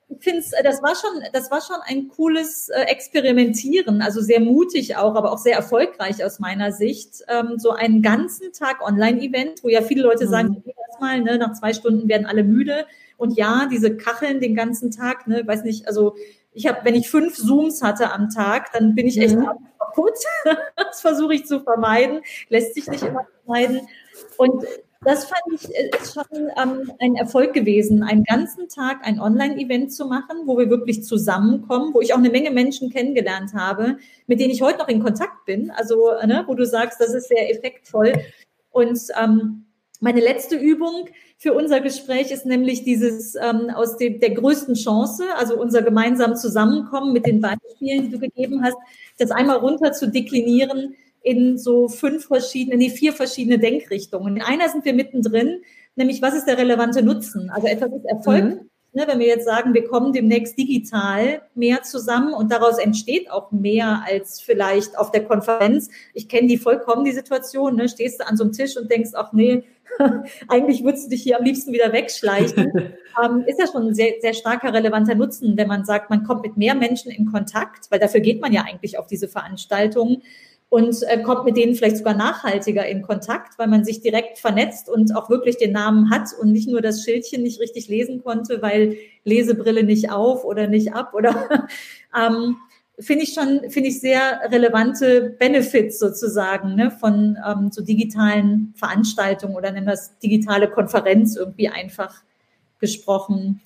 ich 0.10 0.24
finde 0.24 0.44
das 0.64 0.82
war 0.82 0.96
schon, 0.96 1.24
das 1.32 1.52
war 1.52 1.62
schon 1.62 1.78
ein 1.86 2.08
cooles 2.08 2.70
äh, 2.70 2.82
Experimentieren, 2.84 4.02
also 4.02 4.22
sehr 4.22 4.40
mutig 4.40 4.96
auch, 4.98 5.14
aber 5.14 5.32
auch 5.32 5.38
sehr 5.38 5.56
erfolgreich 5.56 6.24
aus 6.26 6.40
meiner 6.40 6.72
Sicht. 6.72 7.24
Ähm, 7.28 7.60
so 7.60 7.72
einen 7.72 8.02
ganzen 8.02 8.52
Tag 8.52 8.82
Online-Event, 8.82 9.64
wo 9.64 9.70
ja 9.70 9.84
viele 9.84 10.02
Leute 10.02 10.26
mhm. 10.26 10.30
sagen, 10.30 10.64
erstmal, 10.90 11.22
ne, 11.22 11.38
nach 11.38 11.54
zwei 11.54 11.74
Stunden 11.74 12.08
werden 12.10 12.26
alle 12.26 12.44
müde. 12.44 12.86
Und 13.18 13.38
ja, 13.38 13.68
diese 13.72 13.96
Kacheln 13.96 14.40
den 14.40 14.56
ganzen 14.56 14.90
Tag, 14.90 15.28
ne, 15.28 15.46
weiß 15.46 15.64
nicht, 15.64 15.88
also 15.88 16.16
ich 16.52 16.68
habe, 16.68 16.80
wenn 16.84 16.96
ich 16.96 17.10
fünf 17.10 17.36
Zooms 17.36 17.84
hatte 17.84 18.12
am 18.12 18.30
Tag, 18.30 18.72
dann 18.74 18.96
bin 18.96 19.06
ich 19.06 19.20
echt 19.20 19.36
mhm. 19.36 19.50
Kaputt. 19.90 20.18
das 20.76 21.02
versuche 21.02 21.36
ich 21.36 21.46
zu 21.46 21.62
vermeiden, 21.62 22.22
lässt 22.50 22.76
sich 22.76 22.88
nicht 22.88 23.04
immer 23.04 23.26
vermeiden. 23.44 23.88
Und 24.38 24.66
das 25.02 25.26
fand 25.26 25.42
ich 25.54 25.74
äh, 25.74 25.90
ist 26.02 26.14
schon 26.14 26.50
ähm, 26.62 26.92
ein 27.00 27.16
Erfolg 27.16 27.54
gewesen, 27.54 28.04
einen 28.04 28.26
ganzen 28.26 28.68
Tag 28.68 29.00
ein 29.04 29.20
Online-Event 29.20 29.94
zu 29.94 30.06
machen, 30.06 30.42
wo 30.46 30.58
wir 30.58 30.70
wirklich 30.70 31.04
zusammenkommen, 31.04 31.94
wo 31.94 32.02
ich 32.02 32.14
auch 32.14 32.18
eine 32.18 32.30
Menge 32.30 32.52
Menschen 32.52 32.90
kennengelernt 32.90 33.54
habe, 33.54 33.98
mit 34.28 34.40
denen 34.40 34.52
ich 34.52 34.62
heute 34.62 34.80
noch 34.80 34.90
in 34.90 35.02
Kontakt 35.02 35.46
bin. 35.46 35.72
Also, 35.72 36.12
ne, 36.26 36.44
wo 36.48 36.54
du 36.54 36.66
sagst, 36.66 37.00
das 37.00 37.14
ist 37.14 37.30
sehr 37.30 37.50
effektvoll. 37.50 38.14
Und 38.72 39.00
ähm, 39.18 39.66
meine 40.00 40.22
letzte 40.22 40.56
Übung 40.56 41.10
für 41.38 41.54
unser 41.54 41.82
Gespräch 41.82 42.32
ist 42.32 42.46
nämlich 42.46 42.84
dieses 42.84 43.36
ähm, 43.36 43.70
aus 43.70 43.98
dem, 43.98 44.20
der 44.20 44.32
größten 44.32 44.76
Chance, 44.76 45.24
also 45.36 45.60
unser 45.60 45.82
gemeinsam 45.82 46.36
Zusammenkommen 46.36 47.14
mit 47.14 47.26
den 47.26 47.42
Beispielen, 47.42 48.04
die 48.04 48.10
du 48.10 48.20
gegeben 48.20 48.64
hast, 48.64 48.78
das 49.18 49.32
einmal 49.32 49.58
runter 49.58 49.92
zu 49.92 50.10
deklinieren 50.10 50.96
in 51.22 51.58
so 51.58 51.90
fünf 51.90 52.28
verschiedene, 52.28 52.78
nee, 52.78 52.90
vier 52.90 53.14
verschiedene 53.14 53.60
Denkrichtungen. 53.60 54.38
In 54.38 54.42
einer 54.42 54.70
sind 54.70 54.86
wir 54.86 54.94
mittendrin, 54.94 55.62
nämlich 55.96 56.22
was 56.22 56.34
ist 56.34 56.46
der 56.46 56.58
relevante 56.58 57.04
Nutzen? 57.04 57.50
Also 57.50 57.68
etwas 57.68 57.92
ist 57.92 58.06
Erfolg. 58.06 58.44
Mhm. 58.46 58.69
Ne, 58.92 59.04
wenn 59.06 59.20
wir 59.20 59.28
jetzt 59.28 59.46
sagen, 59.46 59.76
wir 59.76 59.88
kommen 59.88 60.14
demnächst 60.14 60.58
digital 60.58 61.44
mehr 61.54 61.84
zusammen 61.84 62.34
und 62.34 62.52
daraus 62.52 62.80
entsteht 62.80 63.30
auch 63.30 63.52
mehr 63.52 64.04
als 64.08 64.42
vielleicht 64.42 64.98
auf 64.98 65.12
der 65.12 65.26
Konferenz. 65.26 65.90
Ich 66.16 66.28
kenne 66.28 66.48
die 66.48 66.58
vollkommen, 66.58 67.06
die 67.06 67.12
Situation. 67.12 67.76
Ne? 67.76 67.88
Stehst 67.88 68.20
du 68.20 68.26
an 68.28 68.36
so 68.36 68.44
einem 68.44 68.52
Tisch 68.54 68.78
und 68.78 68.90
denkst, 68.90 69.12
ach 69.14 69.32
nee, 69.32 69.64
eigentlich 70.48 70.84
würdest 70.84 71.06
du 71.06 71.10
dich 71.12 71.22
hier 71.22 71.38
am 71.38 71.44
liebsten 71.44 71.72
wieder 71.72 71.94
wegschleichen. 71.94 72.72
ähm, 73.24 73.44
ist 73.46 73.60
ja 73.60 73.68
schon 73.68 73.90
ein 73.90 73.94
sehr, 73.94 74.14
sehr 74.22 74.34
starker 74.34 74.74
relevanter 74.74 75.14
Nutzen, 75.14 75.56
wenn 75.56 75.68
man 75.68 75.86
sagt, 75.86 76.10
man 76.10 76.24
kommt 76.24 76.42
mit 76.42 76.58
mehr 76.58 76.74
Menschen 76.74 77.12
in 77.12 77.32
Kontakt, 77.32 77.92
weil 77.92 78.00
dafür 78.00 78.22
geht 78.22 78.42
man 78.42 78.54
ja 78.54 78.64
eigentlich 78.64 78.98
auf 78.98 79.06
diese 79.06 79.28
Veranstaltungen 79.28 80.24
und 80.70 81.02
äh, 81.04 81.22
kommt 81.24 81.46
mit 81.46 81.58
denen 81.58 81.74
vielleicht 81.74 81.98
sogar 81.98 82.14
nachhaltiger 82.14 82.86
in 82.86 83.02
Kontakt, 83.02 83.58
weil 83.58 83.68
man 83.68 83.84
sich 83.84 84.02
direkt 84.02 84.38
vernetzt 84.38 84.88
und 84.88 85.16
auch 85.16 85.30
wirklich 85.30 85.58
den 85.58 85.72
Namen 85.72 86.12
hat 86.12 86.30
und 86.40 86.52
nicht 86.52 86.70
nur 86.70 86.82
das 86.82 87.04
Schildchen 87.04 87.42
nicht 87.42 87.60
richtig 87.60 87.88
lesen 87.88 88.24
konnte, 88.24 88.62
weil 88.62 88.98
Lesebrille 89.24 89.84
nicht 89.84 90.12
auf 90.12 90.46
oder 90.46 90.68
nicht 90.68 90.94
ab 90.94 91.14
oder 91.14 91.68
ähm, 92.16 92.58
finde 93.00 93.24
ich 93.24 93.34
schon, 93.34 93.70
finde 93.70 93.90
ich 93.90 94.00
sehr 94.00 94.42
relevante 94.52 95.36
Benefits 95.40 95.98
sozusagen 95.98 96.76
ne, 96.76 96.92
von 96.92 97.38
ähm, 97.48 97.72
so 97.72 97.84
digitalen 97.84 98.74
Veranstaltungen 98.76 99.56
oder 99.56 99.72
nennen 99.72 99.88
wir 99.88 99.94
es 99.94 100.18
digitale 100.20 100.70
Konferenz 100.70 101.36
irgendwie 101.36 101.70
einfach 101.70 102.22
gesprochen. 102.80 103.62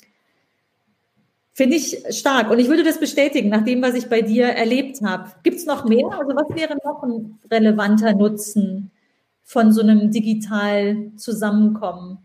Finde 1.56 1.78
ich 1.78 2.04
stark. 2.10 2.50
Und 2.50 2.58
ich 2.58 2.68
würde 2.68 2.84
das 2.84 3.00
bestätigen, 3.00 3.50
nach 3.50 3.64
dem, 3.64 3.82
was 3.84 3.94
ich 3.94 4.10
bei 4.10 4.24
dir 4.24 4.48
erlebt 4.48 5.02
habe. 5.06 5.32
Gibt 5.44 5.58
es 5.58 5.68
noch 5.68 5.86
mehr? 5.86 6.08
Also 6.08 6.36
was 6.36 6.56
wäre 6.56 6.76
noch 6.84 7.04
ein 7.04 7.40
relevanter 7.50 8.14
Nutzen 8.16 8.92
von 9.44 9.72
so 9.72 9.82
einem 9.82 10.10
digital 10.10 11.12
Zusammenkommen? 11.16 12.18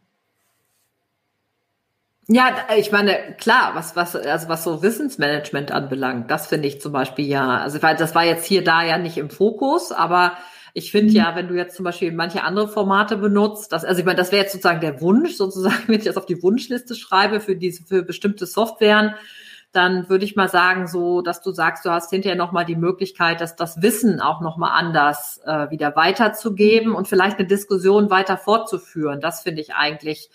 Ja, 2.30 2.54
ich 2.76 2.90
meine, 2.90 3.34
klar, 3.38 3.74
was, 3.74 3.96
was, 3.96 4.14
also 4.14 4.48
was 4.48 4.64
so 4.64 4.82
Wissensmanagement 4.82 5.72
anbelangt, 5.72 6.30
das 6.30 6.46
finde 6.46 6.68
ich 6.68 6.80
zum 6.80 6.92
Beispiel 6.92 7.26
ja, 7.26 7.58
also 7.58 7.78
das 7.78 8.14
war 8.14 8.24
jetzt 8.24 8.44
hier 8.44 8.62
da 8.62 8.82
ja 8.82 8.98
nicht 8.98 9.16
im 9.16 9.30
Fokus, 9.30 9.92
aber 9.92 10.32
ich 10.74 10.90
finde 10.90 11.12
ja, 11.12 11.34
wenn 11.34 11.48
du 11.48 11.54
jetzt 11.54 11.76
zum 11.76 11.84
Beispiel 11.84 12.12
manche 12.12 12.42
andere 12.42 12.68
Formate 12.68 13.16
benutzt, 13.16 13.72
das, 13.72 13.84
also 13.84 14.00
ich 14.00 14.06
meine, 14.06 14.18
das 14.18 14.32
wäre 14.32 14.42
jetzt 14.42 14.52
sozusagen 14.52 14.80
der 14.80 15.00
Wunsch, 15.00 15.34
sozusagen, 15.34 15.82
wenn 15.86 15.98
ich 15.98 16.04
das 16.04 16.16
auf 16.16 16.26
die 16.26 16.42
Wunschliste 16.42 16.94
schreibe 16.94 17.40
für 17.40 17.56
diese, 17.56 17.84
für 17.84 18.02
bestimmte 18.02 18.46
Softwaren, 18.46 19.14
dann 19.72 20.08
würde 20.08 20.24
ich 20.24 20.34
mal 20.34 20.48
sagen, 20.48 20.86
so, 20.86 21.20
dass 21.20 21.42
du 21.42 21.50
sagst, 21.50 21.84
du 21.84 21.90
hast 21.90 22.10
hinterher 22.10 22.36
nochmal 22.36 22.64
die 22.64 22.76
Möglichkeit, 22.76 23.40
dass 23.40 23.54
das 23.54 23.82
Wissen 23.82 24.20
auch 24.20 24.40
nochmal 24.40 24.70
anders 24.72 25.40
äh, 25.44 25.70
wieder 25.70 25.94
weiterzugeben 25.94 26.94
und 26.94 27.06
vielleicht 27.06 27.38
eine 27.38 27.46
Diskussion 27.46 28.08
weiter 28.08 28.38
fortzuführen. 28.38 29.20
Das 29.20 29.42
finde 29.42 29.60
ich 29.60 29.74
eigentlich 29.74 30.30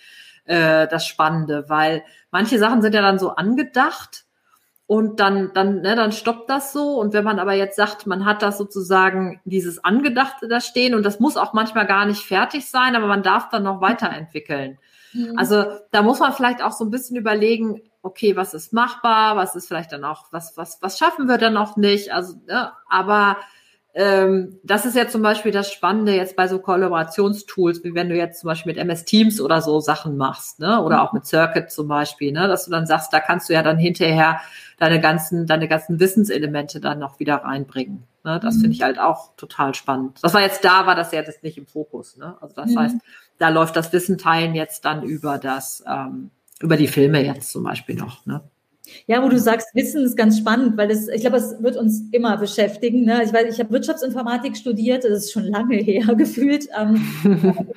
äh, 0.45 0.87
das 0.87 1.07
Spannende, 1.07 1.65
weil 1.67 2.03
manche 2.29 2.59
Sachen 2.59 2.81
sind 2.81 2.93
ja 2.93 3.01
dann 3.01 3.17
so 3.17 3.31
angedacht 3.35 4.25
und 4.85 5.19
dann, 5.19 5.51
dann, 5.53 5.81
ne, 5.81 5.95
dann 5.95 6.11
stoppt 6.11 6.49
das 6.49 6.73
so. 6.73 6.99
Und 6.99 7.13
wenn 7.13 7.23
man 7.23 7.39
aber 7.39 7.53
jetzt 7.53 7.77
sagt, 7.77 8.05
man 8.05 8.25
hat 8.25 8.41
das 8.41 8.57
sozusagen 8.57 9.39
dieses 9.45 9.83
Angedachte 9.83 10.47
da 10.47 10.59
stehen 10.59 10.93
und 10.93 11.03
das 11.03 11.19
muss 11.19 11.37
auch 11.37 11.53
manchmal 11.53 11.87
gar 11.87 12.05
nicht 12.05 12.23
fertig 12.23 12.69
sein, 12.69 12.95
aber 12.95 13.07
man 13.07 13.23
darf 13.23 13.49
dann 13.49 13.63
noch 13.63 13.81
weiterentwickeln. 13.81 14.77
Mhm. 15.13 15.37
Also 15.37 15.65
da 15.91 16.01
muss 16.01 16.19
man 16.19 16.33
vielleicht 16.33 16.61
auch 16.61 16.73
so 16.73 16.83
ein 16.83 16.91
bisschen 16.91 17.15
überlegen, 17.15 17.81
okay, 18.01 18.35
was 18.35 18.53
ist 18.53 18.73
machbar, 18.73 19.37
was 19.37 19.55
ist 19.55 19.67
vielleicht 19.67 19.93
dann 19.93 20.03
auch, 20.03 20.25
was, 20.31 20.57
was, 20.57 20.81
was 20.81 20.99
schaffen 20.99 21.27
wir 21.27 21.37
dann 21.37 21.53
noch 21.53 21.77
nicht? 21.77 22.13
Also, 22.13 22.35
ne, 22.45 22.73
aber 22.89 23.37
ähm, 23.95 24.59
das 24.63 24.85
ist 24.85 24.95
ja 24.95 25.07
zum 25.07 25.21
Beispiel 25.21 25.51
das 25.51 25.71
Spannende 25.71 26.15
jetzt 26.15 26.35
bei 26.35 26.47
so 26.47 26.57
Kollaborationstools, 26.57 27.83
wie 27.83 27.93
wenn 27.93 28.09
du 28.09 28.15
jetzt 28.15 28.39
zum 28.39 28.47
Beispiel 28.47 28.71
mit 28.71 28.79
MS 28.79 29.05
Teams 29.05 29.39
oder 29.39 29.61
so 29.61 29.79
Sachen 29.79 30.17
machst, 30.17 30.59
ne? 30.59 30.81
Oder 30.81 31.03
auch 31.03 31.13
mit 31.13 31.27
Circuit 31.27 31.69
zum 31.69 31.87
Beispiel, 31.87 32.31
ne? 32.31 32.47
Dass 32.47 32.65
du 32.65 32.71
dann 32.71 32.87
sagst, 32.87 33.13
da 33.13 33.19
kannst 33.19 33.49
du 33.49 33.53
ja 33.53 33.61
dann 33.61 33.77
hinterher 33.77 34.41
deine 34.79 34.99
ganzen, 34.99 35.45
deine 35.45 35.67
ganzen 35.67 35.99
Wissenselemente 35.99 36.79
dann 36.79 36.97
noch 36.97 37.19
wieder 37.19 37.35
reinbringen. 37.35 38.07
Ne? 38.23 38.39
Das 38.41 38.55
mhm. 38.55 38.61
finde 38.61 38.75
ich 38.75 38.81
halt 38.81 38.99
auch 38.99 39.35
total 39.37 39.75
spannend. 39.75 40.17
Das 40.23 40.33
war 40.33 40.41
jetzt 40.41 40.65
da, 40.65 40.87
war 40.87 40.95
das 40.95 41.11
ja 41.11 41.21
jetzt 41.21 41.43
nicht 41.43 41.57
im 41.59 41.67
Fokus, 41.67 42.17
ne? 42.17 42.35
Also 42.41 42.55
das 42.55 42.71
mhm. 42.71 42.79
heißt, 42.79 42.95
da 43.37 43.49
läuft 43.49 43.75
das 43.75 43.93
Wissen 43.93 44.17
teilen 44.17 44.55
jetzt 44.55 44.85
dann 44.85 45.03
über 45.03 45.37
das, 45.37 45.83
ähm, 45.87 46.31
über 46.59 46.77
die 46.77 46.87
Filme 46.87 47.23
jetzt 47.23 47.51
zum 47.51 47.63
Beispiel 47.63 47.95
noch, 47.95 48.25
ne? 48.25 48.41
Ja, 49.07 49.23
wo 49.23 49.29
du 49.29 49.39
sagst, 49.39 49.73
Wissen 49.73 50.03
ist 50.03 50.17
ganz 50.17 50.37
spannend, 50.37 50.75
weil 50.75 50.89
das, 50.89 51.07
ich 51.07 51.21
glaube, 51.21 51.37
es 51.37 51.63
wird 51.63 51.77
uns 51.77 52.03
immer 52.11 52.35
beschäftigen. 52.35 53.05
Ne? 53.05 53.23
Ich 53.23 53.31
weiß, 53.31 53.53
ich 53.53 53.59
habe 53.59 53.71
Wirtschaftsinformatik 53.71 54.57
studiert, 54.57 55.05
das 55.05 55.11
ist 55.11 55.31
schon 55.31 55.45
lange 55.45 55.75
her 55.83 56.03
gefühlt. 56.15 56.67
Ähm, 56.77 57.01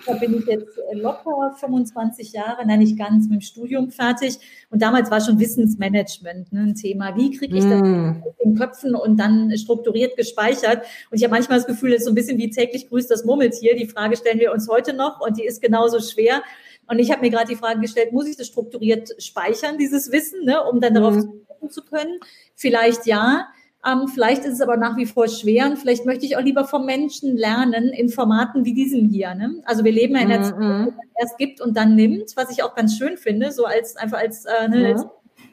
da 0.04 0.14
bin 0.14 0.36
ich 0.36 0.46
jetzt 0.46 0.76
locker 0.92 1.54
25 1.60 2.32
Jahre, 2.32 2.66
nein, 2.66 2.80
nicht 2.80 2.98
ganz, 2.98 3.28
mit 3.28 3.40
dem 3.40 3.40
Studium 3.40 3.90
fertig. 3.90 4.38
Und 4.70 4.82
damals 4.82 5.08
war 5.10 5.20
schon 5.20 5.38
Wissensmanagement 5.38 6.52
ne, 6.52 6.60
ein 6.60 6.74
Thema. 6.74 7.14
Wie 7.16 7.36
kriege 7.36 7.56
ich 7.56 7.64
das 7.64 7.80
mm. 7.80 8.22
in 8.40 8.54
Köpfen 8.56 8.96
und 8.96 9.16
dann 9.16 9.56
strukturiert 9.56 10.16
gespeichert? 10.16 10.82
Und 11.10 11.18
ich 11.18 11.22
habe 11.22 11.32
manchmal 11.32 11.58
das 11.58 11.68
Gefühl, 11.68 11.92
es 11.92 11.98
ist 11.98 12.06
so 12.06 12.10
ein 12.10 12.16
bisschen 12.16 12.38
wie 12.38 12.50
täglich 12.50 12.88
grüßt 12.88 13.10
das 13.10 13.24
Murmeltier. 13.24 13.76
Die 13.76 13.86
Frage 13.86 14.16
stellen 14.16 14.40
wir 14.40 14.52
uns 14.52 14.68
heute 14.68 14.92
noch 14.92 15.20
und 15.20 15.38
die 15.38 15.44
ist 15.44 15.62
genauso 15.62 16.00
schwer. 16.00 16.42
Und 16.88 16.98
ich 16.98 17.10
habe 17.10 17.20
mir 17.20 17.30
gerade 17.30 17.48
die 17.48 17.56
Frage 17.56 17.80
gestellt, 17.80 18.12
muss 18.12 18.26
ich 18.26 18.36
das 18.36 18.46
strukturiert 18.46 19.10
speichern, 19.18 19.78
dieses 19.78 20.12
Wissen, 20.12 20.44
ne, 20.44 20.62
um 20.64 20.80
dann 20.80 20.94
darauf 20.94 21.16
mhm. 21.16 21.70
zu 21.70 21.82
können? 21.82 22.18
Vielleicht 22.54 23.06
ja. 23.06 23.48
Ähm, 23.86 24.08
vielleicht 24.08 24.44
ist 24.44 24.54
es 24.54 24.60
aber 24.60 24.76
nach 24.76 24.96
wie 24.96 25.06
vor 25.06 25.28
schwer 25.28 25.66
und 25.66 25.76
vielleicht 25.76 26.06
möchte 26.06 26.26
ich 26.26 26.36
auch 26.36 26.42
lieber 26.42 26.64
vom 26.64 26.86
Menschen 26.86 27.36
lernen 27.36 27.90
in 27.90 28.08
Formaten 28.08 28.64
wie 28.64 28.74
diesem 28.74 29.08
hier. 29.08 29.34
Ne? 29.34 29.62
Also 29.64 29.84
wir 29.84 29.92
leben 29.92 30.14
ja 30.16 30.22
in 30.22 30.28
der 30.28 30.42
Zeit, 30.42 30.56
wo 30.56 30.60
man 30.60 30.94
erst 31.20 31.38
gibt 31.38 31.60
und 31.60 31.76
dann 31.76 31.94
nimmt, 31.94 32.36
was 32.36 32.50
ich 32.50 32.64
auch 32.64 32.74
ganz 32.74 32.96
schön 32.96 33.16
finde, 33.16 33.52
so 33.52 33.64
als 33.64 33.96
einfach 33.96 34.18
als, 34.18 34.44
äh, 34.44 34.68
ne, 34.68 34.88
als 34.88 35.04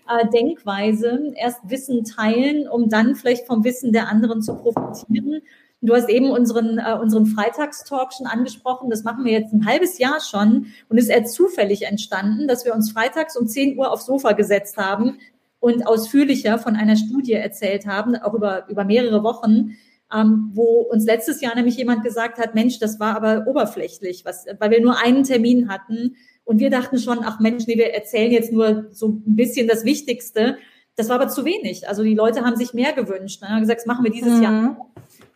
äh, 0.09 0.27
Denkweise. 0.29 1.33
Erst 1.35 1.59
Wissen 1.69 2.05
teilen, 2.05 2.67
um 2.67 2.89
dann 2.89 3.15
vielleicht 3.15 3.45
vom 3.45 3.63
Wissen 3.63 3.93
der 3.93 4.07
anderen 4.07 4.41
zu 4.41 4.55
profitieren 4.55 5.41
Du 5.85 5.93
hast 5.93 6.09
eben 6.09 6.31
unseren, 6.31 6.77
äh, 6.77 6.97
unseren 6.99 7.25
Freitagstalk 7.25 8.13
schon 8.13 8.25
angesprochen. 8.25 8.89
Das 8.89 9.03
machen 9.03 9.25
wir 9.25 9.33
jetzt 9.33 9.51
ein 9.51 9.65
halbes 9.65 9.97
Jahr 9.97 10.21
schon 10.21 10.67
und 10.87 10.97
ist 10.97 11.09
eher 11.09 11.25
zufällig 11.25 11.83
entstanden, 11.83 12.47
dass 12.47 12.63
wir 12.63 12.73
uns 12.73 12.91
freitags 12.91 13.35
um 13.35 13.47
10 13.47 13.77
Uhr 13.77 13.91
aufs 13.91 14.05
Sofa 14.05 14.31
gesetzt 14.31 14.77
haben 14.77 15.17
und 15.59 15.85
ausführlicher 15.85 16.57
von 16.57 16.77
einer 16.77 16.95
Studie 16.95 17.33
erzählt 17.33 17.85
haben, 17.85 18.15
auch 18.15 18.33
über, 18.33 18.65
über 18.69 18.85
mehrere 18.85 19.23
Wochen, 19.23 19.75
ähm, 20.13 20.51
wo 20.53 20.81
uns 20.89 21.03
letztes 21.05 21.41
Jahr 21.41 21.53
nämlich 21.53 21.75
jemand 21.75 22.03
gesagt 22.03 22.37
hat, 22.37 22.55
Mensch, 22.55 22.79
das 22.79 23.01
war 23.01 23.17
aber 23.17 23.45
oberflächlich, 23.45 24.23
was, 24.23 24.45
weil 24.59 24.71
wir 24.71 24.81
nur 24.81 24.97
einen 25.03 25.23
Termin 25.23 25.67
hatten 25.67 26.15
und 26.45 26.59
wir 26.59 26.69
dachten 26.69 26.97
schon, 26.97 27.19
ach 27.23 27.41
Mensch, 27.41 27.67
nee, 27.67 27.77
wir 27.77 27.93
erzählen 27.93 28.31
jetzt 28.31 28.53
nur 28.53 28.87
so 28.91 29.09
ein 29.09 29.35
bisschen 29.35 29.67
das 29.67 29.83
Wichtigste. 29.83 30.57
Das 30.95 31.09
war 31.09 31.15
aber 31.15 31.27
zu 31.27 31.43
wenig. 31.43 31.89
Also 31.89 32.03
die 32.03 32.13
Leute 32.13 32.45
haben 32.45 32.55
sich 32.55 32.73
mehr 32.73 32.93
gewünscht. 32.93 33.41
Ne? 33.41 33.49
Haben 33.49 33.61
gesagt, 33.61 33.81
das 33.81 33.87
machen 33.87 34.03
wir 34.03 34.11
dieses 34.11 34.37
mhm. 34.37 34.43
Jahr 34.43 34.77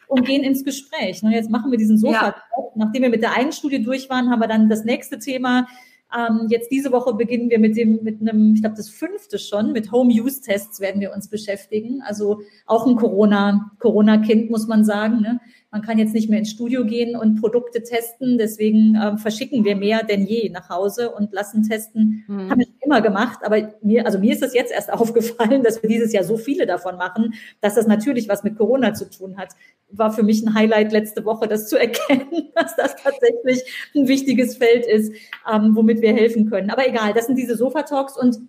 und 0.07 0.25
gehen 0.25 0.43
ins 0.43 0.63
Gespräch. 0.63 1.21
Ne? 1.23 1.33
Jetzt 1.33 1.49
machen 1.49 1.71
wir 1.71 1.77
diesen 1.77 1.97
Sofa. 1.97 2.27
Ja. 2.27 2.35
Nachdem 2.75 3.03
wir 3.03 3.09
mit 3.09 3.21
der 3.21 3.35
einen 3.35 3.51
Studie 3.51 3.83
durch 3.83 4.09
waren, 4.09 4.29
haben 4.29 4.39
wir 4.39 4.47
dann 4.47 4.69
das 4.69 4.83
nächste 4.83 5.19
Thema 5.19 5.67
ähm, 6.15 6.47
jetzt 6.49 6.71
diese 6.71 6.91
Woche 6.91 7.13
beginnen 7.13 7.49
wir 7.49 7.59
mit 7.59 7.75
dem, 7.75 7.99
mit 8.03 8.21
einem, 8.21 8.53
ich 8.53 8.61
glaube, 8.61 8.77
das 8.77 8.89
fünfte 8.89 9.39
schon, 9.39 9.73
mit 9.73 9.91
Home-Use-Tests 9.91 10.79
werden 10.79 11.01
wir 11.01 11.13
uns 11.13 11.27
beschäftigen. 11.27 12.01
Also 12.01 12.41
auch 12.65 12.87
ein 12.87 12.95
Corona, 12.95 13.71
Corona-Kind, 13.79 14.49
muss 14.49 14.67
man 14.67 14.85
sagen. 14.85 15.21
Ne? 15.21 15.41
Man 15.69 15.81
kann 15.81 15.99
jetzt 15.99 16.13
nicht 16.13 16.29
mehr 16.29 16.39
ins 16.39 16.51
Studio 16.51 16.85
gehen 16.85 17.17
und 17.17 17.41
Produkte 17.41 17.83
testen. 17.83 18.37
Deswegen 18.37 18.95
ähm, 18.95 19.17
verschicken 19.17 19.65
wir 19.65 19.75
mehr 19.75 20.03
denn 20.03 20.25
je 20.25 20.49
nach 20.49 20.69
Hause 20.69 21.11
und 21.11 21.33
lassen 21.33 21.63
testen. 21.63 22.23
Mhm. 22.27 22.49
Haben 22.49 22.59
wir 22.59 22.67
immer 22.81 23.01
gemacht. 23.01 23.39
Aber 23.43 23.73
mir, 23.81 24.05
also 24.05 24.17
mir 24.17 24.31
ist 24.31 24.41
das 24.41 24.53
jetzt 24.53 24.71
erst 24.71 24.91
aufgefallen, 24.93 25.63
dass 25.63 25.83
wir 25.83 25.89
dieses 25.89 26.13
Jahr 26.13 26.23
so 26.23 26.37
viele 26.37 26.65
davon 26.65 26.95
machen, 26.95 27.33
dass 27.59 27.75
das 27.75 27.85
natürlich 27.85 28.29
was 28.29 28.43
mit 28.43 28.57
Corona 28.57 28.93
zu 28.93 29.09
tun 29.09 29.37
hat. 29.37 29.49
War 29.89 30.11
für 30.11 30.23
mich 30.23 30.41
ein 30.41 30.53
Highlight 30.53 30.93
letzte 30.93 31.25
Woche, 31.25 31.47
das 31.47 31.67
zu 31.67 31.77
erkennen, 31.79 32.49
dass 32.55 32.75
das 32.77 32.95
tatsächlich 32.95 33.89
ein 33.93 34.07
wichtiges 34.07 34.55
Feld 34.55 34.85
ist, 34.85 35.11
ähm, 35.51 35.75
womit 35.75 36.01
wir 36.01 36.13
helfen 36.13 36.49
können. 36.49 36.69
Aber 36.69 36.87
egal, 36.87 37.13
das 37.13 37.25
sind 37.25 37.37
diese 37.37 37.57
Sofa-Talks 37.57 38.17
und 38.17 38.39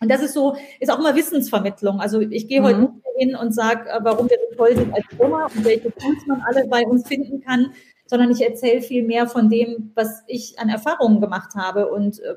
und 0.00 0.10
das 0.10 0.22
ist 0.22 0.32
so, 0.32 0.56
ist 0.80 0.90
auch 0.90 0.98
immer 0.98 1.14
Wissensvermittlung. 1.14 2.00
Also 2.00 2.20
ich 2.20 2.48
gehe 2.48 2.62
heute 2.62 2.80
mhm. 2.80 3.02
hin 3.16 3.36
und 3.36 3.54
sage, 3.54 3.88
äh, 3.90 4.00
warum 4.02 4.30
wir 4.30 4.38
so 4.50 4.56
toll 4.56 4.74
sind 4.74 4.94
als 4.94 5.04
Firma 5.14 5.44
und 5.44 5.64
welche 5.64 5.92
Tools 5.92 6.26
man 6.26 6.42
alle 6.42 6.66
bei 6.66 6.84
uns 6.86 7.06
finden 7.06 7.42
kann, 7.42 7.72
sondern 8.06 8.30
ich 8.30 8.40
erzähle 8.40 8.80
viel 8.80 9.04
mehr 9.04 9.26
von 9.26 9.50
dem, 9.50 9.92
was 9.94 10.24
ich 10.26 10.58
an 10.58 10.70
Erfahrungen 10.70 11.20
gemacht 11.20 11.54
habe 11.54 11.88
und 11.88 12.18
äh, 12.20 12.36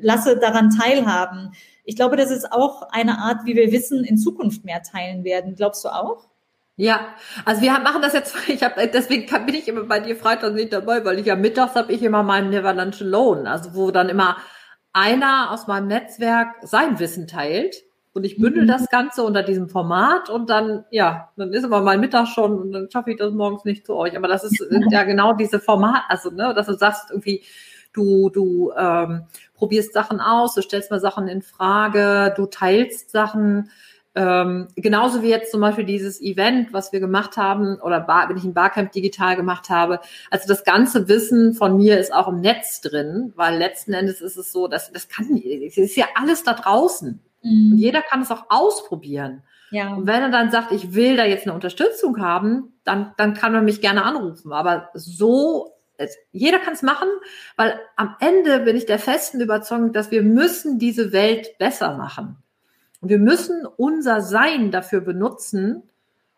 lasse 0.00 0.38
daran 0.38 0.70
teilhaben. 0.70 1.52
Ich 1.84 1.96
glaube, 1.96 2.16
das 2.16 2.30
ist 2.30 2.52
auch 2.52 2.82
eine 2.90 3.18
Art, 3.18 3.44
wie 3.44 3.56
wir 3.56 3.72
Wissen 3.72 4.04
in 4.04 4.16
Zukunft 4.16 4.64
mehr 4.64 4.82
teilen 4.82 5.24
werden. 5.24 5.56
Glaubst 5.56 5.84
du 5.84 5.88
auch? 5.88 6.28
Ja, 6.76 7.00
also 7.44 7.62
wir 7.62 7.72
machen 7.80 8.00
das 8.00 8.12
jetzt, 8.12 8.34
ich 8.48 8.62
habe 8.62 8.86
deswegen 8.86 9.26
bin 9.44 9.56
ich 9.56 9.66
immer 9.66 9.82
bei 9.82 9.98
dir 9.98 10.14
Freitag 10.14 10.54
nicht 10.54 10.72
dabei, 10.72 11.04
weil 11.04 11.18
ich 11.18 11.26
ja 11.26 11.34
mittags 11.34 11.74
habe 11.74 11.92
ich 11.92 12.02
immer 12.02 12.22
meinen 12.22 12.50
Neverlandschen 12.50 13.08
Lohn, 13.08 13.48
also 13.48 13.74
wo 13.74 13.90
dann 13.90 14.08
immer 14.08 14.36
einer 14.92 15.50
aus 15.50 15.66
meinem 15.66 15.88
Netzwerk 15.88 16.56
sein 16.62 16.98
Wissen 16.98 17.26
teilt 17.26 17.82
und 18.14 18.24
ich 18.24 18.36
bündel 18.36 18.64
mhm. 18.64 18.68
das 18.68 18.88
Ganze 18.90 19.22
unter 19.22 19.42
diesem 19.42 19.68
Format 19.68 20.28
und 20.28 20.50
dann, 20.50 20.84
ja, 20.90 21.30
dann 21.36 21.52
ist 21.52 21.64
immer 21.64 21.80
mein 21.80 22.00
Mittag 22.00 22.28
schon 22.28 22.58
und 22.58 22.72
dann 22.72 22.90
schaffe 22.90 23.10
ich 23.10 23.16
das 23.16 23.32
morgens 23.32 23.64
nicht 23.64 23.86
zu 23.86 23.94
euch. 23.94 24.16
Aber 24.16 24.28
das 24.28 24.44
ist 24.44 24.64
ja 24.90 25.04
genau 25.04 25.32
diese 25.32 25.60
Format, 25.60 26.02
also, 26.08 26.30
ne, 26.30 26.52
dass 26.54 26.66
du 26.66 26.74
sagst 26.74 27.10
irgendwie, 27.10 27.42
du, 27.94 28.28
du 28.28 28.72
ähm, 28.76 29.24
probierst 29.54 29.94
Sachen 29.94 30.20
aus, 30.20 30.54
du 30.54 30.62
stellst 30.62 30.90
mal 30.90 31.00
Sachen 31.00 31.26
in 31.28 31.42
Frage, 31.42 32.34
du 32.36 32.46
teilst 32.46 33.10
Sachen, 33.10 33.70
ähm, 34.14 34.68
genauso 34.76 35.22
wie 35.22 35.28
jetzt 35.28 35.50
zum 35.50 35.60
Beispiel 35.62 35.84
dieses 35.84 36.20
Event, 36.20 36.72
was 36.72 36.92
wir 36.92 37.00
gemacht 37.00 37.36
haben, 37.36 37.80
oder 37.80 38.00
Bar, 38.00 38.28
wenn 38.28 38.36
ich 38.36 38.44
ein 38.44 38.52
Barcamp 38.52 38.92
digital 38.92 39.36
gemacht 39.36 39.70
habe. 39.70 40.00
Also 40.30 40.46
das 40.48 40.64
ganze 40.64 41.08
Wissen 41.08 41.54
von 41.54 41.76
mir 41.76 41.98
ist 41.98 42.12
auch 42.12 42.28
im 42.28 42.40
Netz 42.40 42.80
drin, 42.82 43.32
weil 43.36 43.56
letzten 43.56 43.94
Endes 43.94 44.20
ist 44.20 44.36
es 44.36 44.52
so, 44.52 44.68
dass 44.68 44.92
das 44.92 45.08
kann, 45.08 45.36
es 45.36 45.78
ist 45.78 45.96
ja 45.96 46.06
alles 46.14 46.44
da 46.44 46.52
draußen. 46.52 47.20
Mhm. 47.42 47.72
Und 47.72 47.78
jeder 47.78 48.02
kann 48.02 48.20
es 48.20 48.30
auch 48.30 48.44
ausprobieren. 48.50 49.42
Ja. 49.70 49.94
Und 49.94 50.06
wenn 50.06 50.22
er 50.22 50.30
dann 50.30 50.50
sagt, 50.50 50.72
ich 50.72 50.94
will 50.94 51.16
da 51.16 51.24
jetzt 51.24 51.46
eine 51.46 51.54
Unterstützung 51.54 52.20
haben, 52.20 52.74
dann, 52.84 53.14
dann 53.16 53.32
kann 53.32 53.52
man 53.52 53.64
mich 53.64 53.80
gerne 53.80 54.04
anrufen. 54.04 54.52
Aber 54.52 54.90
so, 54.92 55.72
jeder 56.30 56.58
kann 56.58 56.74
es 56.74 56.82
machen, 56.82 57.08
weil 57.56 57.80
am 57.96 58.14
Ende 58.20 58.60
bin 58.60 58.76
ich 58.76 58.84
der 58.84 58.98
festen 58.98 59.40
Überzeugung, 59.40 59.94
dass 59.94 60.10
wir 60.10 60.22
müssen 60.22 60.78
diese 60.78 61.12
Welt 61.12 61.56
besser 61.58 61.96
machen. 61.96 62.36
Und 63.02 63.08
wir 63.08 63.18
müssen 63.18 63.66
unser 63.76 64.20
Sein 64.20 64.70
dafür 64.70 65.00
benutzen 65.00 65.82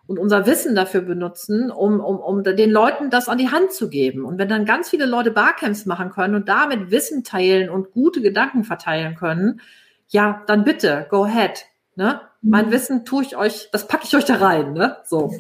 und 0.07 0.19
unser 0.19 0.47
Wissen 0.47 0.75
dafür 0.75 1.03
benutzen, 1.03 1.71
um, 1.71 2.01
um, 2.01 2.19
um 2.19 2.43
den 2.43 2.71
Leuten 2.71 3.11
das 3.11 3.29
an 3.29 3.37
die 3.37 3.51
Hand 3.51 3.73
zu 3.73 3.91
geben. 3.91 4.25
Und 4.25 4.39
wenn 4.39 4.49
dann 4.49 4.65
ganz 4.65 4.89
viele 4.89 5.05
Leute 5.05 5.31
Barcamps 5.31 5.85
machen 5.85 6.09
können 6.11 6.35
und 6.35 6.49
damit 6.49 6.91
Wissen 6.91 7.23
teilen 7.23 7.69
und 7.69 7.93
gute 7.93 8.23
Gedanken 8.23 8.65
verteilen 8.65 9.15
können, 9.15 9.61
ja, 10.09 10.43
dann 10.47 10.65
bitte, 10.65 11.07
go 11.11 11.25
ahead. 11.25 11.67
Ne? 11.97 12.23
Mein 12.41 12.67
mhm. 12.67 12.73
Wissen 12.73 13.05
tue 13.05 13.25
ich 13.25 13.37
euch, 13.37 13.69
das 13.71 13.87
packe 13.87 14.05
ich 14.05 14.17
euch 14.17 14.25
da 14.25 14.37
rein. 14.37 14.73
Ne? 14.73 14.97
So. 15.05 15.37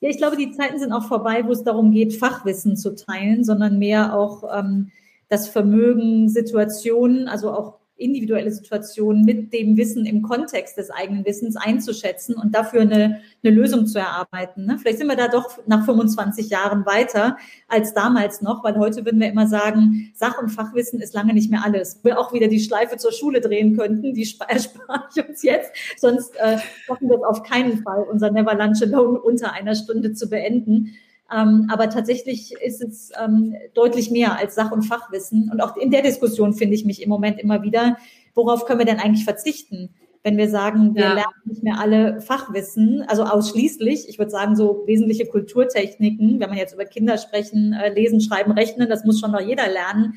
Ja, 0.00 0.10
ich 0.10 0.18
glaube, 0.18 0.36
die 0.36 0.52
Zeiten 0.52 0.78
sind 0.78 0.92
auch 0.92 1.08
vorbei, 1.08 1.46
wo 1.46 1.52
es 1.52 1.64
darum 1.64 1.92
geht, 1.92 2.14
Fachwissen 2.14 2.76
zu 2.76 2.94
teilen, 2.94 3.42
sondern 3.42 3.78
mehr 3.78 4.14
auch 4.14 4.44
ähm, 4.54 4.90
das 5.30 5.48
Vermögen, 5.48 6.28
Situationen, 6.28 7.26
also 7.26 7.52
auch 7.52 7.79
individuelle 8.00 8.50
Situationen 8.50 9.24
mit 9.24 9.52
dem 9.52 9.76
Wissen 9.76 10.06
im 10.06 10.22
Kontext 10.22 10.76
des 10.76 10.90
eigenen 10.90 11.24
Wissens 11.24 11.56
einzuschätzen 11.56 12.34
und 12.34 12.54
dafür 12.54 12.82
eine, 12.82 13.20
eine 13.42 13.54
Lösung 13.54 13.86
zu 13.86 13.98
erarbeiten. 13.98 14.66
Ne? 14.66 14.78
Vielleicht 14.78 14.98
sind 14.98 15.08
wir 15.08 15.16
da 15.16 15.28
doch 15.28 15.58
nach 15.66 15.84
25 15.84 16.50
Jahren 16.50 16.86
weiter 16.86 17.36
als 17.68 17.94
damals 17.94 18.42
noch, 18.42 18.64
weil 18.64 18.76
heute 18.76 19.04
würden 19.04 19.20
wir 19.20 19.28
immer 19.28 19.46
sagen, 19.46 20.12
Sach- 20.14 20.40
und 20.40 20.48
Fachwissen 20.48 21.00
ist 21.00 21.14
lange 21.14 21.34
nicht 21.34 21.50
mehr 21.50 21.64
alles. 21.64 22.00
Wir 22.02 22.18
auch 22.18 22.32
wieder 22.32 22.48
die 22.48 22.60
Schleife 22.60 22.96
zur 22.96 23.12
Schule 23.12 23.40
drehen 23.40 23.76
könnten, 23.76 24.14
die 24.14 24.22
erspare 24.48 25.04
ich 25.14 25.28
uns 25.28 25.42
jetzt, 25.42 25.70
sonst 25.96 26.34
äh, 26.36 26.58
schaffen 26.86 27.08
wir 27.08 27.16
es 27.16 27.24
auf 27.24 27.42
keinen 27.42 27.82
Fall, 27.82 28.04
unser 28.10 28.30
Never 28.30 28.54
Lunch 28.54 28.82
Alone 28.82 29.20
unter 29.20 29.52
einer 29.52 29.74
Stunde 29.74 30.12
zu 30.12 30.28
beenden. 30.28 30.94
Ähm, 31.32 31.68
aber 31.70 31.88
tatsächlich 31.90 32.52
ist 32.52 32.82
es 32.82 33.12
ähm, 33.22 33.54
deutlich 33.74 34.10
mehr 34.10 34.38
als 34.38 34.54
Sach- 34.54 34.72
und 34.72 34.82
Fachwissen. 34.82 35.50
Und 35.50 35.60
auch 35.60 35.76
in 35.76 35.90
der 35.90 36.02
Diskussion 36.02 36.54
finde 36.54 36.74
ich 36.74 36.84
mich 36.84 37.02
im 37.02 37.08
Moment 37.08 37.38
immer 37.38 37.62
wieder, 37.62 37.96
worauf 38.34 38.64
können 38.64 38.80
wir 38.80 38.86
denn 38.86 38.98
eigentlich 38.98 39.24
verzichten? 39.24 39.90
Wenn 40.22 40.36
wir 40.36 40.50
sagen, 40.50 40.94
wir 40.94 41.02
ja. 41.02 41.12
lernen 41.14 41.42
nicht 41.44 41.62
mehr 41.62 41.80
alle 41.80 42.20
Fachwissen, 42.20 43.04
also 43.08 43.24
ausschließlich, 43.24 44.08
ich 44.08 44.18
würde 44.18 44.30
sagen, 44.30 44.54
so 44.54 44.82
wesentliche 44.86 45.24
Kulturtechniken, 45.24 46.40
wenn 46.40 46.48
man 46.50 46.58
jetzt 46.58 46.74
über 46.74 46.84
Kinder 46.84 47.16
sprechen, 47.16 47.72
äh, 47.72 47.92
lesen, 47.92 48.20
schreiben, 48.20 48.52
rechnen, 48.52 48.88
das 48.88 49.04
muss 49.04 49.18
schon 49.18 49.30
noch 49.30 49.40
jeder 49.40 49.68
lernen. 49.68 50.14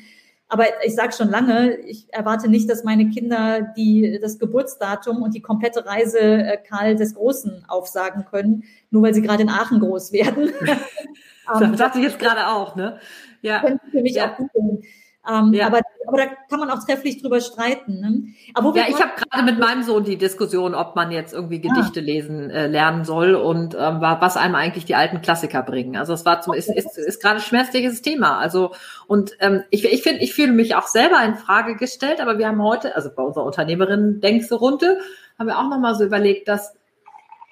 Aber 0.48 0.66
ich 0.84 0.94
sage 0.94 1.12
schon 1.12 1.30
lange, 1.30 1.76
ich 1.78 2.12
erwarte 2.12 2.48
nicht, 2.48 2.68
dass 2.70 2.84
meine 2.84 3.08
Kinder 3.08 3.72
die, 3.76 4.18
das 4.20 4.38
Geburtsdatum 4.38 5.22
und 5.22 5.34
die 5.34 5.40
komplette 5.40 5.86
Reise 5.86 6.20
äh, 6.20 6.58
Karl 6.58 6.96
des 6.96 7.14
Großen 7.14 7.64
aufsagen 7.66 8.24
können, 8.26 8.64
nur 8.90 9.02
weil 9.02 9.14
sie 9.14 9.22
gerade 9.22 9.42
in 9.42 9.48
Aachen 9.48 9.80
groß 9.80 10.12
werden. 10.12 10.52
das 11.58 11.72
dachte 11.78 11.98
ich 11.98 12.04
jetzt 12.04 12.18
gerade 12.18 12.48
auch, 12.48 12.76
ne? 12.76 12.98
Ja. 13.42 13.64
Für 13.90 14.02
mich 14.02 14.14
ja. 14.14 14.32
auch 14.32 14.36
googeln. 14.36 14.82
Ähm, 15.26 15.54
ja. 15.54 15.66
aber, 15.66 15.80
aber 16.06 16.16
da 16.18 16.26
kann 16.50 16.60
man 16.60 16.70
auch 16.70 16.84
trefflich 16.84 17.22
drüber 17.22 17.40
streiten. 17.40 18.00
Ne? 18.00 18.24
Aber 18.52 18.76
ja, 18.76 18.84
ich 18.88 19.00
habe 19.00 19.12
gerade 19.16 19.42
mit 19.44 19.58
meinem 19.58 19.82
Sohn 19.82 20.04
die 20.04 20.18
Diskussion, 20.18 20.74
ob 20.74 20.96
man 20.96 21.10
jetzt 21.10 21.32
irgendwie 21.32 21.60
Gedichte 21.60 22.00
ah. 22.00 22.02
lesen 22.02 22.50
äh, 22.50 22.66
lernen 22.66 23.04
soll 23.04 23.34
und 23.34 23.74
ähm, 23.74 24.00
was 24.00 24.36
einem 24.36 24.54
eigentlich 24.54 24.84
die 24.84 24.94
alten 24.94 25.22
Klassiker 25.22 25.62
bringen. 25.62 25.96
Also 25.96 26.12
es 26.12 26.26
war 26.26 26.42
zum, 26.42 26.52
ist, 26.52 26.68
ist, 26.68 26.98
ist 26.98 27.22
gerade 27.22 27.40
schmerzliches 27.40 28.02
Thema. 28.02 28.38
Also 28.38 28.72
und 29.06 29.32
ähm, 29.40 29.62
ich, 29.70 29.84
ich 29.84 30.02
finde, 30.02 30.20
ich 30.22 30.34
fühle 30.34 30.52
mich 30.52 30.74
auch 30.74 30.88
selber 30.88 31.22
in 31.24 31.36
Frage 31.36 31.76
gestellt, 31.76 32.20
aber 32.20 32.38
wir 32.38 32.48
haben 32.48 32.62
heute, 32.62 32.94
also 32.94 33.10
bei 33.14 33.22
unserer 33.22 33.44
Unternehmerinnen 33.44 34.20
denkste 34.20 34.56
Runde, 34.56 34.98
haben 35.38 35.46
wir 35.46 35.58
auch 35.58 35.68
nochmal 35.70 35.94
so 35.94 36.04
überlegt, 36.04 36.48
dass 36.48 36.74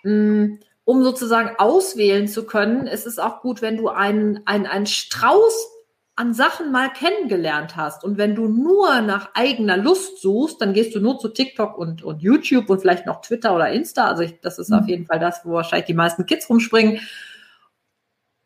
mh, 0.02 0.12
mm, 0.12 0.58
um 0.84 1.04
sozusagen 1.04 1.54
auswählen 1.58 2.26
zu 2.26 2.44
können, 2.44 2.86
ist 2.86 3.06
es 3.06 3.18
auch 3.18 3.40
gut, 3.40 3.62
wenn 3.62 3.76
du 3.76 3.88
einen, 3.88 4.40
einen, 4.46 4.66
einen 4.66 4.86
Strauß 4.86 5.71
an 6.14 6.34
Sachen 6.34 6.70
mal 6.70 6.92
kennengelernt 6.92 7.76
hast. 7.76 8.04
Und 8.04 8.18
wenn 8.18 8.34
du 8.34 8.46
nur 8.46 9.00
nach 9.00 9.30
eigener 9.34 9.76
Lust 9.76 10.20
suchst, 10.20 10.60
dann 10.60 10.74
gehst 10.74 10.94
du 10.94 11.00
nur 11.00 11.18
zu 11.18 11.28
TikTok 11.28 11.78
und, 11.78 12.02
und 12.02 12.20
YouTube 12.20 12.68
und 12.68 12.80
vielleicht 12.80 13.06
noch 13.06 13.22
Twitter 13.22 13.54
oder 13.54 13.70
Insta. 13.70 14.08
Also 14.08 14.22
ich, 14.22 14.40
das 14.40 14.58
ist 14.58 14.70
mhm. 14.70 14.78
auf 14.78 14.88
jeden 14.88 15.06
Fall 15.06 15.18
das, 15.18 15.44
wo 15.44 15.52
wahrscheinlich 15.52 15.86
die 15.86 15.94
meisten 15.94 16.26
Kids 16.26 16.50
rumspringen. 16.50 17.00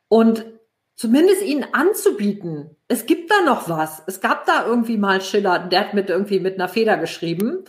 Und 0.09 0.47
zumindest 0.95 1.43
ihnen 1.43 1.67
anzubieten, 1.73 2.77
es 2.87 3.07
gibt 3.07 3.31
da 3.31 3.43
noch 3.45 3.69
was. 3.69 4.03
Es 4.07 4.21
gab 4.21 4.47
da 4.47 4.65
irgendwie 4.65 4.97
mal 4.97 5.21
Schiller, 5.21 5.59
der 5.59 5.81
hat 5.81 5.95
mit 5.95 6.09
irgendwie 6.09 6.39
mit 6.39 6.55
einer 6.55 6.69
Feder 6.69 6.97
geschrieben. 6.97 7.65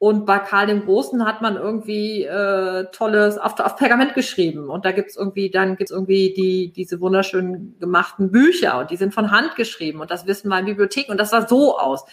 Und 0.00 0.26
bei 0.26 0.38
Karl 0.38 0.68
dem 0.68 0.84
Großen 0.84 1.26
hat 1.26 1.42
man 1.42 1.56
irgendwie 1.56 2.22
äh, 2.22 2.84
tolles 2.92 3.36
auf, 3.36 3.58
auf 3.58 3.74
Pergament 3.74 4.14
geschrieben. 4.14 4.70
Und 4.70 4.84
da 4.84 4.92
gibt's 4.92 5.16
irgendwie, 5.16 5.50
dann 5.50 5.76
gibt's 5.76 5.90
irgendwie 5.90 6.32
die, 6.32 6.72
diese 6.72 7.00
wunderschön 7.00 7.74
gemachten 7.80 8.30
Bücher 8.30 8.78
und 8.78 8.92
die 8.92 8.96
sind 8.96 9.12
von 9.12 9.32
Hand 9.32 9.56
geschrieben 9.56 10.00
und 10.00 10.12
das 10.12 10.26
wissen 10.26 10.48
wir 10.50 10.58
in 10.60 10.66
Bibliotheken 10.66 11.10
und 11.10 11.18
das 11.18 11.30
sah 11.30 11.48
so 11.48 11.78
aus. 11.78 12.04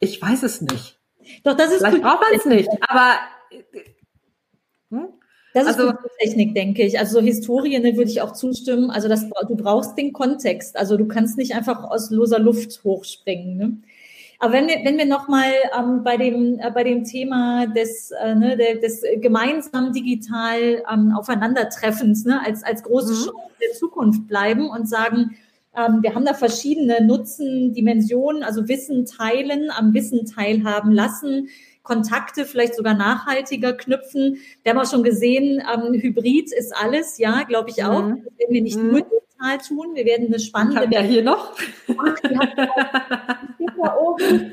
Ich 0.00 0.20
weiß 0.20 0.42
es 0.42 0.60
nicht. 0.62 0.98
Doch, 1.44 1.56
das 1.56 1.70
ist 1.70 1.78
Vielleicht 1.78 2.02
braucht 2.02 2.22
man 2.22 2.34
es 2.34 2.44
nicht, 2.44 2.68
aber 2.88 3.18
hm? 4.90 5.08
Das 5.54 5.68
ist 5.68 5.78
also, 5.78 5.92
Technik, 6.18 6.54
denke 6.54 6.82
ich. 6.82 6.98
Also 6.98 7.20
so 7.20 7.24
Historien 7.24 7.84
würde 7.84 8.10
ich 8.10 8.22
auch 8.22 8.32
zustimmen. 8.32 8.90
Also 8.90 9.08
das, 9.08 9.28
du 9.28 9.56
brauchst 9.56 9.98
den 9.98 10.12
Kontext. 10.12 10.76
Also 10.76 10.96
du 10.96 11.06
kannst 11.06 11.36
nicht 11.36 11.54
einfach 11.54 11.84
aus 11.84 12.10
loser 12.10 12.38
Luft 12.38 12.82
hochspringen. 12.84 13.56
Ne? 13.58 13.76
Aber 14.42 14.54
wenn 14.54 14.66
wir, 14.66 14.80
wenn 14.82 14.98
wir 14.98 15.06
nochmal 15.06 15.52
ähm, 15.78 16.02
bei, 16.02 16.16
dem, 16.16 16.58
äh, 16.58 16.68
bei 16.72 16.82
dem 16.82 17.04
Thema 17.04 17.68
des, 17.68 18.10
äh, 18.10 18.34
ne, 18.34 18.56
des 18.56 19.04
gemeinsam 19.18 19.92
digital 19.92 20.82
ähm, 20.92 21.14
Aufeinandertreffens 21.16 22.24
ne, 22.24 22.44
als, 22.44 22.64
als 22.64 22.82
große 22.82 23.12
mhm. 23.12 23.16
Chance 23.18 23.54
der 23.62 23.78
Zukunft 23.78 24.26
bleiben 24.26 24.68
und 24.68 24.88
sagen, 24.88 25.36
ähm, 25.76 26.02
wir 26.02 26.16
haben 26.16 26.24
da 26.24 26.34
verschiedene 26.34 27.06
Nutzendimensionen, 27.06 28.42
also 28.42 28.66
Wissen 28.66 29.06
teilen, 29.06 29.70
am 29.70 29.94
Wissen 29.94 30.26
teilhaben 30.26 30.90
lassen, 30.90 31.46
Kontakte 31.84 32.44
vielleicht 32.44 32.74
sogar 32.74 32.94
nachhaltiger 32.94 33.74
knüpfen. 33.74 34.38
Wir 34.64 34.72
haben 34.72 34.78
auch 34.80 34.90
schon 34.90 35.04
gesehen, 35.04 35.62
ähm, 35.72 35.92
Hybrid 35.94 36.52
ist 36.52 36.74
alles, 36.76 37.16
ja, 37.18 37.44
glaube 37.44 37.70
ich 37.70 37.84
auch. 37.84 38.02
Mhm. 38.02 38.24
Werden 38.38 38.54
wir 38.54 38.62
nicht 38.62 38.76
mhm. 38.76 38.90
nur 38.90 39.06
digital 39.42 39.58
tun. 39.58 39.94
Wir 39.94 40.04
werden 40.04 40.26
eine 40.26 40.38
spannende. 40.38 40.84
Ich 40.84 40.90
ja 40.92 41.00
hier 41.00 41.22
noch. 41.22 41.54
da 43.82 43.96
oben. 43.98 44.52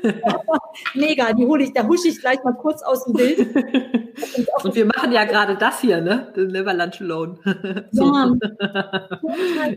Mega, 0.94 1.32
die 1.32 1.46
hole 1.46 1.64
ich, 1.64 1.72
da 1.72 1.86
husche 1.86 2.08
ich 2.08 2.20
gleich 2.20 2.42
mal 2.44 2.52
kurz 2.52 2.82
aus 2.82 3.04
dem 3.04 3.14
Bild. 3.14 3.38
Und 4.64 4.74
wir 4.74 4.86
machen 4.86 5.12
ja 5.12 5.24
gerade 5.24 5.56
das 5.56 5.80
hier, 5.80 6.00
ne? 6.00 6.32
The 6.34 6.42
Never 6.42 6.74
Lunch 6.74 7.00
Alone. 7.00 7.38
Ja. 7.92 8.32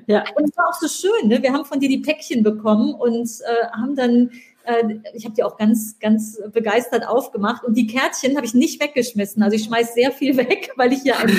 ja. 0.07 0.24
Und 0.36 0.49
es 0.49 0.57
war 0.57 0.70
auch 0.70 0.74
so 0.74 0.88
schön, 0.88 1.30
ne? 1.30 1.41
Wir 1.41 1.53
haben 1.53 1.66
von 1.66 1.80
dir 1.80 1.89
die 1.89 1.99
Päckchen 1.99 2.43
bekommen 2.43 2.93
und 2.93 3.30
äh, 3.41 3.68
haben 3.72 3.95
dann 3.95 4.32
äh, 4.64 4.99
ich 5.14 5.26
habe 5.26 5.36
die 5.36 5.43
auch 5.43 5.57
ganz, 5.57 5.99
ganz 5.99 6.41
begeistert 6.51 7.07
aufgemacht 7.07 7.64
und 7.64 7.76
die 7.76 7.88
Kärtchen 7.88 8.36
habe 8.36 8.45
ich 8.45 8.53
nicht 8.53 8.82
weggeschmissen. 8.82 9.43
Also 9.43 9.55
ich 9.55 9.66
schmeiß 9.66 9.93
sehr 9.93 10.11
viel 10.11 10.38
weg, 10.38 10.72
weil 10.76 10.93
ich 10.93 11.01
hier 11.01 11.18
ein 11.18 11.30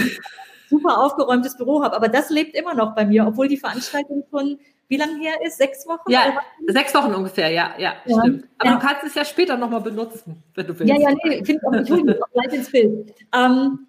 super 0.68 0.98
aufgeräumtes 0.98 1.56
Büro 1.56 1.82
habe. 1.82 1.96
Aber 1.96 2.08
das 2.08 2.30
lebt 2.30 2.54
immer 2.54 2.74
noch 2.74 2.94
bei 2.94 3.04
mir, 3.04 3.26
obwohl 3.26 3.48
die 3.48 3.56
Veranstaltung 3.56 4.24
schon 4.30 4.58
wie 4.88 4.96
lange 4.96 5.18
her 5.18 5.34
ist? 5.44 5.58
Sechs 5.58 5.86
Wochen? 5.86 6.10
Ja, 6.10 6.40
sechs 6.66 6.94
Wochen 6.94 7.14
ungefähr, 7.14 7.50
ja, 7.50 7.74
ja, 7.78 7.94
ja. 8.04 8.20
stimmt. 8.20 8.48
Aber 8.58 8.70
ja. 8.70 8.76
du 8.76 8.86
kannst 8.86 9.04
es 9.04 9.14
ja 9.14 9.24
später 9.24 9.56
nochmal 9.56 9.80
benutzen, 9.80 10.42
wenn 10.54 10.66
du 10.66 10.78
willst. 10.78 10.92
Ja, 10.92 11.00
ja, 11.00 11.16
nee, 11.24 11.36
ich 11.36 11.46
finde 11.46 11.66
auch, 11.66 11.72
ich 11.72 11.90
hole 11.90 12.20
auch 12.22 12.30
gleich 12.32 12.52
ins 12.52 12.70
Bild. 12.70 13.14
Ähm, 13.34 13.86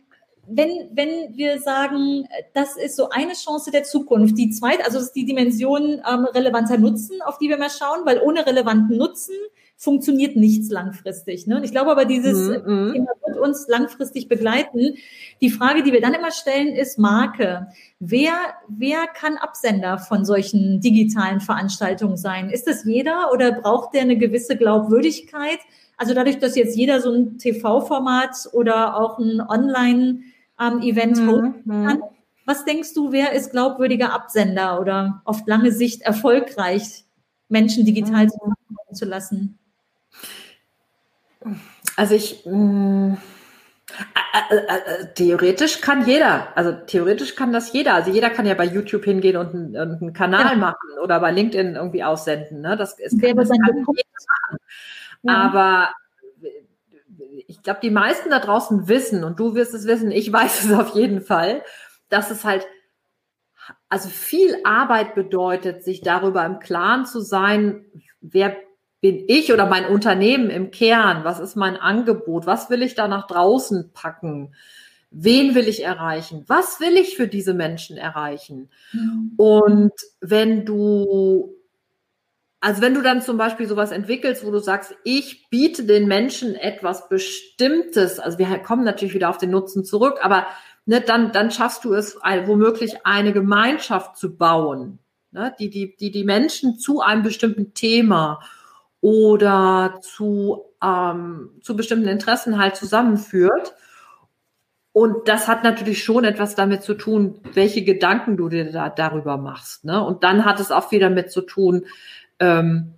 wenn, 0.48 0.90
wenn 0.94 1.36
wir 1.36 1.60
sagen, 1.60 2.28
das 2.54 2.78
ist 2.78 2.96
so 2.96 3.10
eine 3.10 3.34
Chance 3.34 3.72
der 3.72 3.84
Zukunft, 3.84 4.38
die 4.38 4.52
zweite, 4.52 4.86
also 4.86 5.00
ist 5.00 5.14
die 5.14 5.26
Dimension 5.26 6.02
ähm, 6.10 6.26
relevanter 6.26 6.78
Nutzen, 6.78 7.22
auf 7.24 7.40
die 7.40 7.50
wir 7.50 7.58
mal 7.58 7.70
schauen, 7.70 8.06
weil 8.06 8.22
ohne 8.22 8.46
relevanten 8.46 8.98
Nutzen 8.98 9.36
funktioniert 9.78 10.36
nichts 10.36 10.70
langfristig. 10.70 11.48
Ne? 11.48 11.58
Und 11.58 11.64
ich 11.64 11.72
glaube 11.72 11.92
aber, 11.92 12.06
dieses 12.06 12.48
mhm. 12.48 12.94
Thema 12.94 13.12
wird 13.26 13.38
uns 13.38 13.68
langfristig 13.68 14.28
begleiten. 14.28 14.96
Die 15.42 15.50
Frage, 15.50 15.84
die 15.84 15.92
wir 15.92 16.02
dann 16.02 16.14
immer 16.14 16.32
stellen, 16.32 16.70
ist 16.70 16.98
Marke. 16.98 17.68
Wer, 18.00 18.34
wer 18.68 19.08
kann 19.08 19.38
Absender 19.38 19.98
von 19.98 20.24
solchen 20.26 20.80
digitalen 20.80 21.42
Veranstaltungen 21.42 22.18
sein? 22.18 22.50
Ist 22.50 22.68
das 22.68 22.86
jeder 22.86 23.32
oder 23.34 23.52
braucht 23.52 23.94
der 23.94 24.02
eine 24.02 24.18
gewisse 24.18 24.56
Glaubwürdigkeit? 24.56 25.60
Also 25.98 26.14
dadurch, 26.14 26.40
dass 26.40 26.56
jetzt 26.56 26.78
jeder 26.78 27.02
so 27.02 27.12
ein 27.12 27.38
TV-Format 27.38 28.50
oder 28.54 28.98
auch 28.98 29.20
ein 29.20 29.42
Online-Event 29.42 31.18
ähm, 31.18 31.30
hosten 31.30 31.62
mhm. 31.66 31.86
kann, 31.86 32.02
was 32.46 32.64
denkst 32.64 32.94
du, 32.94 33.12
wer 33.12 33.34
ist 33.34 33.52
glaubwürdiger 33.52 34.14
Absender 34.14 34.80
oder 34.80 35.22
auf 35.26 35.46
lange 35.48 35.72
Sicht 35.72 36.04
erfolgreich, 36.04 37.06
Menschen 37.50 37.86
digital 37.86 38.26
mhm. 38.28 38.96
zu 38.96 39.06
lassen? 39.06 39.58
Also 41.96 42.16
ich 42.16 42.46
mh, 42.46 43.18
äh, 44.50 44.56
äh, 44.56 44.58
äh, 44.58 45.14
theoretisch 45.14 45.80
kann 45.82 46.06
jeder, 46.06 46.56
also 46.58 46.74
theoretisch 46.74 47.36
kann 47.36 47.54
das 47.54 47.72
jeder. 47.72 47.94
Also 47.94 48.12
jeder 48.12 48.30
kann 48.30 48.46
ja 48.46 48.54
bei 48.54 48.66
YouTube 48.66 49.06
hingehen 49.06 49.38
und 49.38 49.54
einen, 49.54 49.78
und 49.78 50.02
einen 50.02 50.14
Kanal 50.14 50.52
ja. 50.52 50.58
machen 50.58 51.00
oder 51.02 51.20
bei 51.20 51.32
LinkedIn 51.32 51.76
irgendwie 51.76 52.04
aussenden. 52.04 52.62
Ne? 52.62 52.76
Das, 52.76 53.00
ist, 53.00 53.22
kann, 53.22 53.36
das 53.38 53.50
kann. 53.50 53.86
Ja. 55.24 55.34
Aber 55.36 55.90
ich 57.48 57.64
glaube, 57.64 57.80
die 57.82 57.92
meisten 57.92 58.30
da 58.30 58.40
draußen 58.40 58.88
wissen, 58.88 59.24
und 59.24 59.40
du 59.40 59.56
wirst 59.56 59.74
es 59.74 59.86
wissen, 59.88 60.12
ich 60.12 60.32
weiß 60.32 60.66
es 60.66 60.74
auf 60.74 60.96
jeden 60.96 61.22
Fall, 61.22 61.64
dass 62.10 62.32
es 62.32 62.44
halt 62.44 62.68
also 63.90 64.10
viel 64.10 64.58
Arbeit 64.64 65.16
bedeutet, 65.16 65.84
sich 65.84 66.02
darüber 66.02 66.46
im 66.46 66.60
Klaren 66.60 67.06
zu 67.06 67.22
sein, 67.22 67.86
wer 68.20 68.56
bin 69.06 69.26
ich 69.28 69.54
oder 69.54 69.68
mein 69.68 69.86
Unternehmen 69.86 70.50
im 70.50 70.72
Kern? 70.72 71.24
Was 71.24 71.40
ist 71.40 71.56
mein 71.56 71.78
Angebot? 71.78 72.48
Was 72.48 72.72
will 72.72 72.82
ich 72.82 72.96
da 72.96 73.08
nach 73.08 73.28
draußen 73.28 73.92
packen? 73.94 74.56
Wen 75.12 75.54
will 75.54 75.68
ich 75.68 75.84
erreichen? 75.84 76.44
Was 76.48 76.80
will 76.80 76.98
ich 76.98 77.16
für 77.16 77.28
diese 77.28 77.54
Menschen 77.54 77.98
erreichen? 77.98 78.72
Mhm. 78.94 79.34
Und 79.38 79.94
wenn 80.22 80.66
du, 80.66 81.54
also 82.60 82.82
wenn 82.82 82.96
du 82.96 83.04
dann 83.04 83.22
zum 83.22 83.38
Beispiel 83.38 83.68
sowas 83.68 83.92
entwickelst, 83.92 84.44
wo 84.44 84.50
du 84.50 84.58
sagst, 84.58 84.96
ich 85.04 85.52
biete 85.52 85.84
den 85.84 86.08
Menschen 86.08 86.56
etwas 86.56 87.08
Bestimmtes, 87.08 88.18
also 88.18 88.40
wir 88.40 88.48
kommen 88.58 88.86
natürlich 88.86 89.14
wieder 89.14 89.30
auf 89.30 89.38
den 89.38 89.52
Nutzen 89.52 89.86
zurück, 89.86 90.18
aber 90.24 90.48
ne, 90.88 91.00
dann, 91.00 91.32
dann 91.32 91.52
schaffst 91.52 91.86
du 91.86 91.94
es, 91.94 92.16
womöglich 92.16 93.06
eine 93.06 93.34
Gemeinschaft 93.34 94.18
zu 94.18 94.36
bauen, 94.36 94.98
ne, 95.30 95.54
die, 95.60 95.70
die, 95.70 95.96
die 95.96 96.10
die 96.10 96.24
Menschen 96.24 96.80
zu 96.80 97.02
einem 97.02 97.22
bestimmten 97.22 97.76
Thema 97.76 98.40
oder 99.06 100.00
zu, 100.02 100.66
ähm, 100.84 101.52
zu 101.62 101.76
bestimmten 101.76 102.08
Interessen 102.08 102.58
halt 102.58 102.76
zusammenführt. 102.76 103.76
Und 104.94 105.28
das 105.28 105.48
hat 105.48 105.64
natürlich 105.64 106.04
schon 106.04 106.24
etwas 106.24 106.56
damit 106.56 106.82
zu 106.82 106.96
tun, 106.96 107.40
welche 107.54 107.84
Gedanken 107.84 108.36
du 108.36 108.50
dir 108.50 108.72
da 108.72 108.90
darüber 108.90 109.38
machst. 109.38 109.86
Ne? 109.86 110.04
Und 110.04 110.24
dann 110.24 110.44
hat 110.44 110.60
es 110.60 110.72
auch 110.72 110.90
viel 110.90 111.02
damit 111.02 111.30
zu 111.30 111.42
tun, 111.42 111.86
ähm, 112.40 112.96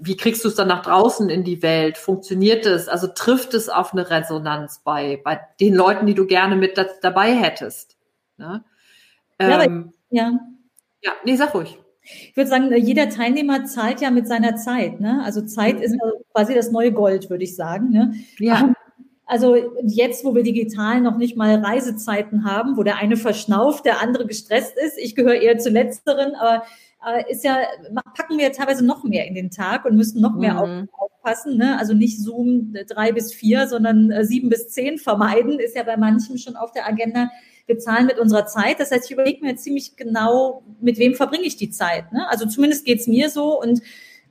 wie 0.00 0.16
kriegst 0.16 0.44
du 0.44 0.48
es 0.48 0.56
dann 0.56 0.66
nach 0.66 0.82
draußen 0.82 1.30
in 1.30 1.44
die 1.44 1.62
Welt? 1.62 1.96
Funktioniert 1.96 2.66
es? 2.66 2.88
Also 2.88 3.06
trifft 3.06 3.54
es 3.54 3.68
auf 3.68 3.92
eine 3.92 4.10
Resonanz 4.10 4.80
bei, 4.82 5.20
bei 5.22 5.38
den 5.60 5.74
Leuten, 5.76 6.06
die 6.06 6.14
du 6.14 6.26
gerne 6.26 6.56
mit 6.56 6.76
da, 6.76 6.86
dabei 7.02 7.36
hättest? 7.36 7.96
Ne? 8.36 8.64
Ähm, 9.38 9.92
ja, 10.10 10.22
ja. 10.22 10.40
Ja, 11.02 11.12
nee, 11.24 11.36
sag 11.36 11.54
ruhig. 11.54 11.78
Ich 12.02 12.36
würde 12.36 12.50
sagen, 12.50 12.74
jeder 12.76 13.08
Teilnehmer 13.08 13.64
zahlt 13.64 14.00
ja 14.00 14.10
mit 14.10 14.26
seiner 14.26 14.56
Zeit. 14.56 15.00
Ne? 15.00 15.22
Also 15.24 15.42
Zeit 15.42 15.80
ist 15.80 15.96
quasi 16.32 16.54
das 16.54 16.70
neue 16.70 16.92
Gold, 16.92 17.30
würde 17.30 17.44
ich 17.44 17.54
sagen. 17.54 17.90
Ne? 17.90 18.14
Ja. 18.38 18.60
Ähm, 18.60 18.74
also 19.26 19.56
jetzt, 19.84 20.24
wo 20.24 20.34
wir 20.34 20.42
digital 20.42 21.00
noch 21.00 21.16
nicht 21.16 21.36
mal 21.36 21.54
Reisezeiten 21.54 22.44
haben, 22.44 22.76
wo 22.76 22.82
der 22.82 22.96
eine 22.96 23.16
verschnauft, 23.16 23.84
der 23.84 24.02
andere 24.02 24.26
gestresst 24.26 24.74
ist, 24.76 24.98
ich 24.98 25.14
gehöre 25.14 25.40
eher 25.40 25.56
zu 25.58 25.70
letzteren, 25.70 26.34
aber 26.34 26.64
äh, 27.06 27.30
ist 27.30 27.44
ja, 27.44 27.58
packen 28.16 28.38
wir 28.38 28.50
teilweise 28.52 28.84
noch 28.84 29.04
mehr 29.04 29.26
in 29.26 29.34
den 29.34 29.50
Tag 29.50 29.84
und 29.84 29.96
müssen 29.96 30.20
noch 30.20 30.34
mehr 30.34 30.54
mhm. 30.66 30.88
aufpassen. 30.98 31.56
Ne? 31.56 31.78
Also 31.78 31.94
nicht 31.94 32.20
Zoom 32.20 32.74
drei 32.88 33.12
bis 33.12 33.32
vier, 33.32 33.68
sondern 33.68 34.10
äh, 34.10 34.24
sieben 34.24 34.48
bis 34.48 34.68
zehn 34.70 34.98
vermeiden, 34.98 35.60
ist 35.60 35.76
ja 35.76 35.84
bei 35.84 35.96
manchen 35.96 36.36
schon 36.36 36.56
auf 36.56 36.72
der 36.72 36.88
Agenda 36.88 37.30
wir 37.66 37.78
zahlen 37.78 38.06
mit 38.06 38.18
unserer 38.18 38.46
Zeit. 38.46 38.80
Das 38.80 38.90
heißt, 38.90 39.06
ich 39.06 39.12
überlege 39.12 39.44
mir 39.44 39.56
ziemlich 39.56 39.96
genau, 39.96 40.62
mit 40.80 40.98
wem 40.98 41.14
verbringe 41.14 41.44
ich 41.44 41.56
die 41.56 41.70
Zeit. 41.70 42.12
Ne? 42.12 42.28
Also 42.28 42.46
zumindest 42.46 42.84
geht's 42.84 43.06
mir 43.06 43.30
so 43.30 43.60
und 43.60 43.82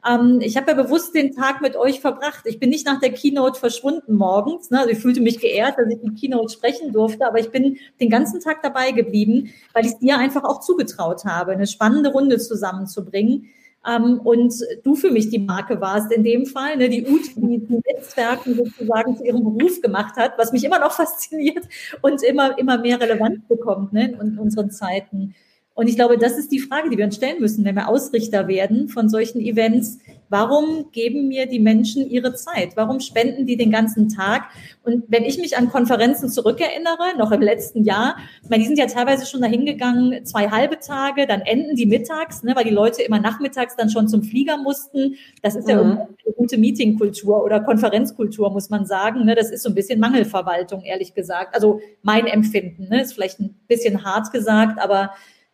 ähm, 0.07 0.39
ich 0.41 0.55
habe 0.55 0.71
ja 0.71 0.81
bewusst 0.81 1.13
den 1.13 1.35
Tag 1.35 1.61
mit 1.61 1.75
euch 1.75 1.99
verbracht. 1.99 2.45
Ich 2.45 2.59
bin 2.59 2.69
nicht 2.69 2.85
nach 2.85 2.99
der 2.99 3.11
Keynote 3.11 3.59
verschwunden 3.59 4.15
morgens. 4.15 4.69
Ne? 4.69 4.79
Also 4.79 4.91
ich 4.91 4.99
fühlte 4.99 5.21
mich 5.21 5.39
geehrt, 5.39 5.77
dass 5.77 5.89
ich 5.89 5.99
die 6.01 6.13
Keynote 6.15 6.53
sprechen 6.53 6.93
durfte, 6.93 7.27
aber 7.27 7.39
ich 7.39 7.51
bin 7.51 7.77
den 7.99 8.09
ganzen 8.09 8.39
Tag 8.39 8.61
dabei 8.61 8.91
geblieben, 8.91 9.51
weil 9.73 9.85
ich 9.85 9.93
es 9.93 9.99
dir 9.99 10.17
einfach 10.17 10.43
auch 10.43 10.61
zugetraut 10.61 11.25
habe, 11.25 11.51
eine 11.51 11.67
spannende 11.67 12.11
Runde 12.11 12.37
zusammenzubringen. 12.39 13.49
Ähm, 13.87 14.19
und 14.19 14.53
du 14.83 14.95
für 14.95 15.09
mich 15.09 15.29
die 15.29 15.39
Marke 15.39 15.79
warst 15.79 16.11
in 16.11 16.23
dem 16.23 16.45
Fall, 16.45 16.77
ne, 16.77 16.89
die 16.89 17.07
Ut, 17.07 17.21
die, 17.35 17.59
die 17.59 17.81
Netzwerken 17.87 18.55
sozusagen 18.55 19.15
zu 19.15 19.23
ihrem 19.23 19.43
Beruf 19.43 19.81
gemacht 19.81 20.17
hat, 20.17 20.33
was 20.37 20.51
mich 20.51 20.63
immer 20.63 20.79
noch 20.79 20.91
fasziniert 20.97 21.65
und 22.01 22.21
immer, 22.23 22.57
immer 22.57 22.77
mehr 22.77 22.99
Relevanz 22.99 23.39
bekommt 23.47 23.93
ne, 23.93 24.17
in 24.21 24.37
unseren 24.37 24.69
Zeiten. 24.69 25.33
Und 25.75 25.87
ich 25.87 25.95
glaube, 25.95 26.17
das 26.17 26.37
ist 26.37 26.51
die 26.51 26.59
Frage, 26.59 26.89
die 26.89 26.97
wir 26.97 27.05
uns 27.05 27.15
stellen 27.15 27.39
müssen, 27.39 27.63
wenn 27.63 27.75
wir 27.75 27.87
Ausrichter 27.87 28.49
werden 28.49 28.89
von 28.89 29.07
solchen 29.07 29.39
Events. 29.39 29.99
Warum 30.29 30.91
geben 30.91 31.27
mir 31.27 31.47
die 31.47 31.59
Menschen 31.59 32.09
ihre 32.09 32.35
Zeit? 32.35 32.75
Warum 32.75 32.99
spenden 32.99 33.45
die 33.45 33.57
den 33.57 33.71
ganzen 33.71 34.09
Tag? 34.09 34.43
Und 34.83 35.03
wenn 35.07 35.23
ich 35.23 35.39
mich 35.39 35.57
an 35.57 35.69
Konferenzen 35.69 36.29
zurückerinnere, 36.29 37.17
noch 37.17 37.31
im 37.31 37.41
letzten 37.41 37.83
Jahr, 37.83 38.15
ich 38.43 38.49
meine, 38.49 38.61
die 38.61 38.67
sind 38.67 38.77
ja 38.77 38.85
teilweise 38.85 39.25
schon 39.25 39.41
dahin 39.41 39.65
gegangen, 39.65 40.25
zwei 40.25 40.49
halbe 40.49 40.79
Tage, 40.79 41.25
dann 41.25 41.41
enden 41.41 41.75
die 41.75 41.87
mittags, 41.87 42.43
ne, 42.43 42.55
weil 42.55 42.63
die 42.63 42.69
Leute 42.69 43.01
immer 43.01 43.19
nachmittags 43.19 43.75
dann 43.75 43.89
schon 43.89 44.07
zum 44.07 44.23
Flieger 44.23 44.57
mussten. 44.57 45.15
Das 45.41 45.55
ist 45.55 45.67
ja 45.67 45.83
mhm. 45.83 45.91
eine 45.91 46.35
gute 46.37 46.57
Meetingkultur 46.57 47.43
oder 47.43 47.59
Konferenzkultur, 47.59 48.51
muss 48.51 48.69
man 48.69 48.85
sagen. 48.85 49.25
Ne? 49.25 49.35
Das 49.35 49.49
ist 49.49 49.63
so 49.63 49.69
ein 49.69 49.75
bisschen 49.75 49.99
Mangelverwaltung, 49.99 50.83
ehrlich 50.83 51.13
gesagt. 51.13 51.55
Also 51.55 51.81
mein 52.03 52.27
Empfinden, 52.27 52.87
ne? 52.89 53.01
ist 53.01 53.13
vielleicht 53.13 53.39
ein 53.39 53.59
bisschen 53.67 54.03
hart 54.03 54.31
gesagt, 54.31 54.79
aber 54.79 55.11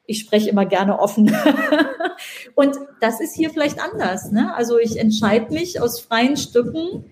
ich 0.08 0.20
spreche 0.20 0.50
immer 0.50 0.66
gerne 0.66 1.00
offen. 1.00 1.36
und 2.56 2.76
das 3.00 3.20
ist 3.20 3.36
hier 3.36 3.50
vielleicht 3.50 3.80
anders. 3.80 4.32
Ne? 4.32 4.54
Also 4.56 4.80
ich 4.80 5.00
entscheide 5.00 5.54
mich 5.54 5.82
aus 5.82 6.00
freien 6.00 6.38
Stücken, 6.38 7.06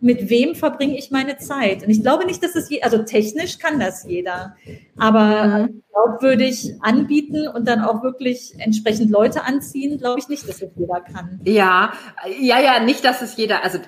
mit 0.00 0.30
wem 0.30 0.54
verbringe 0.54 0.96
ich 0.96 1.10
meine 1.10 1.36
Zeit? 1.36 1.82
Und 1.82 1.90
ich 1.90 2.02
glaube 2.02 2.24
nicht, 2.24 2.42
dass 2.42 2.56
es, 2.56 2.70
je, 2.70 2.82
also 2.82 3.02
technisch 3.02 3.58
kann 3.58 3.78
das 3.78 4.04
jeder, 4.04 4.56
aber 4.96 5.68
mhm. 5.68 5.82
glaubwürdig 5.92 6.74
anbieten 6.80 7.46
und 7.46 7.68
dann 7.68 7.80
auch 7.80 8.02
wirklich 8.02 8.54
entsprechend 8.58 9.10
Leute 9.10 9.44
anziehen, 9.44 9.98
glaube 9.98 10.18
ich 10.18 10.28
nicht, 10.28 10.48
dass 10.48 10.62
es 10.62 10.70
jeder 10.74 11.00
kann. 11.00 11.40
Ja, 11.44 11.92
ja, 12.40 12.60
ja, 12.60 12.82
nicht, 12.82 13.04
dass 13.04 13.20
es 13.20 13.36
jeder, 13.36 13.62
also 13.62 13.78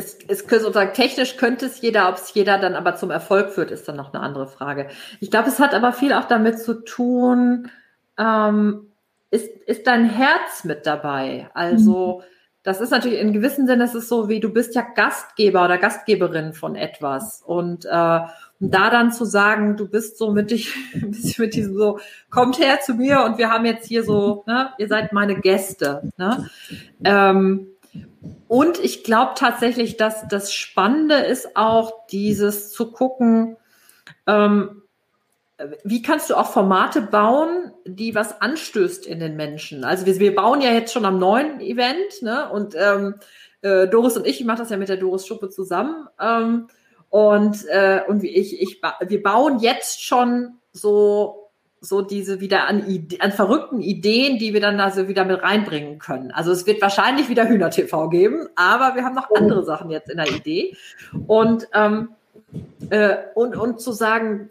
es, 0.00 0.18
es 0.26 0.40
sozusagen 0.40 0.94
technisch 0.94 1.36
könnte 1.36 1.66
es 1.66 1.80
jeder, 1.80 2.08
ob 2.08 2.16
es 2.16 2.32
jeder 2.32 2.58
dann 2.58 2.74
aber 2.74 2.96
zum 2.96 3.10
Erfolg 3.10 3.50
führt, 3.50 3.70
ist 3.70 3.86
dann 3.86 3.96
noch 3.96 4.12
eine 4.12 4.22
andere 4.22 4.46
Frage. 4.46 4.88
Ich 5.20 5.30
glaube, 5.30 5.48
es 5.48 5.60
hat 5.60 5.74
aber 5.74 5.92
viel 5.92 6.12
auch 6.12 6.24
damit 6.24 6.58
zu 6.58 6.84
tun, 6.84 7.70
ähm, 8.18 8.86
ist, 9.30 9.48
ist 9.66 9.86
dein 9.86 10.08
Herz 10.08 10.64
mit 10.64 10.86
dabei? 10.86 11.48
Also, 11.54 12.18
mhm. 12.18 12.24
das 12.62 12.80
ist 12.80 12.90
natürlich 12.90 13.20
in 13.20 13.32
gewissem 13.32 13.66
Sinne, 13.66 13.84
es 13.84 13.94
ist 13.94 14.08
so 14.08 14.28
wie, 14.28 14.40
du 14.40 14.52
bist 14.52 14.74
ja 14.74 14.82
Gastgeber 14.82 15.64
oder 15.64 15.78
Gastgeberin 15.78 16.52
von 16.52 16.74
etwas. 16.74 17.42
Und, 17.44 17.84
äh, 17.84 18.20
und 18.60 18.74
da 18.74 18.90
dann 18.90 19.12
zu 19.12 19.24
sagen, 19.24 19.76
du 19.76 19.86
bist 19.86 20.18
so 20.18 20.32
mit 20.32 20.50
dich, 20.50 20.74
ein 20.94 21.10
bisschen 21.10 21.44
mit 21.44 21.54
diesem 21.54 21.76
so, 21.76 21.98
kommt 22.30 22.58
her 22.58 22.80
zu 22.80 22.94
mir 22.94 23.22
und 23.22 23.38
wir 23.38 23.50
haben 23.50 23.66
jetzt 23.66 23.86
hier 23.86 24.02
so, 24.02 24.44
ne, 24.46 24.70
ihr 24.78 24.88
seid 24.88 25.12
meine 25.12 25.36
Gäste. 25.36 26.10
Ne? 26.16 26.48
Ähm, 27.04 27.68
und 28.48 28.78
ich 28.78 29.04
glaube 29.04 29.32
tatsächlich, 29.36 29.96
dass 29.96 30.26
das 30.28 30.52
Spannende 30.52 31.16
ist 31.16 31.56
auch 31.56 32.06
dieses 32.08 32.72
zu 32.72 32.90
gucken, 32.90 33.56
ähm, 34.26 34.82
wie 35.84 36.02
kannst 36.02 36.30
du 36.30 36.36
auch 36.36 36.50
Formate 36.50 37.02
bauen, 37.02 37.72
die 37.84 38.14
was 38.14 38.40
anstößt 38.40 39.06
in 39.06 39.20
den 39.20 39.36
Menschen? 39.36 39.84
Also 39.84 40.06
wir, 40.06 40.18
wir 40.18 40.34
bauen 40.34 40.62
ja 40.62 40.72
jetzt 40.72 40.92
schon 40.92 41.04
am 41.04 41.18
neuen 41.18 41.60
Event, 41.60 42.22
ne? 42.22 42.50
Und 42.50 42.74
ähm, 42.76 43.16
äh, 43.62 43.86
Doris 43.88 44.16
und 44.16 44.26
ich, 44.26 44.40
ich 44.40 44.46
mache 44.46 44.58
das 44.58 44.70
ja 44.70 44.78
mit 44.78 44.88
der 44.88 44.96
Doris 44.96 45.26
Schuppe 45.26 45.50
zusammen. 45.50 46.08
Ähm, 46.18 46.68
und 47.10 47.66
äh, 47.68 48.00
und 48.08 48.24
ich, 48.24 48.60
ich, 48.60 48.80
wir 49.00 49.22
bauen 49.22 49.58
jetzt 49.58 50.02
schon 50.02 50.58
so 50.72 51.39
so 51.80 52.02
diese 52.02 52.40
wieder 52.40 52.66
an, 52.66 52.84
an 53.20 53.32
verrückten 53.32 53.80
Ideen, 53.80 54.38
die 54.38 54.52
wir 54.52 54.60
dann 54.60 54.80
also 54.80 55.08
wieder 55.08 55.24
mit 55.24 55.42
reinbringen 55.42 55.98
können. 55.98 56.30
Also 56.30 56.52
es 56.52 56.66
wird 56.66 56.82
wahrscheinlich 56.82 57.28
wieder 57.28 57.48
Hühner-TV 57.48 58.08
geben, 58.10 58.48
aber 58.54 58.94
wir 58.96 59.04
haben 59.04 59.14
noch 59.14 59.30
andere 59.34 59.64
Sachen 59.64 59.90
jetzt 59.90 60.10
in 60.10 60.18
der 60.18 60.28
Idee. 60.28 60.76
Und, 61.26 61.68
ähm, 61.72 62.10
äh, 62.90 63.16
und, 63.34 63.56
und 63.56 63.80
zu 63.80 63.92
sagen, 63.92 64.50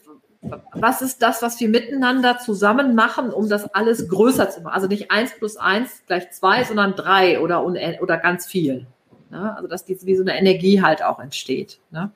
was 0.73 1.01
ist 1.01 1.21
das, 1.21 1.41
was 1.41 1.59
wir 1.59 1.69
miteinander 1.69 2.39
zusammen 2.39 2.95
machen, 2.95 3.32
um 3.32 3.49
das 3.49 3.73
alles 3.75 4.07
größer 4.07 4.49
zu 4.49 4.61
machen? 4.61 4.73
Also 4.73 4.88
nicht 4.88 5.11
eins 5.11 5.32
plus 5.38 5.57
eins 5.57 6.03
gleich 6.07 6.32
zwei, 6.32 6.63
sondern 6.63 6.95
drei 6.95 7.39
oder, 7.39 7.63
oder 7.65 8.17
ganz 8.17 8.47
viel. 8.47 8.88
Ne? 9.30 9.55
Also 9.55 9.67
dass 9.67 9.86
diese, 9.86 10.05
wie 10.05 10.15
so 10.15 10.23
eine 10.23 10.38
Energie 10.38 10.82
halt 10.82 11.03
auch 11.03 11.19
entsteht. 11.19 11.80
Ne? 11.91 12.11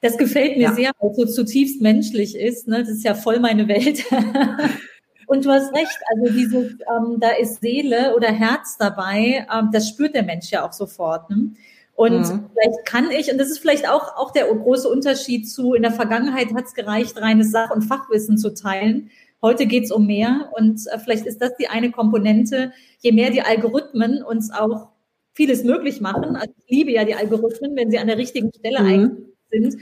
Das 0.00 0.16
gefällt 0.18 0.56
mir 0.56 0.64
ja. 0.64 0.72
sehr, 0.74 0.90
weil 0.98 1.10
es 1.10 1.16
so 1.16 1.26
zutiefst 1.26 1.80
menschlich 1.80 2.36
ist. 2.36 2.68
Ne? 2.68 2.80
Das 2.80 2.90
ist 2.90 3.04
ja 3.04 3.14
voll 3.14 3.40
meine 3.40 3.68
Welt. 3.68 4.04
Und 5.26 5.44
du 5.44 5.50
hast 5.50 5.74
recht, 5.74 5.98
also 6.14 6.32
dieses, 6.32 6.72
ähm, 6.72 7.18
da 7.18 7.30
ist 7.30 7.60
Seele 7.60 8.14
oder 8.14 8.28
Herz 8.28 8.76
dabei, 8.78 9.46
ähm, 9.52 9.70
das 9.72 9.88
spürt 9.88 10.14
der 10.14 10.22
Mensch 10.22 10.50
ja 10.50 10.66
auch 10.66 10.72
sofort. 10.72 11.28
Ne? 11.30 11.50
Und 11.96 12.20
mhm. 12.20 12.50
vielleicht 12.52 12.84
kann 12.84 13.10
ich, 13.10 13.32
und 13.32 13.38
das 13.38 13.48
ist 13.48 13.58
vielleicht 13.58 13.88
auch, 13.88 14.16
auch 14.16 14.30
der 14.30 14.46
große 14.46 14.88
Unterschied 14.88 15.50
zu, 15.50 15.74
in 15.74 15.82
der 15.82 15.92
Vergangenheit 15.92 16.54
hat 16.54 16.66
es 16.66 16.74
gereicht, 16.74 17.20
reines 17.20 17.50
Sach- 17.50 17.74
und 17.74 17.82
Fachwissen 17.82 18.38
zu 18.38 18.54
teilen. 18.54 19.10
Heute 19.42 19.66
geht 19.66 19.84
es 19.84 19.90
um 19.90 20.06
mehr 20.06 20.50
und 20.56 20.80
äh, 20.86 20.98
vielleicht 20.98 21.26
ist 21.26 21.42
das 21.42 21.56
die 21.56 21.68
eine 21.68 21.90
Komponente, 21.90 22.72
je 23.00 23.12
mehr 23.12 23.30
die 23.30 23.42
Algorithmen 23.42 24.22
uns 24.22 24.50
auch 24.52 24.88
vieles 25.32 25.64
möglich 25.64 26.00
machen. 26.00 26.36
Also 26.36 26.52
ich 26.58 26.70
liebe 26.70 26.92
ja 26.92 27.04
die 27.04 27.14
Algorithmen, 27.14 27.76
wenn 27.76 27.90
sie 27.90 27.98
an 27.98 28.06
der 28.06 28.18
richtigen 28.18 28.50
Stelle 28.56 28.82
mhm. 28.82 29.26
Sind, 29.50 29.76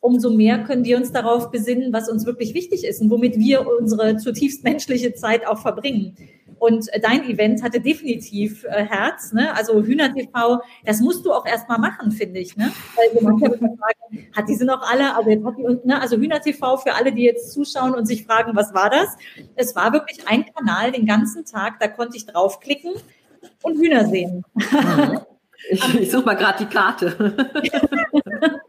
umso 0.00 0.30
mehr 0.30 0.62
können 0.64 0.84
wir 0.84 0.96
uns 0.96 1.12
darauf 1.12 1.50
besinnen, 1.50 1.92
was 1.92 2.08
uns 2.08 2.26
wirklich 2.26 2.54
wichtig 2.54 2.84
ist 2.84 3.00
und 3.00 3.10
womit 3.10 3.38
wir 3.38 3.66
unsere 3.66 4.16
zutiefst 4.16 4.64
menschliche 4.64 5.14
Zeit 5.14 5.46
auch 5.46 5.58
verbringen. 5.58 6.16
Und 6.58 6.86
dein 7.02 7.28
Event 7.28 7.62
hatte 7.62 7.80
definitiv 7.80 8.64
äh, 8.64 8.84
Herz, 8.84 9.32
ne? 9.32 9.54
Also 9.54 9.82
Hühner 9.82 10.14
TV, 10.14 10.62
das 10.84 11.00
musst 11.00 11.26
du 11.26 11.32
auch 11.32 11.44
erstmal 11.44 11.78
machen, 11.78 12.12
finde 12.12 12.40
ich, 12.40 12.56
ne? 12.56 12.72
Weil 12.96 13.22
manche 13.22 13.58
fragen, 13.58 14.26
hat 14.34 14.48
diese 14.48 14.64
noch 14.64 14.80
alle, 14.90 15.14
aber 15.16 15.30
jetzt 15.30 15.44
hat 15.44 15.54
die, 15.58 15.86
ne? 15.86 16.00
Also 16.00 16.16
Hühner 16.16 16.40
TV 16.40 16.78
für 16.78 16.94
alle, 16.94 17.12
die 17.12 17.24
jetzt 17.24 17.52
zuschauen 17.52 17.94
und 17.94 18.06
sich 18.06 18.24
fragen, 18.24 18.56
was 18.56 18.72
war 18.72 18.88
das? 18.88 19.16
Es 19.54 19.76
war 19.76 19.92
wirklich 19.92 20.26
ein 20.28 20.46
Kanal 20.46 20.92
den 20.92 21.04
ganzen 21.04 21.44
Tag, 21.44 21.78
da 21.78 21.88
konnte 21.88 22.16
ich 22.16 22.24
draufklicken 22.24 22.92
und 23.62 23.78
Hühner 23.78 24.06
sehen. 24.06 24.44
Mhm. 24.54 25.20
Ich, 25.68 25.94
ich 25.94 26.10
suche 26.10 26.24
mal 26.24 26.34
gerade 26.34 26.64
die 26.64 26.70
Karte. 26.70 27.34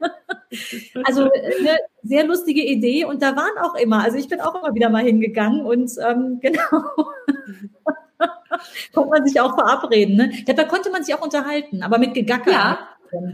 Also 1.03 1.23
eine 1.23 1.77
sehr 2.03 2.25
lustige 2.25 2.63
Idee 2.63 3.05
und 3.05 3.21
da 3.21 3.35
waren 3.35 3.57
auch 3.61 3.75
immer, 3.75 4.03
also 4.03 4.17
ich 4.17 4.29
bin 4.29 4.39
auch 4.39 4.55
immer 4.55 4.73
wieder 4.73 4.89
mal 4.89 5.03
hingegangen 5.03 5.65
und 5.65 5.91
ähm, 6.05 6.39
genau. 6.41 6.81
konnte 8.93 9.09
man 9.09 9.25
sich 9.25 9.39
auch 9.41 9.55
verabreden. 9.55 10.15
Ne? 10.15 10.31
Da 10.45 10.63
konnte 10.63 10.89
man 10.89 11.03
sich 11.03 11.13
auch 11.13 11.21
unterhalten, 11.21 11.83
aber 11.83 11.97
mit 11.97 12.13
Gegacker. 12.13 12.51
Ja. 12.51 12.79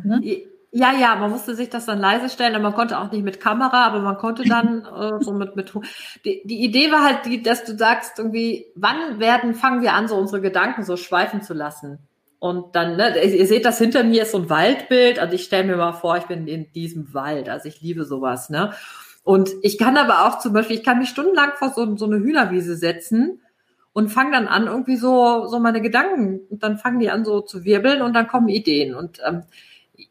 Ne? 0.03 0.43
Ja, 0.75 0.91
ja, 0.91 1.15
man 1.15 1.29
musste 1.29 1.53
sich 1.53 1.69
das 1.69 1.85
dann 1.85 1.99
leise 1.99 2.29
stellen, 2.29 2.55
aber 2.55 2.63
man 2.63 2.73
konnte 2.73 2.97
auch 2.97 3.11
nicht 3.11 3.23
mit 3.23 3.39
Kamera, 3.39 3.85
aber 3.85 3.99
man 3.99 4.17
konnte 4.17 4.43
dann 4.43 4.83
äh, 5.19 5.23
so 5.23 5.31
mit, 5.31 5.55
mit 5.55 5.71
die, 6.25 6.41
die 6.45 6.63
Idee 6.63 6.91
war 6.91 7.03
halt 7.03 7.27
die, 7.27 7.43
dass 7.43 7.63
du 7.63 7.77
sagst 7.77 8.17
irgendwie, 8.17 8.65
wann 8.73 9.19
werden, 9.19 9.53
fangen 9.53 9.83
wir 9.83 9.93
an, 9.93 10.07
so 10.07 10.15
unsere 10.15 10.41
Gedanken 10.41 10.83
so 10.83 10.97
schweifen 10.97 11.43
zu 11.43 11.53
lassen? 11.53 11.99
Und 12.43 12.75
dann, 12.75 12.97
ne, 12.97 13.23
ihr 13.23 13.47
seht 13.47 13.63
das 13.63 13.77
hinter 13.77 14.03
mir 14.03 14.23
ist 14.23 14.33
so 14.33 14.37
ein 14.37 14.49
Waldbild. 14.49 15.17
Also 15.17 15.33
ich 15.33 15.45
stelle 15.45 15.63
mir 15.63 15.77
mal 15.77 15.93
vor, 15.93 16.17
ich 16.17 16.25
bin 16.25 16.45
in 16.45 16.69
diesem 16.73 17.13
Wald. 17.13 17.47
Also 17.47 17.69
ich 17.69 17.79
liebe 17.79 18.03
sowas, 18.03 18.49
ne? 18.49 18.73
Und 19.23 19.51
ich 19.61 19.77
kann 19.77 19.95
aber 19.95 20.27
auch 20.27 20.39
zum 20.39 20.51
Beispiel, 20.51 20.75
ich 20.75 20.83
kann 20.83 20.99
mich 20.99 21.07
stundenlang 21.07 21.53
vor 21.55 21.69
so, 21.69 21.95
so 21.95 22.03
eine 22.03 22.17
Hühnerwiese 22.17 22.75
setzen 22.75 23.39
und 23.93 24.09
fange 24.09 24.31
dann 24.31 24.49
an, 24.49 24.67
irgendwie 24.67 24.97
so, 24.97 25.47
so 25.47 25.57
meine 25.61 25.79
Gedanken, 25.79 26.41
und 26.49 26.63
dann 26.63 26.77
fangen 26.77 26.99
die 26.99 27.09
an 27.09 27.23
so 27.23 27.39
zu 27.39 27.63
wirbeln 27.63 28.01
und 28.01 28.11
dann 28.11 28.27
kommen 28.27 28.49
Ideen. 28.49 28.93
Und 28.93 29.21
ähm, 29.25 29.43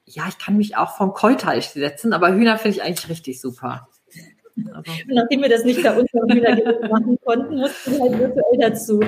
ja, 0.07 0.23
ich 0.27 0.39
kann 0.39 0.57
mich 0.57 0.79
auch 0.79 0.97
vom 0.97 1.13
Keuteich 1.13 1.69
setzen, 1.69 2.15
aber 2.15 2.33
Hühner 2.33 2.57
finde 2.57 2.79
ich 2.79 2.83
eigentlich 2.83 3.11
richtig 3.11 3.43
super. 3.43 3.89
Nachdem 4.55 5.43
wir 5.43 5.49
das 5.49 5.65
nicht 5.65 5.83
bei 5.83 5.99
uns 5.99 6.13
wieder 6.13 6.89
machen 6.89 7.19
konnten, 7.25 7.57
mussten 7.57 7.93
wir 7.93 8.01
halt 8.01 8.19
virtuell 8.19 8.59
dazu 8.59 9.01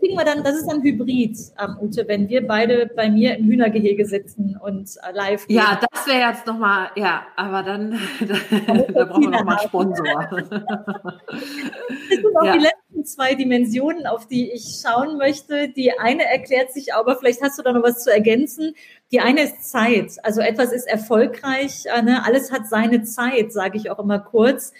kriegen 0.00 0.16
wir 0.16 0.24
dann, 0.24 0.42
das 0.42 0.56
ist 0.56 0.68
ein 0.68 0.82
Hybrid, 0.82 1.38
ähm, 1.62 1.76
Ute, 1.80 2.08
wenn 2.08 2.28
wir 2.28 2.46
beide 2.46 2.86
bei 2.86 3.10
mir 3.10 3.36
im 3.36 3.46
Hühnergehege 3.46 4.06
sitzen 4.06 4.58
und 4.60 4.90
äh, 5.02 5.12
live 5.12 5.46
gehen. 5.46 5.58
Ja, 5.58 5.78
das 5.90 6.06
wäre 6.06 6.30
jetzt 6.30 6.46
nochmal, 6.46 6.90
ja, 6.96 7.26
aber 7.36 7.62
dann, 7.62 7.92
da 8.20 9.04
brauchen 9.04 9.24
wir 9.24 9.30
nochmal 9.30 9.58
Sponsor. 9.60 10.04
das 10.30 10.48
sind 10.48 12.36
auch 12.36 12.44
ja. 12.44 12.56
die 12.56 12.64
letzten 12.64 13.04
zwei 13.04 13.34
Dimensionen, 13.34 14.06
auf 14.06 14.26
die 14.26 14.50
ich 14.50 14.82
schauen 14.82 15.18
möchte. 15.18 15.68
Die 15.68 15.92
eine 15.98 16.24
erklärt 16.24 16.72
sich 16.72 16.94
aber, 16.94 17.16
vielleicht 17.16 17.42
hast 17.42 17.58
du 17.58 17.62
da 17.62 17.72
noch 17.72 17.82
was 17.82 18.02
zu 18.02 18.10
ergänzen. 18.10 18.74
Die 19.12 19.20
eine 19.20 19.42
ist 19.42 19.70
Zeit. 19.70 20.12
Also 20.22 20.40
etwas 20.40 20.72
ist 20.72 20.86
erfolgreich, 20.86 21.84
äh, 21.86 22.02
ne? 22.02 22.24
alles 22.24 22.52
hat 22.52 22.68
seine 22.68 23.02
Zeit, 23.02 23.52
sage 23.52 23.76
ich 23.76 23.90
auch 23.90 23.98
immer 23.98 24.20
kurz. 24.20 24.72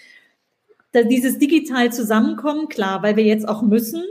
Da 0.93 1.03
dieses 1.03 1.39
digital 1.39 1.91
Zusammenkommen, 1.91 2.67
klar, 2.67 3.03
weil 3.03 3.15
wir 3.15 3.23
jetzt 3.23 3.47
auch 3.47 3.61
müssen, 3.61 4.03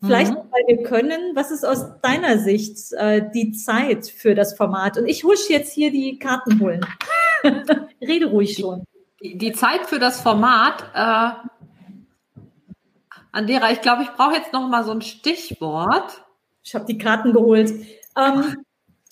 Vielleicht, 0.00 0.32
mhm. 0.32 0.36
weil 0.36 0.76
wir 0.76 0.84
können, 0.84 1.34
was 1.34 1.50
ist 1.50 1.64
aus 1.64 2.00
deiner 2.02 2.38
Sicht 2.38 2.92
äh, 2.92 3.28
die 3.34 3.52
Zeit 3.52 4.06
für 4.06 4.34
das 4.34 4.56
Format? 4.56 4.96
Und 4.96 5.06
ich 5.06 5.24
husch 5.24 5.48
jetzt 5.48 5.72
hier 5.72 5.90
die 5.90 6.18
Karten 6.18 6.60
holen. 6.60 6.86
Rede 8.00 8.26
ruhig 8.26 8.56
schon. 8.56 8.84
Die, 9.20 9.36
die, 9.36 9.52
Zeit 9.52 9.86
für 9.86 9.98
das 9.98 10.20
Format, 10.20 10.84
äh, 10.94 11.48
Andera, 13.32 13.72
ich 13.72 13.80
glaube, 13.80 14.04
ich 14.04 14.10
brauche 14.10 14.34
jetzt 14.34 14.52
noch 14.52 14.68
mal 14.68 14.84
so 14.84 14.92
ein 14.92 15.02
Stichwort. 15.02 16.24
Ich 16.62 16.76
habe 16.76 16.84
die 16.84 16.98
Karten 16.98 17.32
geholt. 17.32 17.72
Ähm, 18.16 18.56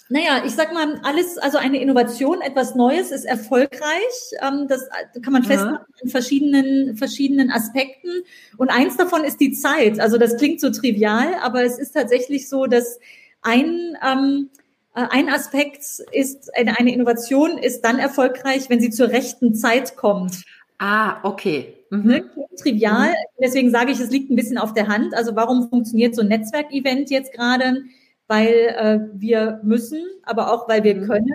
naja, 0.08 0.42
ich 0.44 0.52
sag 0.52 0.72
mal, 0.72 1.00
alles, 1.02 1.36
also 1.38 1.58
eine 1.58 1.80
Innovation, 1.80 2.40
etwas 2.40 2.76
Neues 2.76 3.10
ist 3.10 3.24
erfolgreich. 3.24 4.30
Ähm, 4.40 4.68
das 4.68 4.88
kann 5.22 5.32
man 5.32 5.42
festmachen 5.42 5.86
in 6.00 6.08
verschiedenen, 6.08 6.96
verschiedenen 6.96 7.50
Aspekten. 7.50 8.10
Und 8.56 8.70
eins 8.70 8.96
davon 8.96 9.24
ist 9.24 9.40
die 9.40 9.52
Zeit. 9.52 9.98
Also 9.98 10.16
das 10.16 10.36
klingt 10.36 10.60
so 10.60 10.70
trivial, 10.70 11.34
aber 11.42 11.64
es 11.64 11.78
ist 11.78 11.92
tatsächlich 11.92 12.48
so, 12.48 12.66
dass 12.66 13.00
ein, 13.42 13.96
ähm, 14.06 14.50
äh, 14.94 15.06
ein 15.10 15.28
Aspekt 15.28 15.82
ist, 16.12 16.56
eine, 16.56 16.78
eine 16.78 16.92
Innovation 16.92 17.58
ist 17.58 17.80
dann 17.82 17.98
erfolgreich, 17.98 18.70
wenn 18.70 18.80
sie 18.80 18.90
zur 18.90 19.08
rechten 19.08 19.56
Zeit 19.56 19.96
kommt. 19.96 20.44
Ah, 20.78 21.18
okay. 21.24 21.74
Mhm. 21.90 22.06
Ne, 22.06 22.30
trivial. 22.60 23.10
Mhm. 23.10 23.14
Deswegen 23.42 23.70
sage 23.72 23.90
ich, 23.90 23.98
es 23.98 24.10
liegt 24.10 24.30
ein 24.30 24.36
bisschen 24.36 24.58
auf 24.58 24.72
der 24.72 24.86
Hand. 24.86 25.14
Also 25.14 25.34
warum 25.34 25.68
funktioniert 25.68 26.14
so 26.14 26.22
ein 26.22 26.28
Netzwerkevent 26.28 27.10
jetzt 27.10 27.32
gerade? 27.32 27.82
Weil 28.28 28.52
äh, 28.52 28.98
wir 29.14 29.60
müssen, 29.62 30.02
aber 30.22 30.52
auch 30.52 30.68
weil 30.68 30.84
wir 30.84 30.96
mhm. 30.96 31.06
können. 31.06 31.32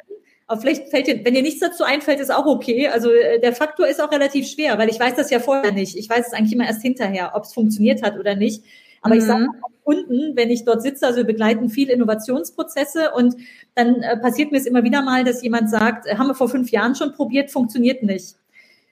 Aber 0.47 0.59
vielleicht 0.59 0.89
fällt 0.89 1.07
dir, 1.07 1.23
wenn 1.23 1.33
dir 1.33 1.41
nichts 1.41 1.61
dazu 1.61 1.83
einfällt, 1.83 2.19
ist 2.19 2.29
auch 2.29 2.45
okay. 2.45 2.89
Also 2.89 3.11
äh, 3.11 3.39
der 3.39 3.53
Faktor 3.53 3.87
ist 3.87 4.01
auch 4.01 4.11
relativ 4.11 4.47
schwer, 4.47 4.77
weil 4.77 4.89
ich 4.89 4.99
weiß 4.99 5.15
das 5.15 5.29
ja 5.29 5.39
vorher 5.39 5.71
nicht. 5.71 5.97
Ich 5.97 6.09
weiß 6.09 6.27
es 6.27 6.33
eigentlich 6.33 6.53
immer 6.53 6.67
erst 6.67 6.81
hinterher, 6.81 7.31
ob 7.35 7.43
es 7.43 7.53
funktioniert 7.53 8.03
hat 8.03 8.19
oder 8.19 8.35
nicht. 8.35 8.63
Aber 9.01 9.15
mhm. 9.15 9.21
ich 9.21 9.25
sage 9.25 9.47
Kunden, 9.83 10.35
wenn 10.35 10.49
ich 10.49 10.63
dort 10.63 10.81
sitze, 10.81 11.05
also 11.05 11.17
wir 11.17 11.25
begleiten 11.25 11.69
viel 11.69 11.89
Innovationsprozesse 11.89 13.11
und 13.11 13.35
dann 13.75 14.01
äh, 14.01 14.17
passiert 14.17 14.51
mir 14.51 14.57
es 14.57 14.65
immer 14.65 14.83
wieder 14.83 15.01
mal, 15.01 15.23
dass 15.23 15.41
jemand 15.41 15.69
sagt, 15.69 16.05
äh, 16.05 16.17
haben 16.17 16.27
wir 16.27 16.35
vor 16.35 16.49
fünf 16.49 16.69
Jahren 16.71 16.95
schon 16.95 17.13
probiert, 17.13 17.51
funktioniert 17.51 18.03
nicht. 18.03 18.35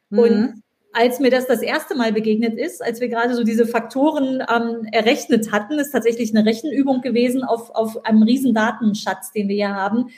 Mhm. 0.09 0.19
Und 0.19 0.63
als 0.91 1.19
mir 1.19 1.29
das 1.29 1.45
das 1.45 1.61
erste 1.61 1.95
Mal 1.95 2.11
begegnet 2.11 2.57
ist, 2.57 2.83
als 2.83 2.99
wir 2.99 3.09
gerade 3.09 3.35
so 3.35 3.43
diese 3.43 3.67
Faktoren 3.67 4.43
ähm, 4.53 4.87
errechnet 4.91 5.51
hatten, 5.51 5.77
ist 5.77 5.91
tatsächlich 5.91 6.35
eine 6.35 6.47
Rechenübung 6.47 7.01
gewesen 7.01 7.43
auf, 7.43 7.69
auf 7.75 8.05
einem 8.05 8.23
riesen 8.23 8.53
Datenschatz, 8.53 9.31
den 9.31 9.47
wir 9.47 9.55
hier 9.55 9.75
haben, 9.75 10.09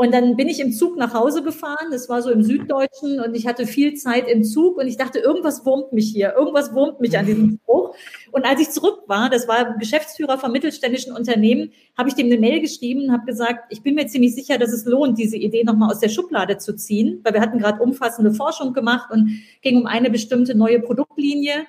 und 0.00 0.14
dann 0.14 0.34
bin 0.34 0.48
ich 0.48 0.60
im 0.60 0.72
Zug 0.72 0.96
nach 0.96 1.12
Hause 1.12 1.42
gefahren. 1.42 1.88
Das 1.90 2.08
war 2.08 2.22
so 2.22 2.30
im 2.30 2.42
Süddeutschen 2.42 3.20
und 3.20 3.34
ich 3.34 3.46
hatte 3.46 3.66
viel 3.66 3.92
Zeit 3.92 4.26
im 4.28 4.44
Zug 4.44 4.78
und 4.78 4.86
ich 4.86 4.96
dachte, 4.96 5.18
irgendwas 5.18 5.66
wurmt 5.66 5.92
mich 5.92 6.08
hier. 6.08 6.32
Irgendwas 6.38 6.72
wurmt 6.72 7.02
mich 7.02 7.18
an 7.18 7.26
diesem 7.26 7.58
Spruch. 7.62 7.94
Und 8.32 8.46
als 8.46 8.62
ich 8.62 8.70
zurück 8.70 9.02
war, 9.08 9.28
das 9.28 9.46
war 9.46 9.76
Geschäftsführer 9.76 10.38
von 10.38 10.52
mittelständischen 10.52 11.14
Unternehmen, 11.14 11.72
habe 11.98 12.08
ich 12.08 12.14
dem 12.14 12.28
eine 12.28 12.38
Mail 12.38 12.62
geschrieben 12.62 13.02
und 13.02 13.12
habe 13.12 13.26
gesagt, 13.26 13.66
ich 13.68 13.82
bin 13.82 13.94
mir 13.94 14.06
ziemlich 14.06 14.34
sicher, 14.34 14.56
dass 14.56 14.72
es 14.72 14.86
lohnt, 14.86 15.18
diese 15.18 15.36
Idee 15.36 15.64
nochmal 15.64 15.90
aus 15.90 16.00
der 16.00 16.08
Schublade 16.08 16.56
zu 16.56 16.74
ziehen, 16.74 17.20
weil 17.22 17.34
wir 17.34 17.42
hatten 17.42 17.58
gerade 17.58 17.82
umfassende 17.82 18.32
Forschung 18.32 18.72
gemacht 18.72 19.10
und 19.12 19.42
ging 19.60 19.76
um 19.76 19.84
eine 19.84 20.08
bestimmte 20.08 20.54
neue 20.54 20.80
Produktlinie 20.80 21.66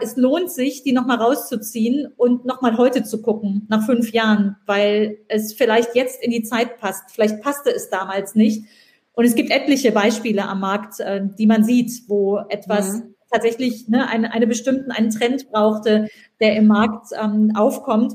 es 0.00 0.16
lohnt 0.16 0.50
sich, 0.50 0.82
die 0.82 0.92
nochmal 0.92 1.18
rauszuziehen 1.18 2.08
und 2.16 2.44
nochmal 2.44 2.76
heute 2.76 3.04
zu 3.04 3.22
gucken, 3.22 3.66
nach 3.68 3.86
fünf 3.86 4.12
Jahren, 4.12 4.56
weil 4.66 5.18
es 5.28 5.52
vielleicht 5.52 5.94
jetzt 5.94 6.22
in 6.22 6.30
die 6.30 6.42
Zeit 6.42 6.78
passt. 6.78 7.10
Vielleicht 7.12 7.40
passte 7.42 7.70
es 7.70 7.88
damals 7.88 8.34
nicht. 8.34 8.64
Und 9.12 9.24
es 9.24 9.34
gibt 9.34 9.50
etliche 9.50 9.92
Beispiele 9.92 10.48
am 10.48 10.60
Markt, 10.60 11.00
äh, 11.00 11.20
die 11.38 11.46
man 11.46 11.64
sieht, 11.64 12.08
wo 12.08 12.38
etwas 12.48 12.94
mhm. 12.94 13.14
tatsächlich 13.30 13.88
ne, 13.88 14.08
eine, 14.08 14.32
eine 14.32 14.46
bestimmten, 14.46 14.90
einen 14.90 15.10
Trend 15.10 15.50
brauchte, 15.50 16.08
der 16.40 16.56
im 16.56 16.66
Markt 16.66 17.08
ähm, 17.20 17.52
aufkommt. 17.54 18.14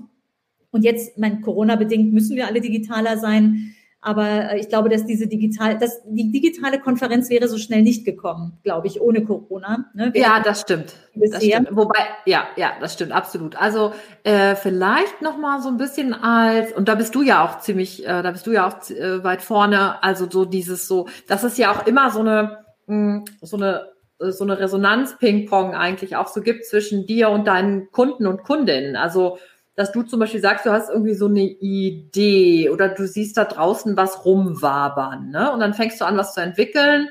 Und 0.72 0.84
jetzt, 0.84 1.18
mein 1.18 1.41
Corona-bedingt, 1.41 2.11
müssen 2.11 2.36
wir 2.36 2.47
alle 2.47 2.61
digitaler 2.61 3.18
sein. 3.18 3.72
Aber 4.05 4.51
äh, 4.51 4.59
ich 4.59 4.67
glaube, 4.67 4.89
dass 4.89 5.05
diese 5.05 5.27
digital, 5.27 5.77
dass 5.77 6.01
die 6.05 6.29
digitale 6.29 6.79
Konferenz 6.79 7.29
wäre 7.29 7.47
so 7.47 7.57
schnell 7.57 7.81
nicht 7.81 8.03
gekommen, 8.03 8.59
glaube 8.63 8.87
ich, 8.87 8.99
ohne 8.99 9.23
Corona. 9.23 9.85
Ne? 9.93 10.11
Ja, 10.13 10.41
das 10.41 10.61
stimmt. 10.61 10.93
das 11.15 11.43
stimmt. 11.43 11.69
Wobei, 11.71 11.99
ja, 12.25 12.47
ja, 12.57 12.73
das 12.81 12.93
stimmt 12.93 13.13
absolut. 13.13 13.55
Also 13.55 13.93
äh, 14.23 14.55
vielleicht 14.55 15.21
noch 15.21 15.37
mal 15.37 15.61
so 15.61 15.69
ein 15.69 15.77
bisschen 15.77 16.13
als 16.13 16.73
und 16.73 16.89
da 16.89 16.95
bist 16.95 17.15
du 17.15 17.21
ja 17.21 17.45
auch 17.45 17.59
ziemlich, 17.59 18.03
äh, 18.05 18.21
da 18.21 18.31
bist 18.31 18.45
du 18.45 18.51
ja 18.51 18.67
auch 18.67 18.89
äh, 18.89 19.23
weit 19.23 19.41
vorne. 19.41 20.03
Also 20.03 20.29
so 20.29 20.43
dieses 20.43 20.85
so, 20.87 21.07
das 21.29 21.45
ist 21.45 21.57
ja 21.57 21.71
auch 21.71 21.87
immer 21.87 22.11
so 22.11 22.19
eine 22.19 22.57
mh, 22.87 23.15
hm, 23.15 23.25
so 23.41 23.55
eine 23.55 23.93
äh, 24.19 24.31
so 24.31 24.43
eine 24.43 24.59
Resonanz-Ping-Pong 24.59 25.75
eigentlich 25.75 26.17
auch 26.17 26.27
so 26.27 26.41
gibt 26.41 26.65
zwischen 26.65 27.05
dir 27.05 27.29
und 27.29 27.47
deinen 27.47 27.89
Kunden 27.91 28.27
und 28.27 28.43
Kundinnen. 28.43 28.97
Also 28.97 29.37
dass 29.76 29.91
du 29.91 30.03
zum 30.03 30.19
Beispiel 30.19 30.41
sagst, 30.41 30.65
du 30.65 30.71
hast 30.71 30.89
irgendwie 30.89 31.15
so 31.15 31.26
eine 31.26 31.41
Idee 31.41 32.69
oder 32.69 32.89
du 32.89 33.07
siehst 33.07 33.38
da 33.38 33.45
draußen 33.45 33.97
was 33.97 34.24
rumwabern, 34.24 35.30
ne? 35.30 35.51
Und 35.51 35.59
dann 35.59 35.74
fängst 35.74 35.99
du 35.99 36.05
an, 36.05 36.17
was 36.17 36.34
zu 36.34 36.41
entwickeln 36.41 37.09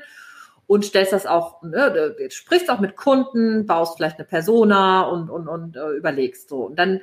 und 0.65 0.85
stellst 0.85 1.11
das 1.11 1.25
auch, 1.25 1.61
ne, 1.61 2.15
du 2.17 2.31
sprichst 2.31 2.69
auch 2.69 2.79
mit 2.79 2.95
Kunden, 2.95 3.65
baust 3.65 3.97
vielleicht 3.97 4.17
eine 4.17 4.25
Persona 4.25 5.01
und, 5.01 5.29
und, 5.29 5.47
und 5.47 5.75
äh, 5.75 5.89
überlegst 5.91 6.47
so. 6.47 6.65
Und 6.65 6.79
dann 6.79 7.01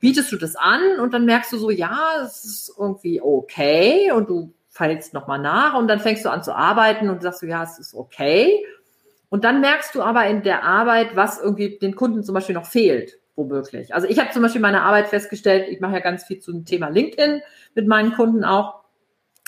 bietest 0.00 0.32
du 0.32 0.36
das 0.36 0.56
an 0.56 0.98
und 0.98 1.12
dann 1.12 1.26
merkst 1.26 1.52
du 1.52 1.58
so, 1.58 1.70
ja, 1.70 2.22
es 2.24 2.44
ist 2.44 2.74
irgendwie 2.78 3.20
okay 3.20 4.10
und 4.12 4.30
du 4.30 4.54
fällst 4.70 5.12
nochmal 5.12 5.38
nach 5.38 5.74
und 5.74 5.88
dann 5.88 6.00
fängst 6.00 6.24
du 6.24 6.30
an 6.30 6.42
zu 6.42 6.56
arbeiten 6.56 7.10
und 7.10 7.22
sagst 7.22 7.42
du, 7.42 7.46
ja, 7.46 7.62
es 7.62 7.78
ist 7.78 7.94
okay. 7.94 8.64
Und 9.28 9.44
dann 9.44 9.60
merkst 9.60 9.94
du 9.94 10.02
aber 10.02 10.26
in 10.26 10.42
der 10.42 10.64
Arbeit, 10.64 11.14
was 11.14 11.38
irgendwie 11.40 11.78
den 11.78 11.94
Kunden 11.94 12.22
zum 12.24 12.34
Beispiel 12.34 12.54
noch 12.54 12.66
fehlt 12.66 13.18
womöglich. 13.36 13.94
Also 13.94 14.08
ich 14.08 14.18
habe 14.18 14.30
zum 14.30 14.42
Beispiel 14.42 14.60
meine 14.60 14.82
Arbeit 14.82 15.08
festgestellt, 15.08 15.68
ich 15.68 15.80
mache 15.80 15.94
ja 15.94 16.00
ganz 16.00 16.24
viel 16.24 16.40
zum 16.40 16.64
Thema 16.64 16.88
LinkedIn 16.88 17.40
mit 17.74 17.86
meinen 17.86 18.12
Kunden 18.12 18.44
auch. 18.44 18.82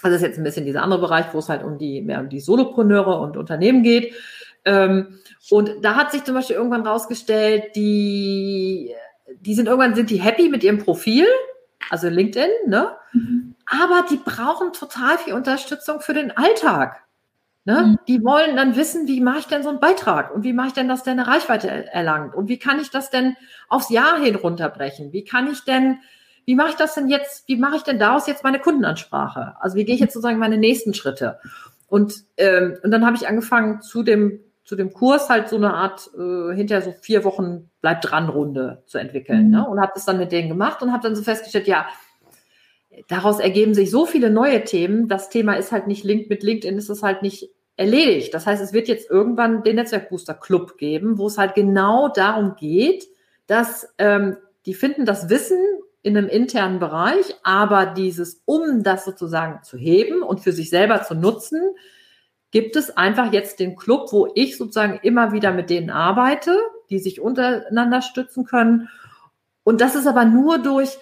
Also 0.02 0.14
das 0.14 0.22
ist 0.22 0.28
jetzt 0.28 0.38
ein 0.38 0.44
bisschen 0.44 0.66
dieser 0.66 0.82
andere 0.82 1.00
Bereich, 1.00 1.26
wo 1.32 1.38
es 1.38 1.48
halt 1.48 1.62
um 1.62 1.78
die, 1.78 2.02
mehr 2.02 2.20
um 2.20 2.28
die 2.28 2.40
Solopreneure 2.40 3.20
und 3.20 3.36
Unternehmen 3.36 3.82
geht. 3.82 4.14
Ähm, 4.64 5.18
und 5.50 5.70
da 5.82 5.94
hat 5.94 6.12
sich 6.12 6.24
zum 6.24 6.34
Beispiel 6.34 6.56
irgendwann 6.56 6.86
rausgestellt, 6.86 7.76
die, 7.76 8.94
die 9.40 9.54
sind 9.54 9.66
irgendwann 9.66 9.94
sind 9.94 10.10
die 10.10 10.20
happy 10.20 10.48
mit 10.48 10.64
ihrem 10.64 10.78
Profil, 10.78 11.26
also 11.90 12.08
LinkedIn, 12.08 12.50
ne? 12.66 12.96
Mhm. 13.12 13.54
Aber 13.66 14.04
die 14.10 14.16
brauchen 14.16 14.72
total 14.72 15.18
viel 15.18 15.34
Unterstützung 15.34 16.00
für 16.00 16.14
den 16.14 16.36
Alltag. 16.36 17.03
Ne? 17.66 17.82
Mhm. 17.82 17.98
Die 18.08 18.22
wollen 18.22 18.56
dann 18.56 18.76
wissen, 18.76 19.08
wie 19.08 19.22
mache 19.22 19.38
ich 19.38 19.46
denn 19.46 19.62
so 19.62 19.70
einen 19.70 19.80
Beitrag 19.80 20.34
und 20.34 20.44
wie 20.44 20.52
mache 20.52 20.68
ich 20.68 20.72
denn, 20.74 20.88
dass 20.88 21.02
der 21.02 21.14
eine 21.14 21.26
Reichweite 21.26 21.68
erlangt 21.92 22.34
und 22.34 22.48
wie 22.48 22.58
kann 22.58 22.78
ich 22.78 22.90
das 22.90 23.08
denn 23.08 23.36
aufs 23.68 23.88
Jahr 23.88 24.20
hin 24.20 24.34
runterbrechen? 24.34 25.12
Wie 25.12 25.24
kann 25.24 25.50
ich 25.50 25.64
denn, 25.64 25.98
wie 26.44 26.56
mache 26.56 26.70
ich 26.70 26.74
das 26.74 26.94
denn 26.94 27.08
jetzt, 27.08 27.48
wie 27.48 27.56
mache 27.56 27.76
ich 27.76 27.82
denn 27.82 27.98
daraus 27.98 28.26
jetzt 28.26 28.44
meine 28.44 28.58
Kundenansprache? 28.58 29.54
Also 29.60 29.76
wie 29.76 29.84
gehe 29.86 29.94
ich 29.94 30.00
jetzt 30.00 30.12
sozusagen 30.12 30.38
meine 30.38 30.58
nächsten 30.58 30.92
Schritte? 30.92 31.38
Und, 31.88 32.24
ähm, 32.36 32.76
und 32.82 32.90
dann 32.90 33.06
habe 33.06 33.16
ich 33.16 33.28
angefangen 33.28 33.80
zu 33.80 34.02
dem, 34.02 34.40
zu 34.64 34.76
dem 34.76 34.92
Kurs 34.92 35.30
halt 35.30 35.48
so 35.48 35.56
eine 35.56 35.72
Art, 35.72 36.10
äh, 36.14 36.54
hinterher 36.54 36.82
so 36.82 36.92
vier 37.00 37.24
Wochen 37.24 37.70
bleib 37.80 38.02
dran 38.02 38.28
Runde 38.28 38.82
zu 38.86 38.98
entwickeln. 38.98 39.46
Mhm. 39.46 39.50
Ne? 39.50 39.68
Und 39.68 39.80
habe 39.80 39.92
das 39.94 40.04
dann 40.04 40.18
mit 40.18 40.32
denen 40.32 40.48
gemacht 40.50 40.82
und 40.82 40.92
habe 40.92 41.02
dann 41.02 41.16
so 41.16 41.22
festgestellt, 41.22 41.66
ja, 41.66 41.86
daraus 43.08 43.40
ergeben 43.40 43.74
sich 43.74 43.90
so 43.90 44.06
viele 44.06 44.30
neue 44.30 44.64
Themen. 44.64 45.08
Das 45.08 45.28
Thema 45.28 45.54
ist 45.54 45.72
halt 45.72 45.86
nicht 45.86 46.04
Link 46.04 46.28
mit 46.28 46.42
LinkedIn, 46.42 46.78
ist 46.78 46.90
es 46.90 47.02
halt 47.02 47.22
nicht 47.22 47.50
erledigt. 47.76 48.32
Das 48.34 48.46
heißt, 48.46 48.62
es 48.62 48.72
wird 48.72 48.88
jetzt 48.88 49.10
irgendwann 49.10 49.62
den 49.62 49.76
Netzwerkbooster 49.76 50.34
Club 50.34 50.78
geben, 50.78 51.18
wo 51.18 51.26
es 51.26 51.38
halt 51.38 51.54
genau 51.54 52.08
darum 52.08 52.54
geht, 52.56 53.08
dass 53.46 53.92
ähm, 53.98 54.36
die 54.66 54.74
finden 54.74 55.04
das 55.04 55.28
Wissen 55.28 55.58
in 56.02 56.16
einem 56.16 56.28
internen 56.28 56.78
Bereich, 56.78 57.34
aber 57.42 57.86
dieses, 57.86 58.42
um 58.44 58.82
das 58.82 59.04
sozusagen 59.04 59.62
zu 59.62 59.76
heben 59.76 60.22
und 60.22 60.40
für 60.40 60.52
sich 60.52 60.70
selber 60.70 61.02
zu 61.02 61.14
nutzen, 61.14 61.60
gibt 62.50 62.76
es 62.76 62.96
einfach 62.96 63.32
jetzt 63.32 63.58
den 63.58 63.74
Club, 63.74 64.12
wo 64.12 64.30
ich 64.34 64.56
sozusagen 64.56 65.00
immer 65.02 65.32
wieder 65.32 65.50
mit 65.52 65.70
denen 65.70 65.90
arbeite, 65.90 66.56
die 66.90 66.98
sich 66.98 67.20
untereinander 67.20 68.02
stützen 68.02 68.44
können. 68.44 68.88
Und 69.64 69.80
das 69.80 69.94
ist 69.94 70.06
aber 70.06 70.24
nur 70.24 70.58
durch 70.58 70.98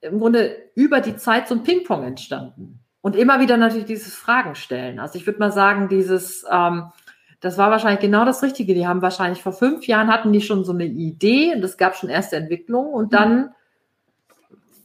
im 0.00 0.18
Grunde 0.18 0.56
über 0.74 1.00
die 1.00 1.16
Zeit 1.16 1.48
so 1.48 1.54
ein 1.54 1.62
Ping-Pong 1.62 2.04
entstanden. 2.04 2.81
Und 3.02 3.16
immer 3.16 3.40
wieder 3.40 3.56
natürlich 3.56 3.86
dieses 3.86 4.14
Fragen 4.14 4.54
stellen. 4.54 4.98
Also 5.00 5.18
ich 5.18 5.26
würde 5.26 5.40
mal 5.40 5.52
sagen, 5.52 5.88
dieses, 5.88 6.44
ähm, 6.50 6.92
das 7.40 7.58
war 7.58 7.70
wahrscheinlich 7.70 8.00
genau 8.00 8.24
das 8.24 8.42
Richtige. 8.42 8.74
Die 8.74 8.86
haben 8.86 9.02
wahrscheinlich 9.02 9.42
vor 9.42 9.52
fünf 9.52 9.86
Jahren 9.86 10.08
hatten 10.08 10.32
die 10.32 10.40
schon 10.40 10.64
so 10.64 10.72
eine 10.72 10.86
Idee 10.86 11.54
und 11.54 11.64
es 11.64 11.76
gab 11.76 11.96
schon 11.96 12.08
erste 12.08 12.36
Entwicklungen 12.36 12.94
und 12.94 13.12
dann 13.12 13.50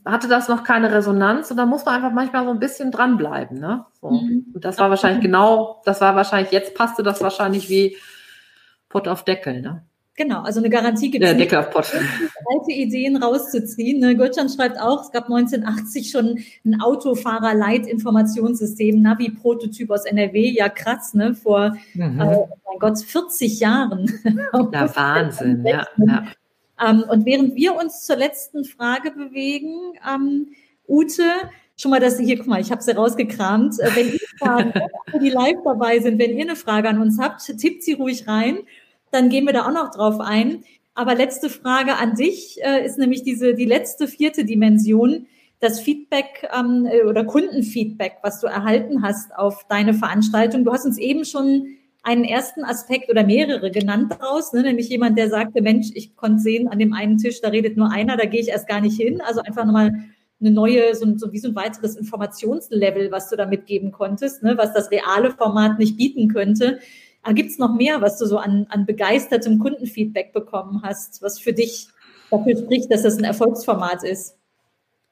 hatte 0.04 0.28
das 0.28 0.48
noch 0.48 0.64
keine 0.64 0.92
Resonanz 0.92 1.52
und 1.52 1.58
da 1.58 1.66
muss 1.66 1.86
man 1.86 1.96
einfach 1.96 2.12
manchmal 2.12 2.46
so 2.46 2.52
ein 2.52 2.60
bisschen 2.60 2.92
dranbleiben. 2.92 3.60
Ne? 3.60 3.86
So. 4.02 4.10
Mhm. 4.10 4.48
Und 4.54 4.66
das 4.66 4.80
war 4.80 4.90
wahrscheinlich 4.90 5.22
genau, 5.22 5.82
das 5.86 6.02
war 6.02 6.16
wahrscheinlich, 6.16 6.52
jetzt 6.52 6.76
passte 6.76 7.04
das 7.04 7.22
wahrscheinlich 7.22 7.70
wie 7.70 7.98
Pott 8.90 9.08
auf 9.08 9.24
Deckel. 9.24 9.62
Ne? 9.62 9.84
Genau, 10.18 10.42
also 10.42 10.60
eine 10.60 10.70
Garantie 10.72 11.12
gibt 11.12 11.24
es 11.24 11.36
nicht, 11.36 11.54
alte 11.54 12.72
Ideen 12.72 13.18
rauszuziehen. 13.18 14.00
Ne? 14.00 14.18
Gottschalk 14.18 14.50
schreibt 14.50 14.82
auch, 14.82 15.04
es 15.04 15.12
gab 15.12 15.26
1980 15.26 16.10
schon 16.10 16.40
ein 16.66 16.82
Autofahrer-Leit-Informationssystem, 16.82 19.00
Navi-Prototyp 19.00 19.92
aus 19.92 20.06
NRW. 20.06 20.50
Ja, 20.50 20.70
krass, 20.70 21.14
ne? 21.14 21.36
Vor, 21.36 21.78
mhm. 21.94 22.20
äh, 22.20 22.26
mein 22.26 22.80
Gott, 22.80 22.98
40 23.00 23.60
Jahren. 23.60 24.12
Ja, 24.72 24.96
Wahnsinn, 24.96 25.64
ja. 25.66 25.86
ja. 25.98 26.24
Ähm, 26.84 27.04
und 27.08 27.28
während 27.28 27.56
wir 27.56 27.76
uns 27.76 28.04
zur 28.04 28.16
letzten 28.16 28.66
Frage 28.66 29.12
bewegen, 29.12 29.94
ähm, 30.12 30.48
Ute, 30.88 31.22
schon 31.76 31.92
mal, 31.92 32.00
dass 32.00 32.18
Sie 32.18 32.26
hier, 32.26 32.38
guck 32.38 32.48
mal, 32.48 32.60
ich 32.60 32.72
habe 32.72 32.82
sie 32.82 32.96
rausgekramt. 32.96 33.80
Äh, 33.80 33.96
wenn 33.96 34.14
ihr 34.14 34.20
Fragen, 34.40 34.74
die 35.22 35.30
live 35.30 35.60
dabei 35.64 36.00
sind, 36.00 36.18
wenn 36.18 36.36
ihr 36.36 36.46
eine 36.46 36.56
Frage 36.56 36.90
an 36.90 37.00
uns 37.00 37.20
habt, 37.20 37.46
tippt 37.60 37.84
sie 37.84 37.94
ruhig 37.94 38.28
rein 38.28 38.62
dann 39.12 39.30
gehen 39.30 39.46
wir 39.46 39.54
da 39.54 39.66
auch 39.68 39.74
noch 39.74 39.92
drauf 39.92 40.20
ein. 40.20 40.64
Aber 40.94 41.14
letzte 41.16 41.50
Frage 41.50 41.98
an 41.98 42.16
dich 42.16 42.60
äh, 42.64 42.86
ist 42.86 42.98
nämlich 42.98 43.24
diese 43.24 43.54
die 43.54 43.66
letzte 43.66 44.08
vierte 44.08 44.46
Dimension, 44.46 45.28
das 45.60 45.80
Feedback 45.80 46.50
ähm, 46.58 46.88
äh, 46.90 47.04
oder 47.04 47.24
Kundenfeedback, 47.24 48.18
was 48.24 48.40
du 48.42 48.48
erhalten 48.48 49.04
hast 49.04 49.36
auf 49.36 49.66
deine 49.70 49.94
Veranstaltung. 49.94 50.64
Du 50.64 50.72
hast 50.72 50.86
uns 50.86 50.98
eben 50.98 51.26
schon 51.26 51.78
einen 52.04 52.24
ersten 52.24 52.64
Aspekt 52.64 53.10
oder 53.10 53.24
mehrere 53.24 53.70
genannt 53.70 54.14
daraus, 54.18 54.54
ne? 54.54 54.64
nämlich 54.64 54.90
jemand, 54.90 55.18
der 55.18 55.30
sagte, 55.30 55.62
Mensch, 55.62 55.90
ich 55.94 56.16
konnte 56.16 56.42
sehen, 56.42 56.68
an 56.70 56.80
dem 56.80 56.94
einen 56.94 57.18
Tisch, 57.18 57.42
da 57.42 57.50
redet 57.50 57.76
nur 57.76 57.92
einer, 57.92 58.16
da 58.16 58.26
gehe 58.26 58.40
ich 58.40 58.48
erst 58.48 58.68
gar 58.68 58.82
nicht 58.82 59.00
hin. 59.00 59.20
Also 59.22 59.42
einfach 59.42 59.66
nochmal 59.66 59.92
eine 60.40 60.52
neue, 60.52 60.96
so, 60.96 61.06
so 61.18 61.34
wie 61.34 61.40
so 61.40 61.50
ein 61.50 61.56
weiteres 61.56 61.96
Informationslevel, 61.96 63.12
was 63.12 63.30
du 63.30 63.36
da 63.36 63.46
mitgeben 63.46 63.92
konntest, 63.92 64.42
ne? 64.42 64.58
was 64.58 64.74
das 64.74 64.90
reale 64.92 65.32
Format 65.32 65.80
nicht 65.80 65.98
bieten 65.98 66.30
könnte. 66.30 66.80
Aber 67.28 67.34
gibt 67.34 67.50
es 67.50 67.58
noch 67.58 67.76
mehr, 67.76 68.00
was 68.00 68.18
du 68.18 68.26
so 68.26 68.38
an, 68.38 68.68
an 68.70 68.86
begeistertem 68.86 69.60
Kundenfeedback 69.60 70.32
bekommen 70.32 70.82
hast, 70.82 71.22
was 71.22 71.42
für 71.42 71.52
dich 71.52 71.90
dafür 72.32 72.56
spricht, 72.56 72.90
dass 72.90 73.04
das 73.04 73.18
ein 73.18 73.26
Erfolgsformat 73.26 74.06
ist? 74.06 74.38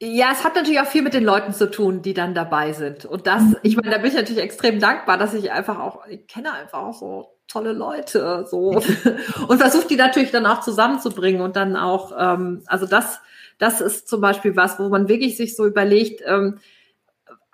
Ja, 0.00 0.28
es 0.32 0.42
hat 0.42 0.54
natürlich 0.54 0.80
auch 0.80 0.86
viel 0.86 1.02
mit 1.02 1.12
den 1.12 1.24
Leuten 1.24 1.52
zu 1.52 1.70
tun, 1.70 2.00
die 2.00 2.14
dann 2.14 2.34
dabei 2.34 2.72
sind. 2.72 3.04
Und 3.04 3.26
das, 3.26 3.42
mhm. 3.42 3.56
ich 3.62 3.76
meine, 3.76 3.90
da 3.90 3.98
bin 3.98 4.06
ich 4.06 4.16
natürlich 4.16 4.42
extrem 4.42 4.80
dankbar, 4.80 5.18
dass 5.18 5.34
ich 5.34 5.52
einfach 5.52 5.78
auch, 5.78 6.06
ich 6.06 6.26
kenne 6.26 6.54
einfach 6.54 6.84
auch 6.84 6.94
so 6.94 7.28
tolle 7.48 7.74
Leute 7.74 8.46
so 8.50 8.80
und 9.48 9.58
versucht 9.58 9.90
die 9.90 9.96
natürlich 9.96 10.30
dann 10.30 10.46
auch 10.46 10.62
zusammenzubringen 10.62 11.42
und 11.42 11.54
dann 11.54 11.76
auch, 11.76 12.12
ähm, 12.18 12.62
also 12.66 12.86
das, 12.86 13.20
das 13.58 13.82
ist 13.82 14.08
zum 14.08 14.22
Beispiel 14.22 14.56
was, 14.56 14.78
wo 14.78 14.88
man 14.88 15.08
wirklich 15.08 15.36
sich 15.36 15.54
so 15.54 15.66
überlegt, 15.66 16.22
ähm, 16.26 16.60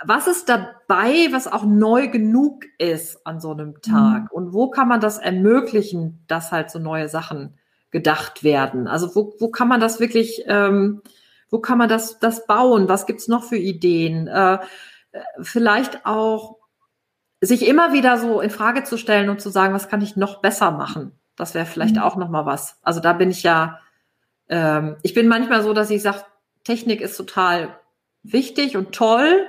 was 0.04 0.26
ist 0.26 0.48
dabei, 0.48 1.28
was 1.30 1.46
auch 1.46 1.64
neu 1.64 2.08
genug 2.08 2.64
ist 2.78 3.26
an 3.26 3.40
so 3.40 3.52
einem 3.52 3.80
Tag? 3.82 4.24
Mhm. 4.24 4.28
Und 4.30 4.52
wo 4.52 4.70
kann 4.70 4.88
man 4.88 5.00
das 5.00 5.18
ermöglichen, 5.18 6.24
dass 6.28 6.52
halt 6.52 6.70
so 6.70 6.78
neue 6.78 7.08
Sachen 7.08 7.58
gedacht 7.90 8.42
werden? 8.42 8.88
Also 8.88 9.14
wo, 9.14 9.34
wo 9.38 9.50
kann 9.50 9.68
man 9.68 9.80
das 9.80 10.00
wirklich, 10.00 10.44
ähm, 10.46 11.02
wo 11.50 11.58
kann 11.58 11.78
man 11.78 11.88
das, 11.88 12.18
das 12.18 12.46
bauen? 12.46 12.88
Was 12.88 13.06
gibt's 13.06 13.28
noch 13.28 13.44
für 13.44 13.56
Ideen? 13.56 14.26
Äh, 14.28 14.58
vielleicht 15.40 16.06
auch 16.06 16.58
sich 17.40 17.66
immer 17.66 17.92
wieder 17.92 18.18
so 18.18 18.40
in 18.40 18.50
Frage 18.50 18.84
zu 18.84 18.96
stellen 18.96 19.28
und 19.28 19.40
zu 19.40 19.50
sagen, 19.50 19.74
was 19.74 19.88
kann 19.88 20.00
ich 20.00 20.16
noch 20.16 20.40
besser 20.40 20.70
machen? 20.70 21.12
Das 21.36 21.54
wäre 21.54 21.66
vielleicht 21.66 21.96
mhm. 21.96 22.02
auch 22.02 22.16
noch 22.16 22.28
mal 22.28 22.46
was. 22.46 22.78
Also 22.82 23.00
da 23.00 23.12
bin 23.12 23.30
ich 23.30 23.42
ja, 23.42 23.80
ähm, 24.48 24.96
ich 25.02 25.14
bin 25.14 25.28
manchmal 25.28 25.62
so, 25.62 25.72
dass 25.72 25.90
ich 25.90 26.02
sage, 26.02 26.24
Technik 26.64 27.00
ist 27.00 27.16
total 27.16 27.76
wichtig 28.22 28.76
und 28.76 28.92
toll, 28.92 29.46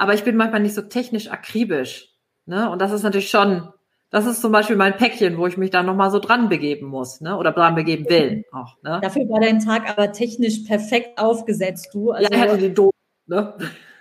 aber 0.00 0.14
ich 0.14 0.24
bin 0.24 0.34
manchmal 0.34 0.62
nicht 0.62 0.74
so 0.74 0.80
technisch 0.80 1.30
akribisch. 1.30 2.08
Ne? 2.46 2.70
Und 2.70 2.80
das 2.80 2.90
ist 2.90 3.02
natürlich 3.02 3.28
schon, 3.28 3.68
das 4.08 4.24
ist 4.24 4.40
zum 4.40 4.50
Beispiel 4.50 4.76
mein 4.76 4.96
Päckchen, 4.96 5.36
wo 5.36 5.46
ich 5.46 5.58
mich 5.58 5.68
dann 5.68 5.84
nochmal 5.84 6.10
so 6.10 6.20
dran 6.20 6.48
begeben 6.48 6.86
muss, 6.86 7.20
ne? 7.20 7.36
Oder 7.36 7.52
dran 7.52 7.74
begeben 7.74 8.08
will 8.08 8.44
auch. 8.52 8.82
Ne? 8.82 8.98
Dafür 9.02 9.28
war 9.28 9.40
dein 9.40 9.60
Tag 9.60 9.90
aber 9.90 10.10
technisch 10.10 10.60
perfekt 10.60 11.18
aufgesetzt, 11.18 11.90
du. 11.92 12.12
Also, 12.12 12.32
ja, 12.32 12.38
hätte 12.38 12.56
die 12.56 12.72
doof, 12.72 12.94
ne? 13.26 13.54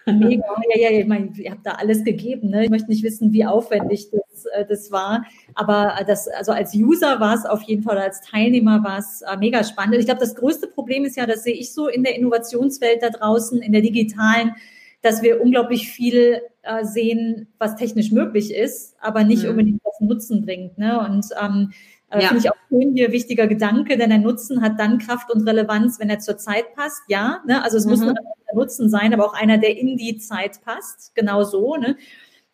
Mega, 0.06 0.46
ja, 0.74 0.90
ja, 0.90 1.00
ich 1.00 1.06
meine, 1.06 1.32
ihr 1.36 1.52
habt 1.52 1.66
da 1.66 1.72
alles 1.72 2.06
gegeben. 2.06 2.50
Ne? 2.50 2.64
Ich 2.64 2.70
möchte 2.70 2.88
nicht 2.88 3.04
wissen, 3.04 3.34
wie 3.34 3.46
aufwendig 3.46 4.10
das, 4.10 4.46
äh, 4.54 4.66
das 4.66 4.94
war. 4.94 5.26
Aber 5.54 5.96
das, 6.08 6.30
also 6.30 6.54
als 6.54 6.74
User 6.74 7.20
war 7.20 7.36
es 7.36 7.46
auf 7.46 7.62
jeden 7.64 7.84
Fall, 7.84 7.98
als 7.98 8.22
Teilnehmer 8.22 8.86
war 8.86 9.00
es 9.00 9.22
äh, 9.22 9.36
mega 9.36 9.66
spannend. 9.66 9.96
Ich 9.98 10.06
glaube, 10.06 10.22
das 10.22 10.36
größte 10.36 10.68
Problem 10.68 11.04
ist 11.04 11.18
ja, 11.18 11.26
das 11.26 11.44
sehe 11.44 11.54
ich 11.54 11.74
so 11.74 11.90
in 11.90 12.04
der 12.06 12.16
Innovationswelt 12.16 13.04
da 13.04 13.10
draußen, 13.10 13.62
in 13.62 13.74
der 13.74 13.82
digitalen, 13.82 14.56
dass 15.02 15.22
wir 15.22 15.42
unglaublich 15.42 15.90
viel 15.90 16.42
äh, 16.62 16.84
sehen, 16.84 17.48
was 17.58 17.76
technisch 17.76 18.12
möglich 18.12 18.54
ist, 18.54 18.96
aber 19.00 19.24
nicht 19.24 19.44
mhm. 19.44 19.52
unbedingt 19.52 19.82
was 19.84 20.00
Nutzen 20.02 20.46
bringt. 20.46 20.78
Ne? 20.78 21.00
Und 21.00 21.28
ähm, 21.42 21.72
äh, 22.10 22.22
ja. 22.22 22.28
finde 22.28 22.44
ich 22.44 22.52
auch 22.52 22.56
schön 22.70 22.94
hier 22.94 23.12
wichtiger 23.12 23.48
Gedanke, 23.48 23.98
denn 23.98 24.10
der 24.10 24.20
Nutzen 24.20 24.62
hat 24.62 24.80
dann 24.80 24.98
Kraft 24.98 25.32
und 25.32 25.48
Relevanz, 25.48 26.00
wenn 26.00 26.10
er 26.10 26.20
zur 26.20 26.38
Zeit 26.38 26.76
passt. 26.76 27.02
Ja, 27.08 27.42
ne? 27.48 27.64
also 27.64 27.78
es 27.78 27.86
mhm. 27.86 27.92
muss 27.92 28.00
der 28.02 28.16
Nutzen 28.54 28.90
sein, 28.90 29.14
aber 29.14 29.26
auch 29.26 29.34
einer, 29.34 29.58
der 29.58 29.78
in 29.78 29.96
die 29.96 30.18
Zeit 30.18 30.62
passt. 30.64 31.16
Genau 31.16 31.44
so. 31.44 31.76
Ne? 31.76 31.98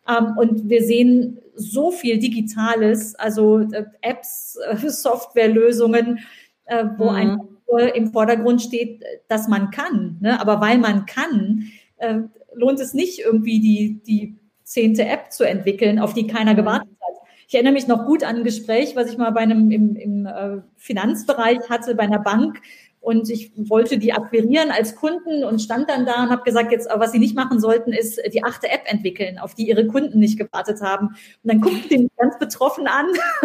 Ähm, 0.08 0.36
und 0.36 0.68
wir 0.68 0.82
sehen 0.82 1.38
so 1.54 1.90
viel 1.90 2.18
Digitales, 2.18 3.14
also 3.14 3.60
äh, 3.60 3.86
Apps, 4.02 4.58
äh, 4.70 4.76
Softwarelösungen, 4.88 6.20
äh, 6.66 6.84
wo 6.96 7.10
mhm. 7.10 7.16
ein 7.16 7.40
im 7.94 8.12
Vordergrund 8.12 8.62
steht, 8.62 9.02
dass 9.26 9.48
man 9.48 9.70
kann. 9.70 10.18
Ne? 10.20 10.40
Aber 10.40 10.60
weil 10.60 10.78
man 10.78 11.04
kann, 11.04 11.64
äh, 11.98 12.20
lohnt 12.54 12.80
es 12.80 12.94
nicht, 12.94 13.20
irgendwie 13.20 13.60
die, 13.60 14.00
die 14.06 14.36
zehnte 14.64 15.04
App 15.04 15.32
zu 15.32 15.44
entwickeln, 15.44 15.98
auf 15.98 16.14
die 16.14 16.26
keiner 16.26 16.52
mhm. 16.52 16.56
gewartet 16.56 16.90
hat. 17.00 17.16
Ich 17.48 17.54
erinnere 17.54 17.74
mich 17.74 17.86
noch 17.86 18.06
gut 18.06 18.24
an 18.24 18.36
ein 18.36 18.44
Gespräch, 18.44 18.96
was 18.96 19.10
ich 19.10 19.18
mal 19.18 19.30
bei 19.30 19.40
einem 19.40 19.70
im, 19.70 19.94
im 19.94 20.26
äh, 20.26 20.58
Finanzbereich 20.76 21.70
hatte, 21.70 21.94
bei 21.94 22.02
einer 22.02 22.18
Bank. 22.18 22.60
Und 23.00 23.30
ich 23.30 23.52
wollte 23.56 23.98
die 23.98 24.12
akquirieren 24.12 24.72
als 24.72 24.96
Kunden 24.96 25.44
und 25.44 25.62
stand 25.62 25.88
dann 25.88 26.06
da 26.06 26.24
und 26.24 26.30
habe 26.30 26.42
gesagt, 26.42 26.72
jetzt, 26.72 26.88
was 26.92 27.12
sie 27.12 27.20
nicht 27.20 27.36
machen 27.36 27.60
sollten, 27.60 27.92
ist 27.92 28.20
die 28.32 28.42
achte 28.42 28.68
App 28.68 28.82
entwickeln, 28.86 29.38
auf 29.38 29.54
die 29.54 29.68
ihre 29.68 29.86
Kunden 29.86 30.18
nicht 30.18 30.36
gewartet 30.36 30.80
haben. 30.80 31.10
Und 31.10 31.16
dann 31.44 31.60
guckten 31.60 31.88
die 31.88 31.98
mich 31.98 32.16
ganz 32.16 32.36
betroffen 32.40 32.88
an. 32.88 33.06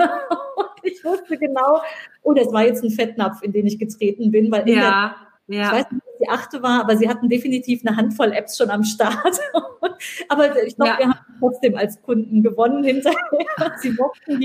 und 0.55 0.69
ich 0.81 1.05
wusste 1.05 1.37
genau, 1.37 1.79
oh, 2.23 2.33
das 2.33 2.51
war 2.51 2.65
jetzt 2.65 2.83
ein 2.83 2.89
Fettnapf, 2.89 3.43
in 3.43 3.51
den 3.51 3.67
ich 3.67 3.77
getreten 3.77 4.31
bin, 4.31 4.51
weil 4.51 4.67
ja. 4.67 5.15
Ja. 5.47 5.65
Ich 5.65 5.71
weiß 5.71 5.91
nicht, 5.91 6.03
die 6.21 6.29
achte 6.29 6.61
war, 6.61 6.81
aber 6.81 6.97
sie 6.97 7.09
hatten 7.09 7.29
definitiv 7.29 7.81
eine 7.85 7.97
Handvoll 7.97 8.31
Apps 8.33 8.57
schon 8.57 8.69
am 8.69 8.83
Start. 8.83 9.39
aber 10.29 10.63
ich 10.63 10.75
glaube, 10.75 10.91
ja. 10.91 10.97
wir 10.99 11.09
haben 11.09 11.19
trotzdem 11.39 11.75
als 11.75 12.01
Kunden 12.01 12.43
gewonnen 12.43 12.83
hinterher. 12.83 13.17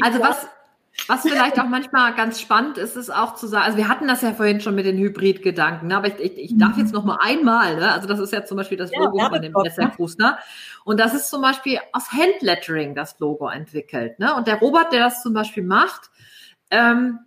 Also 0.03 0.21
was, 0.21 0.49
was 1.09 1.23
vielleicht 1.23 1.61
auch 1.61 1.67
manchmal 1.67 2.15
ganz 2.15 2.41
spannend 2.41 2.79
ist, 2.79 2.97
ist 2.97 3.11
auch 3.11 3.35
zu 3.35 3.47
sagen, 3.47 3.65
also 3.65 3.79
wir 3.79 3.89
hatten 3.89 4.09
das 4.09 4.23
ja 4.23 4.33
vorhin 4.33 4.61
schon 4.61 4.75
mit 4.75 4.87
den 4.87 4.99
Hybrid-Gedanken, 4.99 5.89
ne? 5.89 5.97
aber 5.97 6.09
ich, 6.09 6.19
ich, 6.19 6.39
ich 6.39 6.59
darf 6.59 6.77
mhm. 6.77 6.83
jetzt 6.83 6.93
noch 6.93 7.05
mal 7.05 7.19
einmal, 7.21 7.77
ne? 7.77 7.93
also 7.93 8.09
das 8.09 8.19
ist 8.19 8.33
ja 8.33 8.45
zum 8.45 8.57
Beispiel 8.57 8.79
das 8.79 8.91
Logo 8.95 9.19
ja, 9.19 9.29
von 9.29 9.41
dem 9.41 9.53
Netzwerkfuß, 9.53 10.19
ne? 10.19 10.37
und 10.85 10.99
das 10.99 11.15
ist 11.15 11.31
zum 11.31 11.43
Beispiel 11.43 11.79
aus 11.93 12.13
Handlettering 12.13 12.95
das 12.95 13.19
Logo 13.21 13.49
entwickelt. 13.49 14.19
Ne? 14.19 14.35
Und 14.35 14.47
der 14.47 14.57
Robert, 14.57 14.93
der 14.93 15.01
das 15.01 15.23
zum 15.23 15.33
Beispiel 15.33 15.63
macht, 15.63 16.11
ähm, 16.71 17.21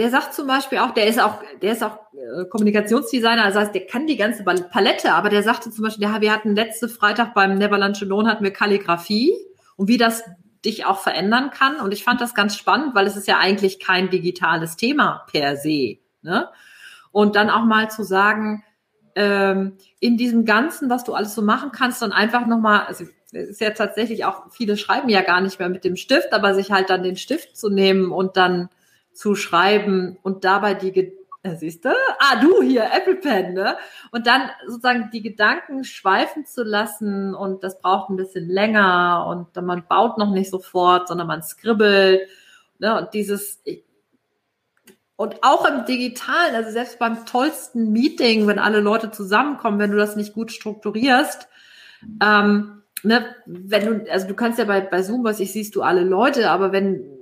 der 0.00 0.08
sagt 0.08 0.32
zum 0.32 0.46
Beispiel 0.46 0.78
auch, 0.78 0.92
der 0.92 1.06
ist 1.06 1.20
auch, 1.20 1.40
der 1.60 1.72
ist 1.72 1.84
auch 1.84 1.98
äh, 2.14 2.46
Kommunikationsdesigner, 2.46 3.44
das 3.44 3.54
heißt, 3.54 3.74
der 3.74 3.86
kann 3.86 4.06
die 4.06 4.16
ganze 4.16 4.44
Palette, 4.44 5.12
aber 5.12 5.28
der 5.28 5.42
sagte 5.42 5.70
zum 5.70 5.84
Beispiel, 5.84 6.04
ja, 6.04 6.22
wir 6.22 6.32
hatten 6.32 6.56
letzte 6.56 6.88
Freitag 6.88 7.34
beim 7.34 7.58
Neverland 7.58 8.00
Lohn 8.00 8.26
hatten 8.26 8.42
wir 8.42 8.50
Kalligrafie 8.50 9.34
und 9.76 9.88
wie 9.88 9.98
das 9.98 10.24
dich 10.64 10.86
auch 10.86 11.00
verändern 11.00 11.50
kann. 11.50 11.80
Und 11.80 11.92
ich 11.92 12.02
fand 12.02 12.22
das 12.22 12.34
ganz 12.34 12.56
spannend, 12.56 12.94
weil 12.94 13.06
es 13.06 13.14
ist 13.14 13.28
ja 13.28 13.36
eigentlich 13.36 13.78
kein 13.78 14.08
digitales 14.08 14.76
Thema 14.76 15.26
per 15.30 15.56
se. 15.56 15.98
Ne? 16.22 16.48
Und 17.12 17.36
dann 17.36 17.50
auch 17.50 17.64
mal 17.64 17.90
zu 17.90 18.02
sagen, 18.02 18.64
ähm, 19.16 19.76
in 19.98 20.16
diesem 20.16 20.46
Ganzen, 20.46 20.88
was 20.88 21.04
du 21.04 21.12
alles 21.12 21.34
so 21.34 21.42
machen 21.42 21.72
kannst, 21.72 22.00
dann 22.00 22.12
einfach 22.12 22.46
nochmal, 22.46 22.86
also 22.86 23.04
es 23.32 23.50
ist 23.50 23.60
ja 23.60 23.70
tatsächlich 23.70 24.24
auch, 24.24 24.50
viele 24.50 24.78
schreiben 24.78 25.10
ja 25.10 25.20
gar 25.20 25.42
nicht 25.42 25.58
mehr 25.58 25.68
mit 25.68 25.84
dem 25.84 25.96
Stift, 25.96 26.32
aber 26.32 26.54
sich 26.54 26.70
halt 26.70 26.88
dann 26.88 27.02
den 27.02 27.16
Stift 27.16 27.54
zu 27.54 27.68
nehmen 27.68 28.12
und 28.12 28.38
dann 28.38 28.70
zu 29.12 29.34
schreiben 29.34 30.18
und 30.22 30.44
dabei 30.44 30.74
die, 30.74 31.12
äh, 31.42 31.56
siehst 31.56 31.84
du? 31.84 31.90
Ah, 32.18 32.40
du 32.40 32.62
hier, 32.62 32.90
Apple 32.92 33.16
Pen, 33.16 33.54
ne? 33.54 33.76
Und 34.12 34.26
dann 34.26 34.50
sozusagen 34.66 35.10
die 35.12 35.22
Gedanken 35.22 35.84
schweifen 35.84 36.44
zu 36.44 36.62
lassen 36.62 37.34
und 37.34 37.64
das 37.64 37.80
braucht 37.80 38.10
ein 38.10 38.16
bisschen 38.16 38.48
länger 38.48 39.26
und 39.28 39.56
dann 39.56 39.64
man 39.64 39.86
baut 39.88 40.18
noch 40.18 40.30
nicht 40.30 40.50
sofort, 40.50 41.08
sondern 41.08 41.26
man 41.26 41.42
skribbelt, 41.42 42.28
ne? 42.78 42.98
Und 42.98 43.14
dieses, 43.14 43.62
und 45.16 45.42
auch 45.42 45.66
im 45.66 45.84
Digitalen, 45.84 46.54
also 46.54 46.70
selbst 46.70 46.98
beim 46.98 47.26
tollsten 47.26 47.92
Meeting, 47.92 48.46
wenn 48.46 48.58
alle 48.58 48.80
Leute 48.80 49.10
zusammenkommen, 49.10 49.78
wenn 49.78 49.92
du 49.92 49.98
das 49.98 50.16
nicht 50.16 50.34
gut 50.34 50.52
strukturierst, 50.52 51.48
ähm, 52.22 52.82
ne, 53.02 53.34
wenn 53.46 54.04
du, 54.04 54.10
also 54.10 54.26
du 54.26 54.34
kannst 54.34 54.58
ja 54.58 54.64
bei, 54.64 54.80
bei 54.80 55.02
Zoom, 55.02 55.24
was 55.24 55.40
ich 55.40 55.52
siehst 55.52 55.74
du 55.74 55.82
alle 55.82 56.04
Leute, 56.04 56.50
aber 56.50 56.72
wenn 56.72 57.19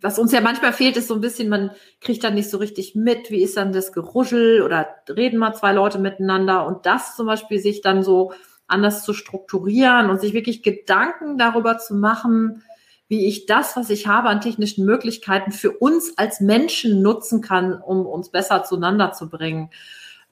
was 0.00 0.18
uns 0.18 0.32
ja 0.32 0.40
manchmal 0.40 0.72
fehlt, 0.72 0.96
ist 0.96 1.08
so 1.08 1.14
ein 1.14 1.20
bisschen, 1.20 1.48
man 1.48 1.70
kriegt 2.00 2.22
dann 2.24 2.34
nicht 2.34 2.50
so 2.50 2.58
richtig 2.58 2.94
mit, 2.94 3.30
wie 3.30 3.42
ist 3.42 3.56
dann 3.56 3.72
das 3.72 3.92
Geruschel 3.92 4.62
oder 4.62 4.88
reden 5.08 5.38
mal 5.38 5.54
zwei 5.54 5.72
Leute 5.72 5.98
miteinander 5.98 6.66
und 6.66 6.86
das 6.86 7.16
zum 7.16 7.26
Beispiel 7.26 7.58
sich 7.58 7.80
dann 7.80 8.02
so 8.02 8.32
anders 8.66 9.02
zu 9.04 9.14
strukturieren 9.14 10.10
und 10.10 10.20
sich 10.20 10.34
wirklich 10.34 10.62
Gedanken 10.62 11.38
darüber 11.38 11.78
zu 11.78 11.94
machen, 11.94 12.62
wie 13.08 13.26
ich 13.26 13.46
das, 13.46 13.76
was 13.76 13.88
ich 13.88 14.06
habe 14.06 14.28
an 14.28 14.42
technischen 14.42 14.84
Möglichkeiten 14.84 15.50
für 15.50 15.72
uns 15.72 16.16
als 16.18 16.40
Menschen 16.40 17.00
nutzen 17.00 17.40
kann, 17.40 17.72
um 17.80 18.06
uns 18.06 18.30
besser 18.30 18.64
zueinander 18.64 19.12
zu 19.12 19.30
bringen. 19.30 19.70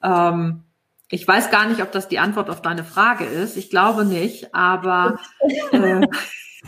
Ähm, 0.03 0.63
ich 1.09 1.27
weiß 1.27 1.49
gar 1.49 1.67
nicht, 1.67 1.81
ob 1.81 1.91
das 1.91 2.07
die 2.07 2.19
Antwort 2.19 2.49
auf 2.49 2.61
deine 2.61 2.83
Frage 2.83 3.25
ist. 3.25 3.57
Ich 3.57 3.69
glaube 3.69 4.05
nicht, 4.05 4.53
aber 4.53 5.19
äh, 5.71 6.07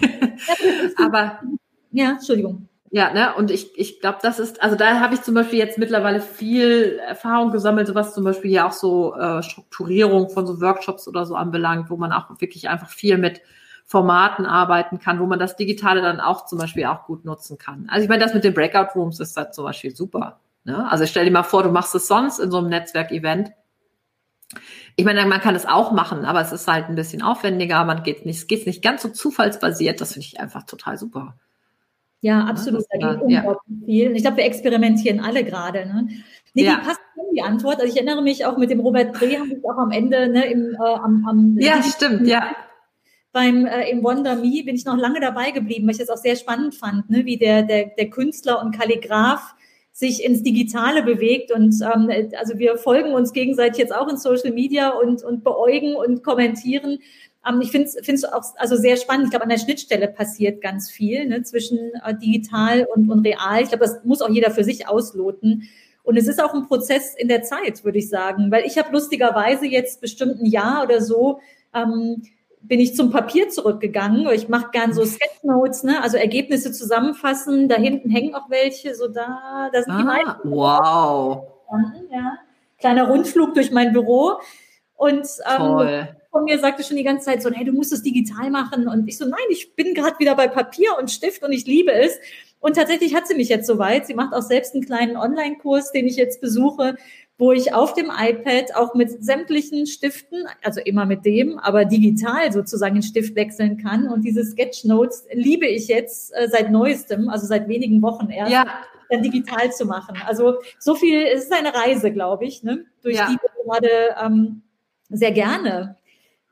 aber 0.97 1.39
ja, 1.91 2.11
Entschuldigung. 2.11 2.68
Ja, 2.91 3.13
ne, 3.13 3.35
und 3.35 3.51
ich, 3.51 3.77
ich 3.77 3.99
glaube, 3.99 4.17
das 4.21 4.39
ist, 4.39 4.63
also 4.63 4.75
da 4.75 4.99
habe 4.99 5.13
ich 5.13 5.21
zum 5.21 5.35
Beispiel 5.35 5.59
jetzt 5.59 5.77
mittlerweile 5.77 6.21
viel 6.21 6.99
Erfahrung 7.07 7.51
gesammelt, 7.51 7.87
so 7.87 7.93
was 7.93 8.15
zum 8.15 8.23
Beispiel 8.23 8.49
ja 8.49 8.67
auch 8.67 8.71
so 8.71 9.15
äh, 9.15 9.43
Strukturierung 9.43 10.29
von 10.29 10.47
so 10.47 10.59
Workshops 10.59 11.07
oder 11.07 11.25
so 11.25 11.35
anbelangt, 11.35 11.91
wo 11.91 11.97
man 11.97 12.11
auch 12.11 12.29
wirklich 12.39 12.67
einfach 12.67 12.89
viel 12.89 13.19
mit 13.19 13.41
Formaten 13.85 14.45
arbeiten 14.45 14.97
kann, 14.99 15.19
wo 15.19 15.25
man 15.27 15.37
das 15.39 15.55
Digitale 15.55 16.01
dann 16.01 16.19
auch 16.19 16.45
zum 16.45 16.57
Beispiel 16.57 16.85
auch 16.85 17.05
gut 17.05 17.25
nutzen 17.25 17.59
kann. 17.59 17.87
Also 17.89 18.03
ich 18.03 18.09
meine, 18.09 18.23
das 18.23 18.33
mit 18.33 18.43
den 18.43 18.53
Breakout 18.55 18.97
Rooms 18.97 19.19
ist 19.19 19.37
da 19.37 19.51
zum 19.51 19.65
Beispiel 19.65 19.95
super. 19.95 20.39
Ne? 20.63 20.89
Also 20.91 21.05
stell 21.05 21.25
dir 21.25 21.31
mal 21.31 21.43
vor, 21.43 21.63
du 21.63 21.69
machst 21.69 21.93
es 21.93 22.07
sonst 22.07 22.39
in 22.39 22.49
so 22.49 22.57
einem 22.57 22.69
Netzwerkevent. 22.69 23.51
Ich 24.95 25.05
meine, 25.05 25.25
man 25.25 25.41
kann 25.41 25.55
es 25.55 25.67
auch 25.67 25.91
machen, 25.91 26.25
aber 26.25 26.41
es 26.41 26.51
ist 26.51 26.67
halt 26.67 26.89
ein 26.89 26.95
bisschen 26.95 27.21
aufwendiger, 27.21 27.83
man 27.85 28.03
geht 28.03 28.25
nicht, 28.25 28.37
es 28.37 28.47
geht 28.47 28.65
nicht 28.65 28.81
ganz 28.81 29.03
so 29.03 29.09
zufallsbasiert, 29.09 30.01
das 30.01 30.13
finde 30.13 30.27
ich 30.27 30.39
einfach 30.39 30.63
total 30.63 30.97
super. 30.97 31.35
Ja, 32.21 32.45
absolut. 32.45 32.83
Da 32.91 33.13
geht 33.13 33.21
unglaublich 33.21 33.79
ja. 33.79 33.85
viel. 33.85 34.15
Ich 34.15 34.23
glaube, 34.23 34.37
wir 34.37 34.45
experimentieren 34.45 35.19
alle 35.19 35.43
gerade. 35.43 35.85
Ne? 35.85 36.09
Nee, 36.53 36.63
ja. 36.63 36.75
die 36.75 36.85
passt 36.85 36.99
in 37.15 37.35
die 37.35 37.41
Antwort. 37.41 37.79
Also 37.79 37.87
ich 37.87 37.95
erinnere 37.95 38.21
mich 38.21 38.45
auch 38.45 38.57
mit 38.57 38.69
dem 38.69 38.79
Robert 38.79 39.19
Dreh, 39.19 39.37
haben 39.37 39.49
wir 39.49 39.71
auch 39.71 39.77
am 39.77 39.91
Ende 39.91 40.27
ne, 40.27 40.45
im, 40.51 40.75
äh, 40.75 40.77
am, 40.77 41.25
am 41.27 41.57
Ja, 41.59 41.81
stimmt, 41.83 42.27
ja. 42.27 42.55
Beim 43.31 43.65
äh, 43.65 43.89
im 43.89 44.03
Wonder 44.03 44.35
Me 44.35 44.63
bin 44.63 44.75
ich 44.75 44.85
noch 44.85 44.97
lange 44.97 45.19
dabei 45.19 45.51
geblieben, 45.51 45.85
weil 45.85 45.91
ich 45.91 45.99
das 45.99 46.09
auch 46.09 46.17
sehr 46.17 46.35
spannend 46.35 46.75
fand, 46.75 47.09
ne, 47.09 47.25
wie 47.25 47.37
der, 47.37 47.63
der, 47.63 47.91
der 47.97 48.09
Künstler 48.09 48.61
und 48.61 48.77
Kalligraph 48.77 49.55
sich 49.91 50.23
ins 50.23 50.43
Digitale 50.43 51.03
bewegt. 51.03 51.51
Und 51.51 51.75
ähm, 51.81 52.09
also 52.37 52.57
wir 52.57 52.77
folgen 52.77 53.13
uns 53.13 53.33
gegenseitig 53.33 53.77
jetzt 53.77 53.93
auch 53.95 54.07
in 54.07 54.17
Social 54.17 54.51
Media 54.51 54.89
und, 54.89 55.23
und 55.23 55.43
beäugen 55.43 55.95
und 55.95 56.23
kommentieren. 56.23 56.99
Ähm, 57.47 57.61
ich 57.61 57.71
finde 57.71 57.87
es 57.87 58.23
auch 58.23 58.43
also 58.57 58.75
sehr 58.75 58.97
spannend. 58.97 59.25
Ich 59.25 59.29
glaube, 59.31 59.43
an 59.43 59.49
der 59.49 59.59
Schnittstelle 59.59 60.07
passiert 60.07 60.61
ganz 60.61 60.89
viel 60.89 61.25
ne, 61.27 61.43
zwischen 61.43 61.77
äh, 62.05 62.15
digital 62.15 62.87
und, 62.93 63.09
und 63.09 63.25
real. 63.25 63.61
Ich 63.61 63.69
glaube, 63.69 63.85
das 63.85 64.03
muss 64.03 64.21
auch 64.21 64.29
jeder 64.29 64.51
für 64.51 64.63
sich 64.63 64.87
ausloten. 64.87 65.69
Und 66.03 66.17
es 66.17 66.27
ist 66.27 66.41
auch 66.41 66.53
ein 66.53 66.67
Prozess 66.67 67.13
in 67.15 67.27
der 67.27 67.43
Zeit, 67.43 67.83
würde 67.83 67.99
ich 67.99 68.09
sagen, 68.09 68.51
weil 68.51 68.65
ich 68.65 68.77
habe 68.77 68.91
lustigerweise 68.91 69.67
jetzt 69.67 70.01
bestimmt 70.01 70.41
ein 70.41 70.45
Jahr 70.45 70.83
oder 70.83 71.01
so 71.01 71.39
ähm, 71.73 72.23
bin 72.61 72.79
ich 72.79 72.95
zum 72.95 73.11
Papier 73.11 73.49
zurückgegangen. 73.49 74.27
Ich 74.33 74.49
mache 74.49 74.71
gern 74.71 74.93
so 74.93 75.05
Sketchnotes, 75.05 75.83
ne? 75.83 76.01
also 76.01 76.17
Ergebnisse 76.17 76.71
zusammenfassen. 76.71 77.69
Da 77.69 77.75
hinten 77.75 78.09
hängen 78.09 78.35
auch 78.35 78.49
welche, 78.49 78.95
so 78.95 79.07
da, 79.07 79.69
da 79.71 79.83
sind 79.83 79.93
ah, 79.93 79.97
die 79.97 80.03
meisten. 80.03 80.51
Wow. 80.51 81.47
Ja. 82.11 82.37
Kleiner 82.79 83.07
Rundflug 83.07 83.53
durch 83.53 83.71
mein 83.71 83.93
Büro. 83.93 84.39
Und 84.95 85.27
ähm, 85.47 86.07
von 86.31 86.43
mir 86.43 86.59
sagte 86.59 86.83
schon 86.83 86.97
die 86.97 87.03
ganze 87.03 87.25
Zeit 87.25 87.41
so, 87.41 87.51
hey, 87.51 87.65
du 87.65 87.71
musst 87.71 87.91
es 87.91 88.03
digital 88.03 88.51
machen. 88.51 88.87
Und 88.87 89.07
ich 89.07 89.17
so, 89.17 89.25
nein, 89.25 89.39
ich 89.49 89.75
bin 89.75 89.93
gerade 89.93 90.19
wieder 90.19 90.35
bei 90.35 90.47
Papier 90.47 90.97
und 90.99 91.09
Stift 91.09 91.43
und 91.43 91.51
ich 91.51 91.65
liebe 91.65 91.91
es. 91.91 92.19
Und 92.59 92.75
tatsächlich 92.75 93.15
hat 93.15 93.27
sie 93.27 93.35
mich 93.35 93.49
jetzt 93.49 93.67
soweit. 93.67 94.05
Sie 94.05 94.13
macht 94.13 94.33
auch 94.33 94.41
selbst 94.41 94.73
einen 94.73 94.85
kleinen 94.85 95.17
Online-Kurs, 95.17 95.91
den 95.91 96.07
ich 96.07 96.17
jetzt 96.17 96.41
besuche, 96.41 96.95
wo 97.37 97.53
ich 97.53 97.73
auf 97.73 97.93
dem 97.93 98.11
iPad 98.15 98.75
auch 98.75 98.93
mit 98.95 99.23
sämtlichen 99.23 99.87
Stiften, 99.87 100.45
also 100.61 100.81
immer 100.81 101.05
mit 101.05 101.25
dem, 101.25 101.57
aber 101.57 101.85
digital 101.85 102.51
sozusagen 102.51 102.95
den 102.95 103.03
Stift 103.03 103.35
wechseln 103.35 103.77
kann. 103.77 104.09
Und 104.09 104.23
diese 104.23 104.43
Sketchnotes 104.43 105.25
liebe 105.31 105.65
ich 105.65 105.87
jetzt 105.87 106.33
äh, 106.35 106.49
seit 106.49 106.69
neuestem, 106.69 107.29
also 107.29 107.47
seit 107.47 107.69
wenigen 107.69 108.01
Wochen 108.01 108.29
erst. 108.29 108.51
Ja. 108.51 108.65
Dann 109.09 109.23
digital 109.23 109.71
zu 109.71 109.85
machen. 109.85 110.17
Also 110.27 110.55
so 110.77 110.93
viel, 110.93 111.23
es 111.23 111.45
ist 111.45 111.53
eine 111.53 111.73
Reise, 111.73 112.11
glaube 112.11 112.45
ich, 112.45 112.61
ne, 112.61 112.85
durch 113.01 113.15
ja. 113.15 113.27
die 113.27 113.37
wir 113.41 113.63
gerade 113.63 114.15
ähm, 114.21 114.61
sehr 115.09 115.31
gerne 115.31 115.95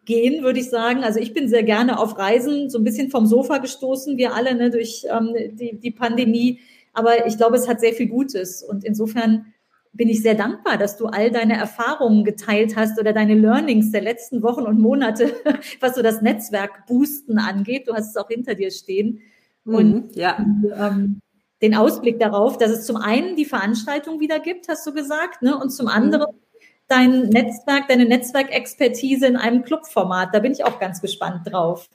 gehen, 0.08 0.44
würde 0.44 0.60
ich 0.60 0.70
sagen. 0.70 1.04
Also 1.04 1.20
ich 1.20 1.34
bin 1.34 1.48
sehr 1.48 1.64
gerne 1.64 2.00
auf 2.00 2.18
Reisen, 2.18 2.72
so 2.72 2.80
ein 2.80 2.84
bisschen 2.84 3.12
vom 3.12 3.28
Sofa 3.28 3.60
gestoßen, 3.60 4.18
wir 4.18 4.34
alle 4.34 4.56
ne, 4.56 4.72
durch 4.72 5.06
ähm, 5.12 5.36
die, 5.52 5.78
die 5.78 5.92
Pandemie. 5.92 6.60
Aber 6.94 7.28
ich 7.28 7.38
glaube, 7.38 7.58
es 7.58 7.68
hat 7.68 7.80
sehr 7.80 7.94
viel 7.94 8.08
Gutes. 8.08 8.64
Und 8.64 8.84
insofern 8.84 9.54
bin 9.94 10.10
ich 10.10 10.24
sehr 10.24 10.34
dankbar, 10.34 10.78
dass 10.78 10.98
du 10.98 11.08
all 11.08 11.30
deine 11.30 11.58
Erfahrungen 11.58 12.24
geteilt 12.24 12.76
hast 12.76 13.00
oder 13.00 13.14
deine 13.14 13.36
Learnings 13.36 13.92
der 13.92 14.02
letzten 14.02 14.42
Wochen 14.42 14.62
und 14.62 14.80
Monate, 14.80 15.36
was 15.82 15.96
so 15.96 16.02
das 16.02 16.22
Netzwerk 16.22 16.88
boosten 16.88 17.38
angeht. 17.38 17.88
Du 17.88 17.94
hast 17.94 18.10
es 18.10 18.18
auch 18.18 18.30
hinter 18.30 18.56
dir 18.56 18.72
stehen. 18.72 19.20
Mhm, 19.66 19.76
und 19.76 20.16
ja. 20.16 20.38
ähm, 20.40 21.20
den 21.62 21.76
Ausblick 21.76 22.20
darauf, 22.20 22.58
dass 22.58 22.72
es 22.72 22.86
zum 22.86 22.96
einen 22.96 23.36
die 23.36 23.46
Veranstaltung 23.46 24.22
wieder 24.22 24.40
gibt, 24.40 24.70
hast 24.70 24.88
du 24.88 24.94
gesagt, 24.94 25.42
ne? 25.42 25.58
und 25.58 25.72
zum 25.72 25.88
anderen 25.88 26.32
mhm 26.32 26.47
dein 26.88 27.30
Netzwerk, 27.30 27.88
deine 27.88 28.06
Netzwerkexpertise 28.06 29.28
in 29.28 29.38
einem 29.38 29.64
Clubformat. 29.64 30.30
Da 30.34 30.40
bin 30.40 30.52
ich 30.52 30.64
auch 30.64 30.80
ganz 30.80 31.02
gespannt 31.02 31.42
drauf. 31.52 31.90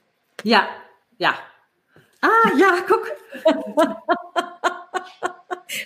Ja, 0.44 0.66
ja. 1.18 1.34
Ah, 2.20 2.50
ja, 2.56 2.76
guck. 2.86 3.10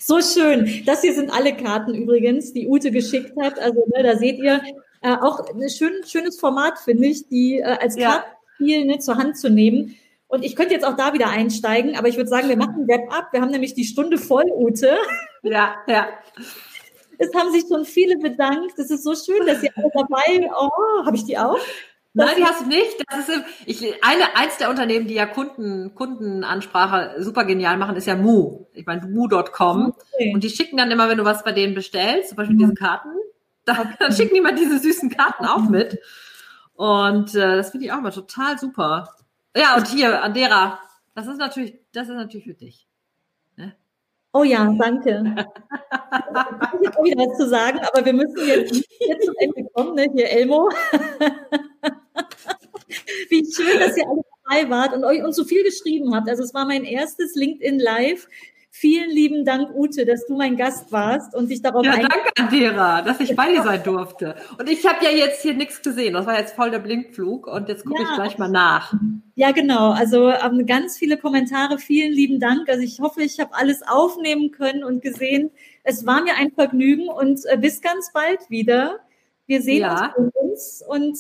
so 0.01 0.21
schön. 0.21 0.83
Das 0.85 1.01
hier 1.03 1.15
sind 1.15 1.31
alle 1.31 1.57
Karten 1.57 1.95
übrigens, 1.95 2.53
die 2.53 2.69
Ute 2.69 2.91
geschickt 2.91 3.33
hat. 3.41 3.59
Also 3.59 3.87
ne, 3.95 4.03
da 4.03 4.17
seht 4.17 4.39
ihr 4.39 4.61
äh, 5.03 5.17
auch 5.17 5.41
ein 5.49 5.69
schön, 5.71 5.93
schönes 6.05 6.39
Format, 6.39 6.79
finde 6.79 7.07
ich, 7.07 7.29
die 7.29 7.59
äh, 7.59 7.65
als 7.81 7.97
ja. 7.97 8.25
Kartenspiel 8.59 8.85
ne, 8.87 8.99
zur 8.99 9.17
Hand 9.17 9.39
zu 9.39 9.49
nehmen. 9.49 9.97
Und 10.29 10.45
ich 10.45 10.57
könnte 10.57 10.75
jetzt 10.75 10.85
auch 10.85 10.97
da 10.97 11.13
wieder 11.13 11.29
einsteigen, 11.29 11.97
aber 11.97 12.09
ich 12.09 12.17
würde 12.17 12.29
sagen, 12.29 12.49
wir 12.49 12.57
machen 12.57 12.89
Wrap 12.89 13.13
up. 13.17 13.33
Wir 13.33 13.41
haben 13.41 13.53
nämlich 13.53 13.75
die 13.75 13.85
Stunde 13.85 14.19
voll, 14.19 14.47
Ute. 14.53 14.99
Ja, 15.43 15.77
ja. 15.87 16.09
Es 17.19 17.35
haben 17.35 17.53
sich 17.53 17.65
schon 17.69 17.85
viele 17.85 18.19
bedankt. 18.19 18.79
Es 18.79 18.91
ist 18.91 19.05
so 19.05 19.15
schön, 19.15 19.47
dass 19.47 19.63
ihr 19.63 19.71
alle 19.77 19.91
dabei. 19.95 20.51
Oh, 20.55 21.05
habe 21.05 21.17
ich 21.17 21.25
die 21.25 21.39
auch? 21.39 21.59
Nein, 22.15 22.35
die 22.39 22.45
hast 22.45 22.63
du 22.63 22.67
nicht. 22.67 23.05
Das 23.11 23.29
ist 23.29 23.43
ich, 23.67 24.03
eine, 24.03 24.37
eins 24.37 24.57
der 24.57 24.71
Unternehmen, 24.71 25.07
die 25.07 25.15
ja 25.15 25.27
Kunden, 25.27 25.95
Kundenansprache 25.95 27.23
super 27.23 27.45
genial 27.45 27.77
machen, 27.77 27.95
ist 27.95 28.07
ja 28.07 28.17
Mu. 28.17 28.65
Ich 28.73 28.87
meine, 28.87 29.07
mu.com. 29.07 29.93
Okay. 30.15 30.33
Und 30.33 30.43
die 30.43 30.49
schicken 30.49 30.79
dann 30.79 30.91
immer, 30.91 31.11
wenn 31.11 31.19
du 31.19 31.27
was 31.27 31.45
bei 31.45 31.53
denen 31.53 31.75
bestellst, 31.75 32.31
zum 32.31 32.37
Beispiel 32.37 32.57
diese 32.57 32.73
Karten, 32.73 33.11
dann, 33.67 33.95
dann 33.99 34.13
schicken 34.17 34.35
die 34.35 34.41
mal 34.41 34.55
diese 34.55 34.79
süßen 34.79 35.11
Karten 35.11 35.45
auch 35.45 35.69
mit. 35.69 35.99
Und 36.75 37.35
äh, 37.35 37.57
das 37.57 37.71
finde 37.71 37.87
ich 37.87 37.93
auch 37.93 38.01
mal 38.01 38.13
total 38.13 38.59
super. 38.59 39.15
Ja, 39.55 39.77
und 39.77 39.87
hier, 39.89 40.23
Andera, 40.23 40.81
das 41.15 41.27
ist 41.27 41.39
natürlich, 41.39 41.75
das 41.93 42.09
ist 42.09 42.15
natürlich 42.15 42.47
für 42.47 42.55
dich. 42.55 42.86
Oh 44.37 44.45
ja, 44.45 44.71
danke. 44.79 45.25
ich 45.33 46.87
habe 46.87 46.99
auch 46.99 47.05
wieder 47.05 47.25
was 47.25 47.39
zu 47.39 47.49
sagen, 47.49 47.79
aber 47.79 48.05
wir 48.05 48.13
müssen 48.13 48.37
jetzt, 48.47 48.87
jetzt 49.01 49.25
zum 49.25 49.35
Ende 49.39 49.65
kommen, 49.73 49.95
ne? 49.95 50.11
Hier, 50.15 50.29
Elmo. 50.29 50.69
Wie 53.31 53.51
schön, 53.51 53.81
dass 53.81 53.97
ihr 53.97 54.07
alle 54.07 54.21
dabei 54.45 54.69
wart 54.69 54.93
und 54.95 55.07
euch 55.07 55.25
uns 55.25 55.37
so 55.37 55.45
viel 55.45 55.65
geschrieben 55.65 56.15
habt. 56.15 56.29
Also 56.29 56.43
es 56.43 56.53
war 56.53 56.67
mein 56.67 56.85
erstes 56.85 57.35
LinkedIn 57.35 57.79
Live 57.79 58.29
Vielen 58.79 59.09
lieben 59.09 59.47
Dank, 59.47 59.75
Ute, 59.75 60.05
dass 60.05 60.27
du 60.27 60.37
mein 60.37 60.55
Gast 60.55 60.93
warst 60.93 61.35
und 61.35 61.49
dich 61.49 61.63
darauf 61.63 61.83
Ja, 61.83 61.93
danke, 61.93 62.31
Andera, 62.39 63.01
dass 63.01 63.19
ich 63.21 63.35
bei 63.35 63.51
dir 63.51 63.63
sein 63.65 63.83
durfte. 63.83 64.37
Und 64.59 64.69
ich 64.69 64.85
habe 64.85 65.03
ja 65.03 65.11
jetzt 65.11 65.41
hier 65.41 65.55
nichts 65.55 65.81
gesehen. 65.81 66.13
Das 66.13 66.27
war 66.27 66.39
jetzt 66.39 66.55
voll 66.55 66.71
der 66.71 66.81
Blinkflug 66.81 67.47
und 67.47 67.71
jetzt 67.71 67.87
gucke 67.87 68.03
ja. 68.03 68.09
ich 68.11 68.15
gleich 68.17 68.37
mal 68.37 68.51
nach. 68.51 68.93
Ja, 69.35 69.53
genau. 69.53 69.93
Also 69.93 70.29
ähm, 70.29 70.67
ganz 70.67 70.99
viele 70.99 71.17
Kommentare. 71.17 71.79
Vielen 71.79 72.13
lieben 72.13 72.39
Dank. 72.39 72.69
Also 72.69 72.83
ich 72.83 73.01
hoffe, 73.01 73.23
ich 73.23 73.41
habe 73.41 73.55
alles 73.55 73.81
aufnehmen 73.83 74.51
können 74.51 74.85
und 74.85 75.01
gesehen. 75.01 75.51
Es 75.83 76.05
war 76.05 76.23
mir 76.23 76.35
ein 76.35 76.53
Vergnügen 76.53 77.09
und 77.09 77.41
äh, 77.47 77.57
bis 77.57 77.81
ganz 77.81 78.13
bald 78.13 78.51
wieder. 78.51 79.01
Wir 79.47 79.63
sehen 79.63 79.81
ja. 79.81 80.15
uns 80.35 80.85
und 80.87 81.17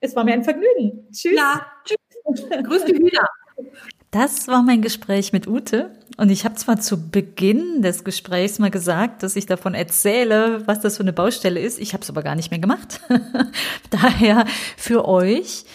es 0.00 0.14
war 0.14 0.24
mir 0.24 0.34
ein 0.34 0.44
Vergnügen. 0.44 1.08
Tschüss. 1.10 1.38
Ja, 1.38 1.66
tschüss. 1.86 2.50
Grüß 2.64 2.84
dich 2.84 2.98
wieder. 2.98 3.26
Das 4.18 4.48
war 4.48 4.62
mein 4.62 4.80
Gespräch 4.80 5.34
mit 5.34 5.46
Ute. 5.46 5.90
Und 6.16 6.30
ich 6.30 6.46
habe 6.46 6.54
zwar 6.54 6.80
zu 6.80 7.10
Beginn 7.10 7.82
des 7.82 8.02
Gesprächs 8.02 8.58
mal 8.58 8.70
gesagt, 8.70 9.22
dass 9.22 9.36
ich 9.36 9.44
davon 9.44 9.74
erzähle, 9.74 10.66
was 10.66 10.80
das 10.80 10.96
für 10.96 11.02
eine 11.02 11.12
Baustelle 11.12 11.60
ist. 11.60 11.78
Ich 11.78 11.92
habe 11.92 12.02
es 12.02 12.08
aber 12.08 12.22
gar 12.22 12.34
nicht 12.34 12.50
mehr 12.50 12.58
gemacht. 12.58 13.02
Daher 13.90 14.46
für 14.78 15.06
euch 15.06 15.66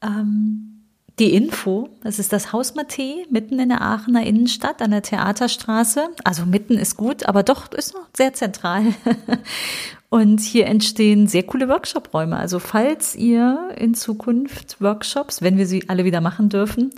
ähm, 0.00 0.86
die 1.18 1.34
Info. 1.34 1.90
Das 2.02 2.18
ist 2.18 2.32
das 2.32 2.54
Haus 2.54 2.74
Mathé 2.74 3.26
mitten 3.28 3.58
in 3.58 3.68
der 3.68 3.82
Aachener 3.82 4.24
Innenstadt 4.24 4.80
an 4.80 4.92
der 4.92 5.02
Theaterstraße. 5.02 6.08
Also 6.24 6.46
mitten 6.46 6.78
ist 6.78 6.96
gut, 6.96 7.26
aber 7.26 7.42
doch 7.42 7.70
ist 7.72 7.92
noch 7.92 8.08
sehr 8.16 8.32
zentral. 8.32 8.84
Und 10.12 10.40
hier 10.40 10.66
entstehen 10.66 11.26
sehr 11.26 11.42
coole 11.42 11.70
Workshop-Räume. 11.70 12.36
Also 12.36 12.58
falls 12.58 13.16
ihr 13.16 13.70
in 13.78 13.94
Zukunft 13.94 14.78
Workshops, 14.78 15.40
wenn 15.40 15.56
wir 15.56 15.66
sie 15.66 15.88
alle 15.88 16.04
wieder 16.04 16.20
machen 16.20 16.50
dürfen, 16.50 16.90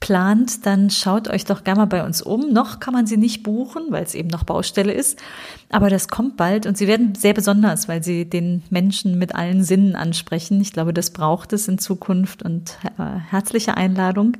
plant, 0.00 0.66
dann 0.66 0.90
schaut 0.90 1.28
euch 1.28 1.44
doch 1.44 1.62
gerne 1.62 1.82
mal 1.82 1.86
bei 1.86 2.04
uns 2.04 2.22
um. 2.22 2.52
Noch 2.52 2.80
kann 2.80 2.92
man 2.92 3.06
sie 3.06 3.18
nicht 3.18 3.44
buchen, 3.44 3.84
weil 3.90 4.02
es 4.02 4.16
eben 4.16 4.26
noch 4.30 4.42
Baustelle 4.42 4.92
ist. 4.92 5.16
Aber 5.70 5.90
das 5.90 6.08
kommt 6.08 6.36
bald 6.36 6.66
und 6.66 6.76
sie 6.76 6.88
werden 6.88 7.14
sehr 7.14 7.34
besonders, 7.34 7.86
weil 7.86 8.02
sie 8.02 8.28
den 8.28 8.64
Menschen 8.68 9.16
mit 9.16 9.36
allen 9.36 9.62
Sinnen 9.62 9.94
ansprechen. 9.94 10.60
Ich 10.60 10.72
glaube, 10.72 10.92
das 10.92 11.10
braucht 11.10 11.52
es 11.52 11.68
in 11.68 11.78
Zukunft 11.78 12.42
und 12.42 12.78
äh, 12.98 13.20
herzliche 13.30 13.76
Einladung 13.76 14.38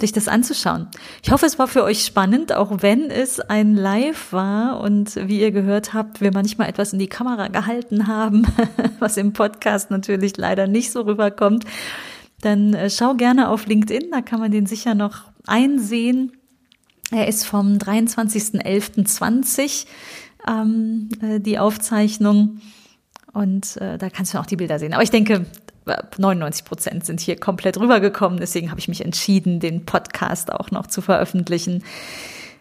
sich 0.00 0.12
das 0.12 0.28
anzuschauen. 0.28 0.88
Ich 1.22 1.30
hoffe, 1.30 1.46
es 1.46 1.58
war 1.58 1.68
für 1.68 1.84
euch 1.84 2.04
spannend, 2.04 2.52
auch 2.52 2.82
wenn 2.82 3.10
es 3.10 3.40
ein 3.40 3.76
Live 3.76 4.32
war 4.32 4.80
und 4.80 5.16
wie 5.28 5.40
ihr 5.40 5.52
gehört 5.52 5.94
habt, 5.94 6.20
wir 6.20 6.32
manchmal 6.32 6.68
etwas 6.68 6.92
in 6.92 6.98
die 6.98 7.06
Kamera 7.06 7.48
gehalten 7.48 8.08
haben, 8.08 8.46
was 8.98 9.16
im 9.16 9.32
Podcast 9.32 9.90
natürlich 9.90 10.36
leider 10.36 10.66
nicht 10.66 10.90
so 10.90 11.02
rüberkommt. 11.02 11.64
Dann 12.40 12.74
äh, 12.74 12.90
schau 12.90 13.14
gerne 13.14 13.48
auf 13.48 13.66
LinkedIn, 13.66 14.10
da 14.10 14.20
kann 14.20 14.40
man 14.40 14.50
den 14.50 14.66
sicher 14.66 14.94
noch 14.94 15.22
einsehen. 15.46 16.32
Er 17.10 17.28
ist 17.28 17.46
vom 17.46 17.74
23.11.20 17.74 19.86
ähm, 20.48 21.10
äh, 21.22 21.38
die 21.38 21.58
Aufzeichnung 21.58 22.60
und 23.32 23.76
äh, 23.76 23.98
da 23.98 24.10
kannst 24.10 24.34
du 24.34 24.38
auch 24.38 24.46
die 24.46 24.56
Bilder 24.56 24.78
sehen. 24.78 24.94
Aber 24.94 25.02
ich 25.02 25.10
denke, 25.10 25.46
99 25.86 26.64
Prozent 26.64 27.04
sind 27.04 27.20
hier 27.20 27.36
komplett 27.36 27.78
rübergekommen. 27.78 28.38
Deswegen 28.40 28.70
habe 28.70 28.80
ich 28.80 28.88
mich 28.88 29.04
entschieden, 29.04 29.60
den 29.60 29.84
Podcast 29.84 30.52
auch 30.52 30.70
noch 30.70 30.86
zu 30.86 31.02
veröffentlichen. 31.02 31.82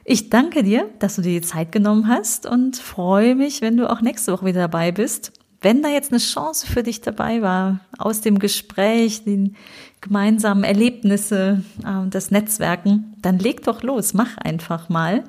Ich 0.05 0.29
danke 0.29 0.63
dir, 0.63 0.89
dass 0.99 1.15
du 1.15 1.21
dir 1.21 1.39
die 1.39 1.47
Zeit 1.47 1.71
genommen 1.71 2.07
hast 2.07 2.45
und 2.45 2.75
freue 2.77 3.35
mich, 3.35 3.61
wenn 3.61 3.77
du 3.77 3.89
auch 3.89 4.01
nächste 4.01 4.33
Woche 4.33 4.45
wieder 4.45 4.61
dabei 4.61 4.91
bist. 4.91 5.31
Wenn 5.61 5.81
da 5.81 5.87
jetzt 5.87 6.11
eine 6.11 6.19
Chance 6.19 6.67
für 6.67 6.83
dich 6.83 6.99
dabei 6.99 7.41
war, 7.41 7.79
aus 7.97 8.19
dem 8.19 8.37
Gespräch, 8.37 9.23
den 9.23 9.55
gemeinsamen 10.01 10.65
Erlebnisse, 10.65 11.63
äh, 11.85 12.09
das 12.09 12.31
Netzwerken, 12.31 13.15
dann 13.21 13.39
leg 13.39 13.63
doch 13.63 13.81
los, 13.81 14.13
mach 14.13 14.37
einfach 14.37 14.89
mal. 14.89 15.23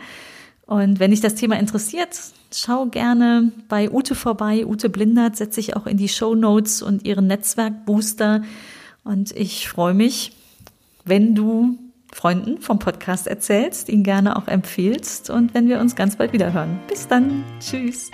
Und 0.66 0.98
wenn 0.98 1.10
dich 1.10 1.20
das 1.20 1.34
Thema 1.34 1.58
interessiert, 1.58 2.18
schau 2.52 2.86
gerne 2.86 3.52
bei 3.68 3.90
Ute 3.90 4.14
vorbei. 4.14 4.66
Ute 4.66 4.88
Blindert 4.88 5.36
setze 5.36 5.60
ich 5.60 5.76
auch 5.76 5.86
in 5.86 5.98
die 5.98 6.08
Show 6.08 6.34
Notes 6.34 6.82
und 6.82 7.04
ihren 7.04 7.26
Netzwerkbooster. 7.26 8.42
Und 9.04 9.32
ich 9.32 9.68
freue 9.68 9.94
mich, 9.94 10.32
wenn 11.04 11.34
du 11.34 11.78
Freunden 12.12 12.60
vom 12.60 12.78
Podcast 12.78 13.26
erzählst, 13.26 13.88
ihn 13.88 14.04
gerne 14.04 14.36
auch 14.36 14.46
empfiehlst 14.46 15.30
und 15.30 15.52
wenn 15.52 15.68
wir 15.68 15.80
uns 15.80 15.96
ganz 15.96 16.16
bald 16.16 16.32
wieder 16.32 16.52
hören. 16.52 16.78
Bis 16.88 17.08
dann. 17.08 17.44
Tschüss. 17.60 18.10